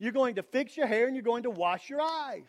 You're 0.00 0.12
going 0.12 0.36
to 0.36 0.42
fix 0.42 0.76
your 0.76 0.86
hair 0.86 1.06
and 1.06 1.14
you're 1.14 1.22
going 1.22 1.42
to 1.44 1.50
wash 1.50 1.90
your 1.90 2.00
eyes. 2.00 2.48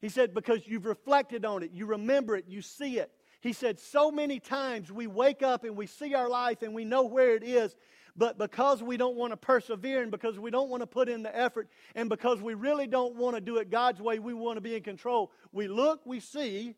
He 0.00 0.08
said, 0.08 0.32
because 0.32 0.60
you've 0.64 0.86
reflected 0.86 1.44
on 1.44 1.64
it, 1.64 1.72
you 1.74 1.86
remember 1.86 2.36
it, 2.36 2.44
you 2.48 2.62
see 2.62 2.98
it. 2.98 3.10
He 3.40 3.52
said, 3.52 3.80
so 3.80 4.12
many 4.12 4.38
times 4.38 4.92
we 4.92 5.08
wake 5.08 5.42
up 5.42 5.64
and 5.64 5.76
we 5.76 5.86
see 5.86 6.14
our 6.14 6.28
life 6.28 6.62
and 6.62 6.72
we 6.72 6.84
know 6.84 7.02
where 7.02 7.34
it 7.34 7.42
is, 7.42 7.74
but 8.16 8.38
because 8.38 8.80
we 8.80 8.96
don't 8.96 9.16
want 9.16 9.32
to 9.32 9.36
persevere 9.36 10.02
and 10.02 10.12
because 10.12 10.38
we 10.38 10.52
don't 10.52 10.68
want 10.70 10.82
to 10.82 10.86
put 10.86 11.08
in 11.08 11.24
the 11.24 11.36
effort 11.36 11.68
and 11.96 12.08
because 12.08 12.40
we 12.40 12.54
really 12.54 12.86
don't 12.86 13.16
want 13.16 13.34
to 13.34 13.40
do 13.40 13.56
it 13.56 13.68
God's 13.68 14.00
way, 14.00 14.20
we 14.20 14.34
want 14.34 14.56
to 14.58 14.60
be 14.60 14.76
in 14.76 14.82
control. 14.82 15.32
We 15.50 15.66
look, 15.66 16.00
we 16.06 16.20
see, 16.20 16.76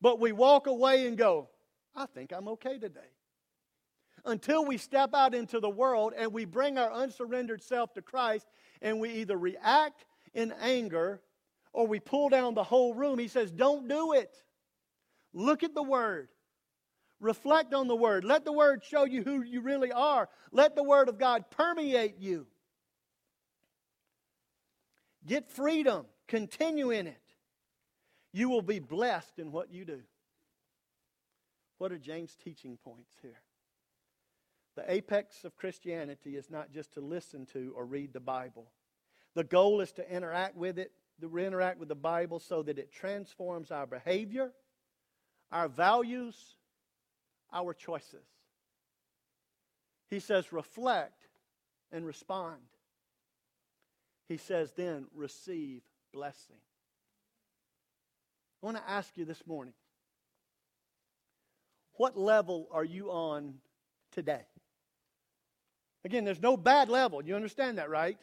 but 0.00 0.18
we 0.18 0.32
walk 0.32 0.66
away 0.66 1.06
and 1.06 1.16
go, 1.16 1.48
I 1.94 2.06
think 2.06 2.32
I'm 2.32 2.48
okay 2.48 2.78
today 2.78 3.10
until 4.24 4.64
we 4.64 4.76
step 4.76 5.14
out 5.14 5.34
into 5.34 5.60
the 5.60 5.70
world 5.70 6.12
and 6.16 6.32
we 6.32 6.44
bring 6.44 6.78
our 6.78 6.92
unsurrendered 6.92 7.62
self 7.62 7.92
to 7.94 8.02
Christ 8.02 8.46
and 8.82 9.00
we 9.00 9.10
either 9.14 9.36
react 9.36 10.04
in 10.34 10.52
anger 10.60 11.20
or 11.72 11.86
we 11.86 12.00
pull 12.00 12.28
down 12.28 12.54
the 12.54 12.64
whole 12.64 12.94
room. 12.94 13.18
He 13.18 13.28
says, 13.28 13.50
Don't 13.50 13.88
do 13.88 14.12
it. 14.12 14.36
Look 15.32 15.62
at 15.62 15.74
the 15.74 15.82
Word. 15.82 16.28
Reflect 17.20 17.74
on 17.74 17.86
the 17.86 17.96
Word. 17.96 18.24
Let 18.24 18.44
the 18.44 18.52
Word 18.52 18.82
show 18.84 19.04
you 19.04 19.22
who 19.22 19.42
you 19.42 19.60
really 19.60 19.92
are. 19.92 20.28
Let 20.52 20.74
the 20.74 20.82
Word 20.82 21.08
of 21.08 21.18
God 21.18 21.44
permeate 21.50 22.16
you. 22.18 22.46
Get 25.26 25.50
freedom. 25.50 26.06
Continue 26.28 26.90
in 26.90 27.06
it. 27.06 27.20
You 28.32 28.48
will 28.48 28.62
be 28.62 28.78
blessed 28.78 29.38
in 29.38 29.52
what 29.52 29.72
you 29.72 29.84
do. 29.84 30.00
What 31.78 31.92
are 31.92 31.98
James' 31.98 32.36
teaching 32.42 32.78
points 32.82 33.16
here? 33.20 33.40
The 34.76 34.90
apex 34.90 35.44
of 35.44 35.56
Christianity 35.56 36.36
is 36.36 36.50
not 36.50 36.72
just 36.72 36.94
to 36.94 37.00
listen 37.00 37.46
to 37.46 37.72
or 37.76 37.84
read 37.84 38.12
the 38.12 38.20
Bible. 38.20 38.70
The 39.34 39.44
goal 39.44 39.80
is 39.80 39.92
to 39.92 40.14
interact 40.14 40.56
with 40.56 40.78
it, 40.78 40.92
to 41.20 41.38
interact 41.38 41.78
with 41.78 41.88
the 41.88 41.94
Bible 41.94 42.38
so 42.38 42.62
that 42.62 42.78
it 42.78 42.92
transforms 42.92 43.70
our 43.70 43.86
behavior, 43.86 44.52
our 45.52 45.68
values, 45.68 46.36
our 47.52 47.74
choices. 47.74 48.26
He 50.08 50.20
says, 50.20 50.52
reflect 50.52 51.28
and 51.92 52.06
respond. 52.06 52.60
He 54.28 54.36
says, 54.36 54.72
then 54.76 55.06
receive 55.14 55.82
blessing. 56.12 56.56
I 58.62 58.66
want 58.66 58.76
to 58.76 58.88
ask 58.88 59.16
you 59.16 59.24
this 59.24 59.46
morning 59.46 59.74
what 61.94 62.16
level 62.16 62.66
are 62.72 62.84
you 62.84 63.10
on 63.10 63.54
today? 64.12 64.46
Again, 66.04 66.24
there's 66.24 66.40
no 66.40 66.56
bad 66.56 66.88
level. 66.88 67.24
You 67.24 67.36
understand 67.36 67.78
that, 67.78 67.90
right? 67.90 68.18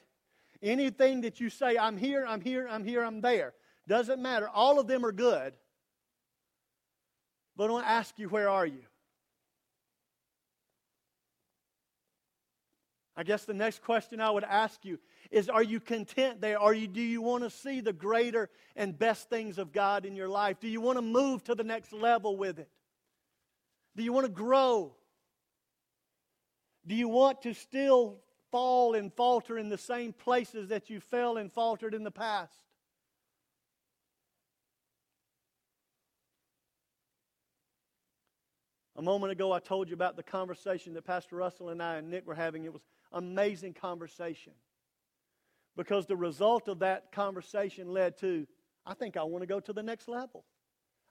Anything 0.62 1.22
that 1.22 1.40
you 1.40 1.50
say, 1.50 1.78
I'm 1.78 1.98
here, 1.98 2.26
I'm 2.28 2.42
here, 2.42 2.68
I'm 2.70 2.84
here, 2.84 3.04
I'm 3.04 3.22
there, 3.22 3.54
doesn't 3.88 4.22
matter. 4.22 4.50
All 4.50 4.80
of 4.80 4.88
them 4.88 5.06
are 5.06 5.12
good. 5.12 5.54
But 7.56 7.70
I 7.70 7.74
want 7.74 7.86
to 7.86 7.92
ask 7.92 8.18
you, 8.18 8.30
where 8.30 8.50
are 8.50 8.66
you? 8.66 8.84
I 13.20 13.24
guess 13.24 13.46
the 13.46 13.54
next 13.54 13.82
question 13.82 14.22
I 14.22 14.30
would 14.30 14.44
ask 14.44 14.86
you 14.86 15.00
is 15.32 15.50
Are 15.50 15.64
you 15.64 15.80
content 15.80 16.40
there? 16.40 16.60
Are 16.60 16.74
you, 16.74 16.88
do 16.88 17.02
you 17.02 17.22
want 17.22 17.44
to 17.44 17.50
see 17.50 17.82
the 17.82 17.92
greater 17.92 18.50
and 18.76 18.98
best 18.98 19.28
things 19.28 19.58
of 19.58 19.72
God 19.74 20.06
in 20.06 20.16
your 20.16 20.30
life? 20.30 20.60
Do 20.60 20.68
you 20.68 20.82
want 20.82 21.00
to 21.00 21.02
move 21.02 21.44
to 21.46 21.56
the 21.56 21.64
next 21.64 21.92
level 21.92 22.38
with 22.38 22.60
it? 22.60 22.70
Do 23.96 24.04
you 24.04 24.14
want 24.14 24.28
to 24.28 24.32
grow? 24.32 24.97
Do 26.88 26.96
you 26.96 27.10
want 27.10 27.42
to 27.42 27.54
still 27.54 28.22
fall 28.50 28.96
and 28.96 29.14
falter 29.14 29.58
in 29.58 29.68
the 29.68 29.78
same 29.78 30.14
places 30.14 30.70
that 30.70 30.90
you 30.90 31.02
fell 31.02 31.36
and 31.36 31.52
faltered 31.52 31.94
in 31.94 32.04
the 32.04 32.12
past? 32.12 32.54
A 38.96 39.02
moment 39.02 39.32
ago, 39.32 39.52
I 39.52 39.60
told 39.60 39.90
you 39.90 39.94
about 39.94 40.16
the 40.16 40.24
conversation 40.24 40.94
that 40.94 41.06
Pastor 41.06 41.36
Russell 41.36 41.70
and 41.70 41.84
I 41.84 41.98
and 41.98 42.10
Nick 42.10 42.26
were 42.26 42.34
having. 42.34 42.64
It 42.64 42.74
was 42.74 42.82
amazing 43.12 43.74
conversation. 43.74 44.54
Because 45.76 46.08
the 46.08 46.16
result 46.16 46.68
of 46.68 46.80
that 46.80 47.12
conversation 47.12 47.90
led 47.90 48.18
to, 48.20 48.48
I 48.86 48.96
think 48.96 49.16
I 49.16 49.24
want 49.24 49.44
to 49.44 49.48
go 49.48 49.60
to 49.60 49.74
the 49.74 49.84
next 49.84 50.08
level. 50.08 50.46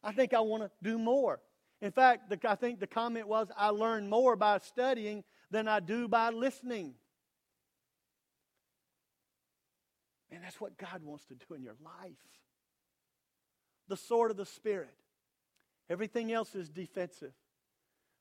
I 0.02 0.10
think 0.10 0.34
I 0.34 0.40
want 0.40 0.64
to 0.64 0.70
do 0.82 0.98
more. 0.98 1.38
In 1.80 1.92
fact, 1.92 2.30
the, 2.30 2.40
I 2.50 2.56
think 2.56 2.80
the 2.80 2.86
comment 2.86 3.28
was, 3.28 3.48
I 3.56 3.68
learn 3.68 4.08
more 4.08 4.34
by 4.34 4.58
studying 4.58 5.22
than 5.51 5.68
I 5.68 5.80
do 5.80 6.09
by 6.09 6.30
listening. 6.30 6.94
And 10.30 10.42
that's 10.42 10.61
what 10.61 10.76
God 10.76 11.03
wants 11.03 11.24
to 11.26 11.34
do 11.34 11.55
in 11.55 11.62
your 11.62 11.76
life. 11.84 12.12
The 13.88 13.97
sword 13.97 14.30
of 14.30 14.36
the 14.36 14.47
Spirit. 14.47 14.94
Everything 15.88 16.32
else 16.32 16.55
is 16.55 16.68
defensive. 16.68 17.32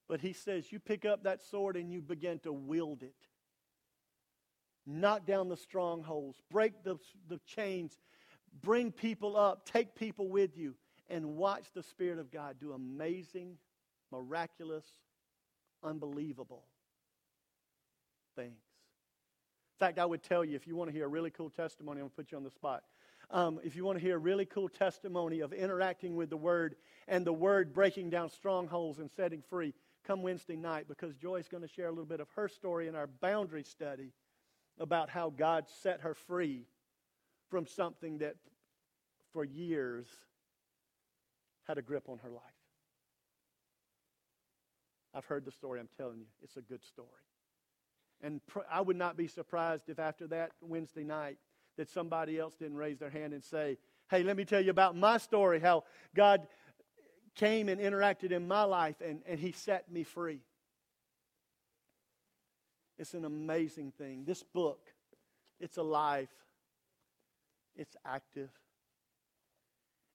But 0.07 0.21
he 0.21 0.33
says, 0.33 0.71
you 0.71 0.79
pick 0.79 1.03
up 1.03 1.23
that 1.23 1.41
sword 1.41 1.75
and 1.75 1.91
you 1.91 2.01
begin 2.01 2.39
to 2.39 2.53
wield 2.53 3.01
it. 3.01 3.15
Knock 4.85 5.25
down 5.25 5.49
the 5.49 5.57
strongholds, 5.57 6.39
break 6.51 6.83
the, 6.83 6.97
the 7.27 7.39
chains, 7.47 7.97
bring 8.61 8.91
people 8.91 9.35
up, 9.35 9.65
take 9.65 9.95
people 9.95 10.29
with 10.29 10.55
you, 10.55 10.75
and 11.09 11.35
watch 11.35 11.65
the 11.73 11.81
Spirit 11.81 12.19
of 12.19 12.31
God 12.31 12.57
do 12.59 12.73
amazing, 12.73 13.57
miraculous, 14.11 14.85
unbelievable 15.83 16.65
things. 18.35 18.59
In 19.75 19.85
fact, 19.85 19.99
I 19.99 20.05
would 20.05 20.23
tell 20.23 20.45
you 20.45 20.55
if 20.55 20.67
you 20.67 20.75
want 20.75 20.89
to 20.89 20.95
hear 20.95 21.05
a 21.05 21.09
really 21.09 21.31
cool 21.31 21.49
testimony, 21.49 21.99
I'm 21.99 22.03
going 22.03 22.09
to 22.11 22.15
put 22.15 22.31
you 22.31 22.37
on 22.37 22.43
the 22.43 22.51
spot. 22.51 22.83
Um, 23.31 23.59
if 23.63 23.75
you 23.75 23.83
want 23.83 23.97
to 23.97 24.03
hear 24.03 24.15
a 24.15 24.19
really 24.19 24.45
cool 24.45 24.69
testimony 24.69 25.39
of 25.39 25.51
interacting 25.51 26.15
with 26.15 26.29
the 26.29 26.37
Word 26.37 26.75
and 27.07 27.25
the 27.25 27.33
Word 27.33 27.73
breaking 27.73 28.09
down 28.09 28.29
strongholds 28.29 28.99
and 28.99 29.09
setting 29.11 29.41
free, 29.49 29.73
come 30.05 30.21
Wednesday 30.21 30.55
night 30.55 30.87
because 30.87 31.15
Joy's 31.15 31.47
going 31.47 31.63
to 31.63 31.67
share 31.67 31.87
a 31.87 31.91
little 31.91 32.05
bit 32.05 32.19
of 32.19 32.29
her 32.35 32.47
story 32.47 32.87
in 32.87 32.95
our 32.95 33.07
boundary 33.07 33.63
study 33.63 34.11
about 34.79 35.09
how 35.09 35.29
God 35.29 35.65
set 35.81 36.01
her 36.01 36.13
free 36.13 36.67
from 37.49 37.65
something 37.65 38.19
that 38.19 38.35
for 39.33 39.43
years 39.43 40.05
had 41.67 41.77
a 41.77 41.81
grip 41.81 42.07
on 42.07 42.19
her 42.19 42.29
life. 42.29 42.41
I've 45.13 45.25
heard 45.25 45.45
the 45.45 45.51
story, 45.51 45.79
I'm 45.79 45.89
telling 45.97 46.19
you, 46.19 46.25
it's 46.43 46.57
a 46.57 46.61
good 46.61 46.83
story. 46.83 47.09
And 48.25 48.45
pr- 48.47 48.61
I 48.71 48.81
would 48.81 48.97
not 48.97 49.17
be 49.17 49.27
surprised 49.27 49.87
if 49.87 49.99
after 49.99 50.25
that 50.27 50.53
Wednesday 50.59 51.03
night 51.03 51.37
that 51.77 51.87
somebody 51.91 52.39
else 52.39 52.55
didn't 52.55 52.77
raise 52.77 52.97
their 52.97 53.11
hand 53.11 53.33
and 53.33 53.43
say, 53.43 53.77
Hey, 54.09 54.23
let 54.23 54.35
me 54.35 54.45
tell 54.45 54.61
you 54.61 54.71
about 54.71 54.95
my 54.95 55.19
story, 55.19 55.59
how 55.59 55.83
God 56.15 56.47
came 57.35 57.69
and 57.69 57.79
interacted 57.79 58.31
in 58.31 58.47
my 58.47 58.63
life 58.63 58.95
and, 58.99 59.21
and 59.27 59.39
He 59.39 59.51
set 59.51 59.91
me 59.91 60.03
free. 60.03 60.41
It's 62.97 63.13
an 63.13 63.25
amazing 63.25 63.91
thing. 63.91 64.23
This 64.25 64.41
book, 64.41 64.79
it's 65.59 65.77
alive, 65.77 66.29
it's 67.75 67.95
active. 68.03 68.49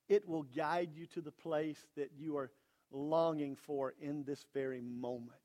It 0.09 0.29
will 0.29 0.43
guide 0.43 0.91
you 0.97 1.07
to 1.07 1.21
the 1.21 1.31
place 1.31 1.79
that 1.97 2.11
you 2.19 2.37
are 2.39 2.51
longing 2.91 3.55
for 3.55 3.95
in 4.01 4.25
this 4.25 4.45
very 4.53 4.81
moment. 4.81 5.39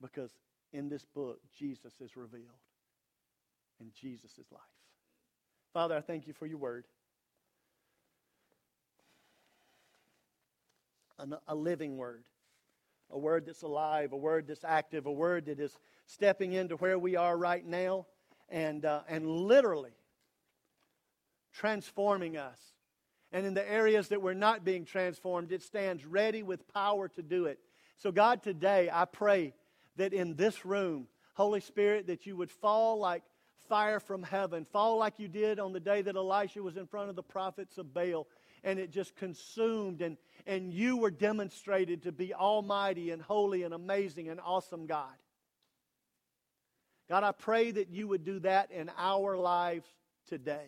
Because 0.00 0.32
in 0.76 0.88
this 0.88 1.04
book, 1.04 1.40
Jesus 1.58 1.94
is 2.00 2.16
revealed, 2.16 2.44
and 3.80 3.92
Jesus 3.94 4.32
is 4.38 4.46
life. 4.52 4.62
Father, 5.72 5.96
I 5.96 6.00
thank 6.00 6.26
you 6.26 6.32
for 6.32 6.46
your 6.46 6.58
word. 6.58 6.84
A 11.48 11.54
living 11.54 11.96
word 11.96 12.24
a 13.10 13.18
word 13.18 13.46
that's 13.46 13.62
alive, 13.62 14.12
a 14.12 14.16
word 14.16 14.46
that's 14.48 14.64
active, 14.64 15.06
a 15.06 15.12
word 15.12 15.46
that 15.46 15.60
is 15.60 15.78
stepping 16.06 16.52
into 16.52 16.76
where 16.76 16.98
we 16.98 17.16
are 17.16 17.36
right 17.36 17.64
now 17.64 18.06
and, 18.48 18.84
uh, 18.84 19.02
and 19.08 19.28
literally 19.28 19.94
transforming 21.52 22.36
us. 22.36 22.58
And 23.32 23.46
in 23.46 23.54
the 23.54 23.70
areas 23.70 24.08
that 24.08 24.22
we're 24.22 24.34
not 24.34 24.64
being 24.64 24.84
transformed, 24.84 25.52
it 25.52 25.62
stands 25.62 26.04
ready 26.04 26.42
with 26.42 26.72
power 26.72 27.08
to 27.08 27.22
do 27.22 27.46
it. 27.46 27.58
So, 27.98 28.12
God, 28.12 28.42
today 28.42 28.90
I 28.92 29.04
pray 29.04 29.54
that 29.96 30.12
in 30.12 30.36
this 30.36 30.64
room, 30.64 31.08
Holy 31.34 31.60
Spirit, 31.60 32.06
that 32.06 32.26
you 32.26 32.36
would 32.36 32.50
fall 32.50 32.98
like 32.98 33.22
fire 33.68 34.00
from 34.00 34.22
heaven, 34.22 34.64
fall 34.64 34.98
like 34.98 35.18
you 35.18 35.28
did 35.28 35.58
on 35.58 35.72
the 35.72 35.80
day 35.80 36.02
that 36.02 36.16
Elisha 36.16 36.62
was 36.62 36.76
in 36.76 36.86
front 36.86 37.10
of 37.10 37.16
the 37.16 37.22
prophets 37.22 37.78
of 37.78 37.92
Baal, 37.92 38.26
and 38.62 38.78
it 38.78 38.90
just 38.90 39.14
consumed 39.16 40.02
and, 40.02 40.16
and 40.46 40.72
you 40.72 40.96
were 40.96 41.10
demonstrated 41.10 42.04
to 42.04 42.12
be 42.12 42.32
almighty 42.32 43.10
and 43.10 43.20
holy 43.20 43.62
and 43.62 43.74
amazing 43.74 44.28
and 44.28 44.40
awesome 44.40 44.86
God. 44.86 45.14
God, 47.08 47.22
I 47.22 47.32
pray 47.32 47.70
that 47.70 47.90
you 47.90 48.08
would 48.08 48.24
do 48.24 48.40
that 48.40 48.72
in 48.72 48.90
our 48.98 49.36
lives 49.36 49.86
today. 50.28 50.66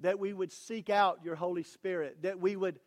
That 0.00 0.18
we 0.18 0.32
would 0.32 0.52
seek 0.52 0.88
out 0.88 1.24
your 1.24 1.34
Holy 1.34 1.64
Spirit, 1.64 2.22
that 2.22 2.40
we 2.40 2.56
would 2.56 2.78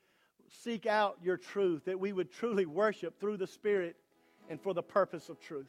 seek 0.52 0.86
out 0.86 1.18
your 1.24 1.38
truth, 1.38 1.86
that 1.86 2.00
we 2.00 2.14
would 2.14 2.32
truly 2.32 2.66
worship 2.66 3.20
through 3.20 3.38
the 3.38 3.48
Spirit 3.48 3.96
and 4.50 4.60
for 4.60 4.74
the 4.74 4.84
purpose 4.84 5.30
of 5.30 5.40
truth. 5.40 5.68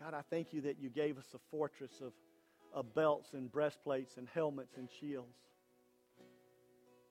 God, 0.00 0.14
I 0.14 0.22
thank 0.30 0.52
you 0.52 0.60
that 0.60 0.78
you 0.80 0.88
gave 0.88 1.18
us 1.18 1.26
a 1.34 1.38
fortress 1.50 2.00
of, 2.00 2.12
of 2.72 2.94
belts 2.94 3.32
and 3.32 3.50
breastplates 3.50 4.18
and 4.18 4.28
helmets 4.32 4.76
and 4.76 4.88
shields. 5.00 5.36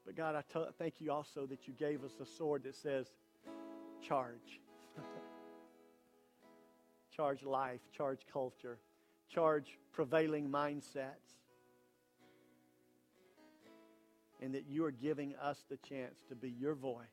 But 0.05 0.15
God, 0.15 0.35
I 0.35 0.43
t- 0.53 0.65
thank 0.77 0.95
you 0.99 1.11
also 1.11 1.45
that 1.47 1.67
you 1.67 1.73
gave 1.73 2.03
us 2.05 2.13
a 2.21 2.25
sword 2.25 2.63
that 2.63 2.75
says, 2.75 3.07
charge. 4.01 4.61
Charge 7.16 7.43
life, 7.43 7.80
charge 7.95 8.22
culture, 8.32 8.78
charge 9.30 9.78
prevailing 9.93 10.49
mindsets. 10.49 11.36
And 14.41 14.53
that 14.53 14.66
you 14.70 14.84
are 14.86 14.91
giving 14.91 15.34
us 15.41 15.63
the 15.70 15.78
chance 15.78 16.20
to 16.30 16.36
be 16.36 16.49
your 16.49 16.76
voice 16.76 17.05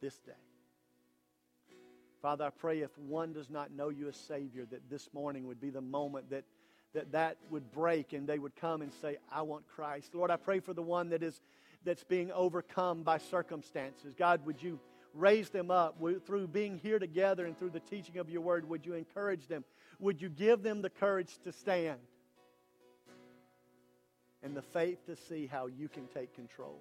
this 0.00 0.18
day. 0.20 0.32
Father, 2.22 2.46
I 2.46 2.50
pray 2.50 2.80
if 2.80 2.96
one 2.98 3.34
does 3.34 3.50
not 3.50 3.70
know 3.70 3.90
you 3.90 4.08
as 4.08 4.16
Savior, 4.16 4.64
that 4.70 4.88
this 4.88 5.10
morning 5.12 5.46
would 5.46 5.60
be 5.60 5.70
the 5.70 5.82
moment 5.82 6.30
that 6.30 6.44
that, 6.94 7.12
that 7.12 7.36
would 7.50 7.70
break 7.72 8.12
and 8.12 8.26
they 8.26 8.38
would 8.38 8.54
come 8.56 8.80
and 8.80 8.92
say, 9.02 9.18
I 9.30 9.42
want 9.42 9.66
Christ. 9.68 10.14
Lord, 10.14 10.30
I 10.30 10.36
pray 10.36 10.60
for 10.60 10.72
the 10.72 10.82
one 10.82 11.10
that 11.10 11.22
is 11.22 11.40
that's 11.84 12.04
being 12.04 12.32
overcome 12.32 13.02
by 13.02 13.18
circumstances. 13.18 14.14
God, 14.16 14.46
would 14.46 14.62
you 14.62 14.78
raise 15.14 15.48
them 15.48 15.70
up 15.70 15.96
through 16.26 16.48
being 16.48 16.78
here 16.78 16.98
together 16.98 17.46
and 17.46 17.58
through 17.58 17.70
the 17.70 17.80
teaching 17.80 18.18
of 18.18 18.28
your 18.28 18.42
word? 18.42 18.68
Would 18.68 18.84
you 18.84 18.94
encourage 18.94 19.46
them? 19.46 19.64
Would 20.00 20.20
you 20.20 20.28
give 20.28 20.62
them 20.62 20.82
the 20.82 20.90
courage 20.90 21.38
to 21.44 21.52
stand 21.52 21.98
and 24.42 24.56
the 24.56 24.62
faith 24.62 25.06
to 25.06 25.16
see 25.16 25.46
how 25.46 25.66
you 25.66 25.88
can 25.88 26.06
take 26.08 26.34
control? 26.34 26.80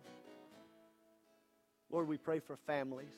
Lord, 1.92 2.08
we 2.08 2.18
pray 2.18 2.40
for 2.40 2.58
families. 2.58 3.14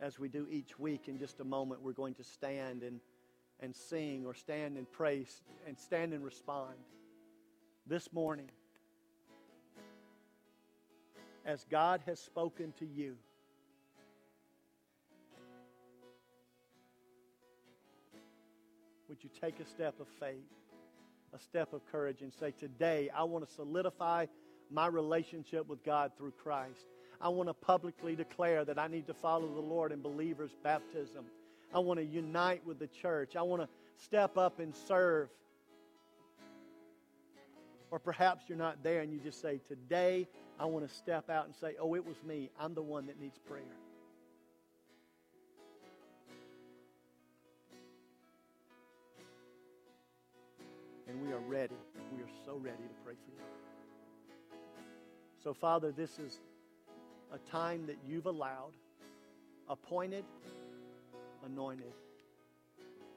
As 0.00 0.18
we 0.18 0.28
do 0.28 0.46
each 0.50 0.78
week, 0.78 1.08
in 1.08 1.18
just 1.18 1.40
a 1.40 1.44
moment, 1.44 1.82
we're 1.82 1.92
going 1.92 2.14
to 2.14 2.24
stand 2.24 2.82
and, 2.82 3.00
and 3.60 3.74
sing 3.74 4.24
or 4.24 4.34
stand 4.34 4.76
and 4.76 4.90
praise 4.90 5.42
and 5.66 5.78
stand 5.78 6.12
and 6.12 6.24
respond. 6.24 6.74
This 7.86 8.12
morning, 8.12 8.50
as 11.44 11.64
God 11.70 12.02
has 12.06 12.20
spoken 12.20 12.72
to 12.78 12.86
you, 12.86 13.16
would 19.08 19.24
you 19.24 19.30
take 19.40 19.58
a 19.58 19.64
step 19.64 19.98
of 20.00 20.06
faith, 20.20 20.36
a 21.34 21.38
step 21.38 21.72
of 21.72 21.80
courage, 21.90 22.20
and 22.20 22.32
say, 22.32 22.52
Today, 22.52 23.10
I 23.14 23.24
want 23.24 23.48
to 23.48 23.52
solidify 23.52 24.26
my 24.70 24.86
relationship 24.86 25.66
with 25.66 25.82
God 25.82 26.12
through 26.18 26.32
Christ. 26.42 26.86
I 27.20 27.28
want 27.28 27.48
to 27.48 27.54
publicly 27.54 28.14
declare 28.14 28.64
that 28.64 28.78
I 28.78 28.86
need 28.86 29.06
to 29.08 29.14
follow 29.14 29.52
the 29.52 29.60
Lord 29.60 29.90
in 29.90 30.00
believers' 30.00 30.54
baptism. 30.62 31.24
I 31.74 31.80
want 31.80 31.98
to 31.98 32.04
unite 32.06 32.64
with 32.64 32.78
the 32.78 32.86
church. 32.86 33.34
I 33.34 33.42
want 33.42 33.62
to 33.62 33.68
step 33.96 34.38
up 34.38 34.60
and 34.60 34.74
serve. 34.74 35.28
Or 37.90 37.98
perhaps 37.98 38.44
you're 38.48 38.58
not 38.58 38.82
there 38.82 39.00
and 39.00 39.12
you 39.12 39.18
just 39.18 39.40
say, 39.40 39.60
Today 39.66 40.28
I 40.60 40.66
want 40.66 40.88
to 40.88 40.94
step 40.94 41.28
out 41.28 41.46
and 41.46 41.54
say, 41.54 41.74
Oh, 41.80 41.94
it 41.94 42.06
was 42.06 42.16
me. 42.26 42.50
I'm 42.60 42.74
the 42.74 42.82
one 42.82 43.06
that 43.06 43.20
needs 43.20 43.38
prayer. 43.38 43.62
And 51.08 51.26
we 51.26 51.32
are 51.32 51.40
ready. 51.40 51.74
We 52.14 52.22
are 52.22 52.30
so 52.44 52.56
ready 52.56 52.76
to 52.76 53.04
pray 53.04 53.14
for 53.14 53.30
you. 53.32 53.48
So, 55.42 55.54
Father, 55.54 55.90
this 55.90 56.18
is 56.18 56.40
a 57.32 57.38
time 57.50 57.86
that 57.86 57.96
you've 58.06 58.26
allowed, 58.26 58.72
appointed, 59.68 60.24
anointed. 61.44 61.92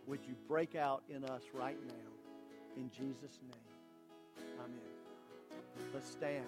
Would 0.07 0.19
you 0.27 0.35
break 0.47 0.75
out 0.75 1.03
in 1.09 1.23
us 1.25 1.43
right 1.53 1.77
now? 1.87 2.77
In 2.77 2.89
Jesus' 2.89 3.39
name. 3.49 4.45
Amen. 4.59 5.91
Let's 5.93 6.09
stand, 6.09 6.45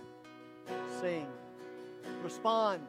sing, 1.01 1.27
respond. 2.23 2.81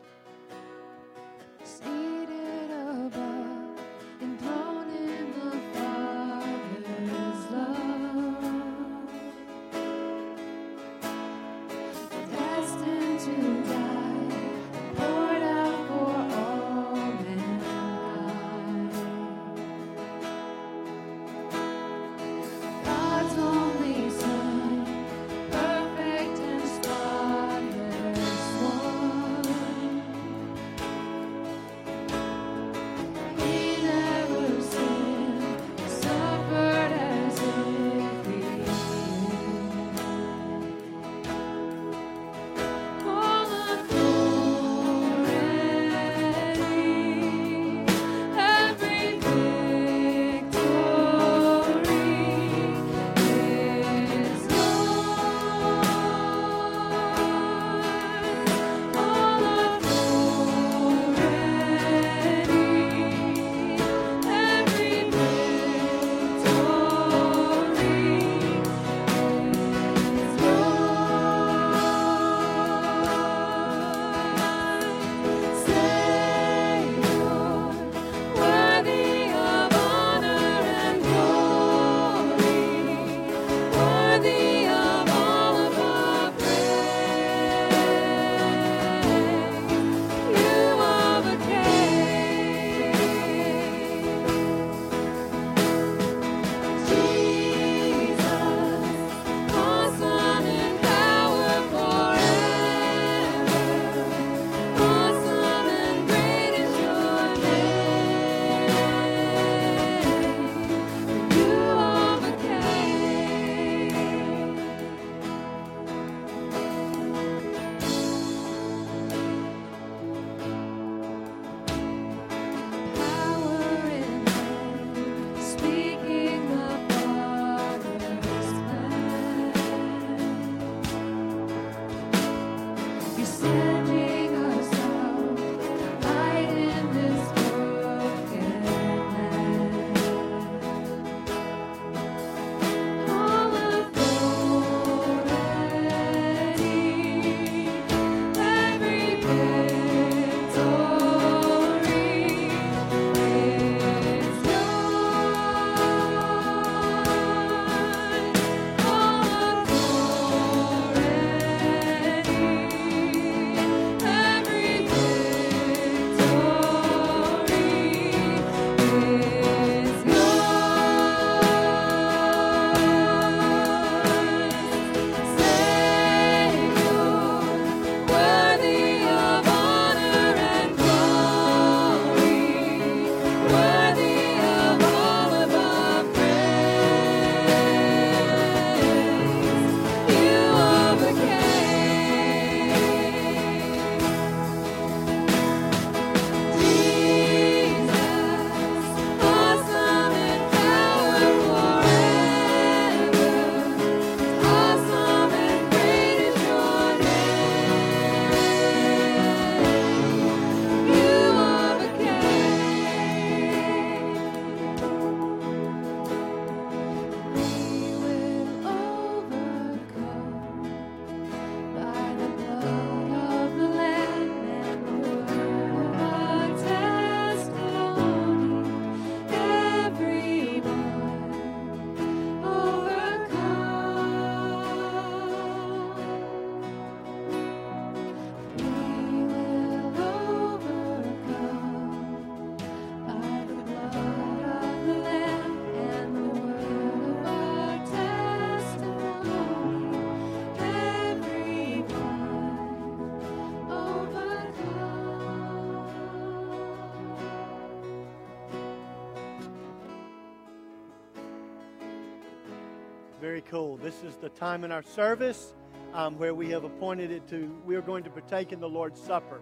Cool. 263.55 263.77
This 263.77 264.03
is 264.03 264.17
the 264.17 264.31
time 264.31 264.65
in 264.65 264.73
our 264.73 264.83
service 264.83 265.55
um, 265.93 266.19
where 266.19 266.35
we 266.35 266.51
have 266.51 266.65
appointed 266.65 267.13
it 267.13 267.29
to, 267.29 267.57
we 267.65 267.77
are 267.77 267.83
going 267.83 268.03
to 268.03 268.11
partake 268.11 268.51
in 268.51 268.59
the 268.59 268.69
Lord's 268.69 269.01
Supper. 269.01 269.41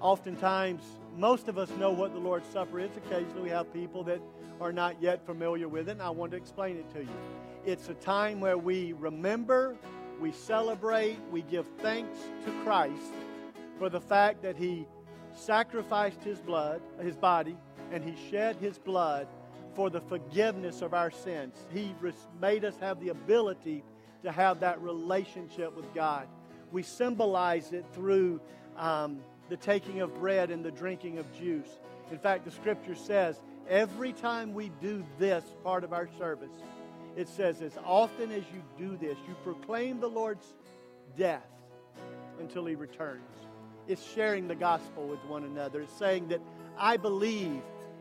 Oftentimes, 0.00 0.84
most 1.16 1.48
of 1.48 1.58
us 1.58 1.68
know 1.70 1.90
what 1.90 2.12
the 2.12 2.20
Lord's 2.20 2.48
Supper 2.48 2.78
is. 2.78 2.96
Occasionally, 2.96 3.42
we 3.42 3.48
have 3.48 3.72
people 3.72 4.04
that 4.04 4.20
are 4.60 4.72
not 4.72 5.02
yet 5.02 5.26
familiar 5.26 5.66
with 5.66 5.88
it, 5.88 5.92
and 5.92 6.02
I 6.02 6.10
want 6.10 6.30
to 6.30 6.36
explain 6.36 6.76
it 6.76 6.88
to 6.94 7.00
you. 7.00 7.10
It's 7.66 7.88
a 7.88 7.94
time 7.94 8.38
where 8.38 8.56
we 8.56 8.92
remember, 8.92 9.76
we 10.20 10.30
celebrate, 10.30 11.18
we 11.32 11.42
give 11.42 11.66
thanks 11.80 12.20
to 12.44 12.52
Christ 12.62 13.14
for 13.80 13.90
the 13.90 14.00
fact 14.00 14.42
that 14.42 14.56
He 14.56 14.86
sacrificed 15.34 16.22
His 16.22 16.38
blood, 16.38 16.82
His 17.02 17.16
body, 17.16 17.56
and 17.90 18.04
He 18.04 18.14
shed 18.30 18.58
His 18.60 18.78
blood 18.78 19.26
for 19.74 19.90
the 19.90 20.00
forgiveness 20.00 20.82
of 20.82 20.94
our 20.94 21.10
sins. 21.10 21.54
He 21.72 21.94
made 22.40 22.64
us 22.64 22.74
have 22.80 23.00
the 23.00 23.08
ability 23.10 23.84
to 24.22 24.32
have 24.32 24.60
that 24.60 24.80
relationship 24.80 25.76
with 25.76 25.92
God. 25.94 26.28
We 26.72 26.82
symbolize 26.82 27.72
it 27.72 27.84
through 27.92 28.40
um, 28.76 29.20
the 29.48 29.56
taking 29.56 30.00
of 30.00 30.14
bread 30.14 30.50
and 30.50 30.64
the 30.64 30.70
drinking 30.70 31.18
of 31.18 31.32
juice. 31.38 31.68
In 32.10 32.18
fact, 32.18 32.44
the 32.44 32.50
scripture 32.50 32.94
says 32.94 33.40
every 33.68 34.12
time 34.12 34.54
we 34.54 34.70
do 34.80 35.04
this 35.18 35.44
part 35.64 35.84
of 35.84 35.92
our 35.92 36.08
service, 36.18 36.52
it 37.16 37.28
says, 37.28 37.60
as 37.60 37.76
often 37.84 38.30
as 38.30 38.44
you 38.54 38.62
do 38.78 38.96
this, 38.96 39.16
you 39.26 39.34
proclaim 39.42 40.00
the 40.00 40.08
Lord's 40.08 40.54
death 41.16 41.46
until 42.38 42.64
he 42.66 42.74
returns. 42.76 43.20
It's 43.88 44.12
sharing 44.12 44.46
the 44.46 44.54
gospel 44.54 45.08
with 45.08 45.24
one 45.24 45.44
another. 45.44 45.82
It's 45.82 45.98
saying 45.98 46.28
that 46.28 46.40
I 46.78 46.96
believe 46.96 47.60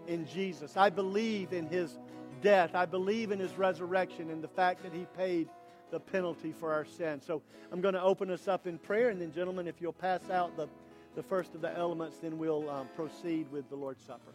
in 0.10 0.26
Jesus. 0.26 0.76
I 0.76 0.90
believe 0.90 1.54
in 1.54 1.68
his 1.68 1.98
death. 2.42 2.72
I 2.74 2.86
believe 2.86 3.32
in 3.32 3.40
his 3.40 3.54
resurrection 3.58 4.32
and 4.32 4.44
the 4.44 4.48
fact 4.48 4.84
that 4.84 4.92
he 4.92 5.06
paid 5.16 5.48
the 5.92 6.00
penalty 6.00 6.52
for 6.52 6.74
our 6.74 6.86
sin. 6.86 7.22
So 7.22 7.42
I'm 7.72 7.82
going 7.82 7.94
to 7.94 8.02
open 8.02 8.30
us 8.32 8.48
up 8.48 8.68
in 8.68 8.78
prayer, 8.78 9.10
and 9.10 9.22
then, 9.22 9.32
gentlemen, 9.32 9.68
if 9.68 9.76
you'll 9.80 9.94
pass 9.94 10.30
out 10.30 10.58
the, 10.58 10.68
the 11.16 11.24
first 11.24 11.56
of 11.56 11.62
the 11.62 11.76
elements, 11.76 12.18
then 12.18 12.38
we'll 12.38 12.70
um, 12.70 12.88
proceed 12.96 13.52
with 13.52 13.70
the 13.70 13.76
Lord's 13.76 14.04
Supper. 14.04 14.34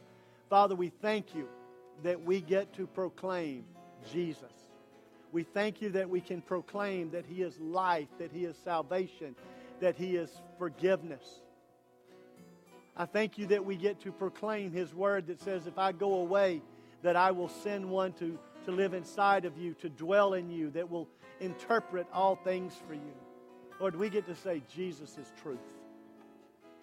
Father, 0.48 0.74
we 0.74 0.88
thank 0.88 1.34
you 1.34 1.48
that 2.02 2.24
we 2.24 2.40
get 2.40 2.72
to 2.74 2.86
proclaim 2.86 3.64
Jesus. 4.12 4.52
We 5.32 5.42
thank 5.42 5.82
you 5.82 5.90
that 5.90 6.08
we 6.08 6.20
can 6.20 6.40
proclaim 6.40 7.10
that 7.10 7.24
He 7.26 7.42
is 7.42 7.58
life, 7.58 8.08
that 8.18 8.30
He 8.32 8.44
is 8.44 8.56
salvation, 8.62 9.34
that 9.80 9.96
He 9.96 10.16
is 10.16 10.30
forgiveness. 10.58 11.40
I 12.96 13.06
thank 13.06 13.38
you 13.38 13.46
that 13.46 13.64
we 13.64 13.76
get 13.76 14.00
to 14.00 14.12
proclaim 14.12 14.72
His 14.72 14.94
word 14.94 15.26
that 15.26 15.40
says, 15.40 15.66
if 15.66 15.78
I 15.78 15.92
go 15.92 16.14
away, 16.14 16.62
that 17.02 17.16
I 17.16 17.32
will 17.32 17.48
send 17.48 17.88
one 17.88 18.12
to, 18.14 18.38
to 18.66 18.70
live 18.70 18.94
inside 18.94 19.44
of 19.44 19.58
you, 19.58 19.74
to 19.74 19.88
dwell 19.88 20.34
in 20.34 20.50
you, 20.50 20.70
that 20.70 20.88
will 20.88 21.08
interpret 21.40 22.06
all 22.12 22.36
things 22.36 22.74
for 22.86 22.94
you. 22.94 23.14
Lord, 23.80 23.96
we 23.96 24.08
get 24.08 24.26
to 24.26 24.36
say 24.36 24.62
Jesus 24.74 25.18
is 25.18 25.32
truth. 25.42 25.58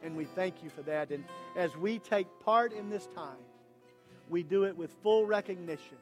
And 0.03 0.17
we 0.17 0.25
thank 0.25 0.63
you 0.63 0.69
for 0.69 0.81
that. 0.83 1.11
And 1.11 1.23
as 1.55 1.75
we 1.77 1.99
take 1.99 2.27
part 2.43 2.73
in 2.73 2.89
this 2.89 3.07
time, 3.15 3.37
we 4.29 4.43
do 4.43 4.65
it 4.65 4.75
with 4.75 4.91
full 5.03 5.25
recognition 5.25 5.97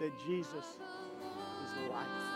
that 0.00 0.12
Jesus 0.26 0.64
is 0.64 1.90
life. 1.90 2.31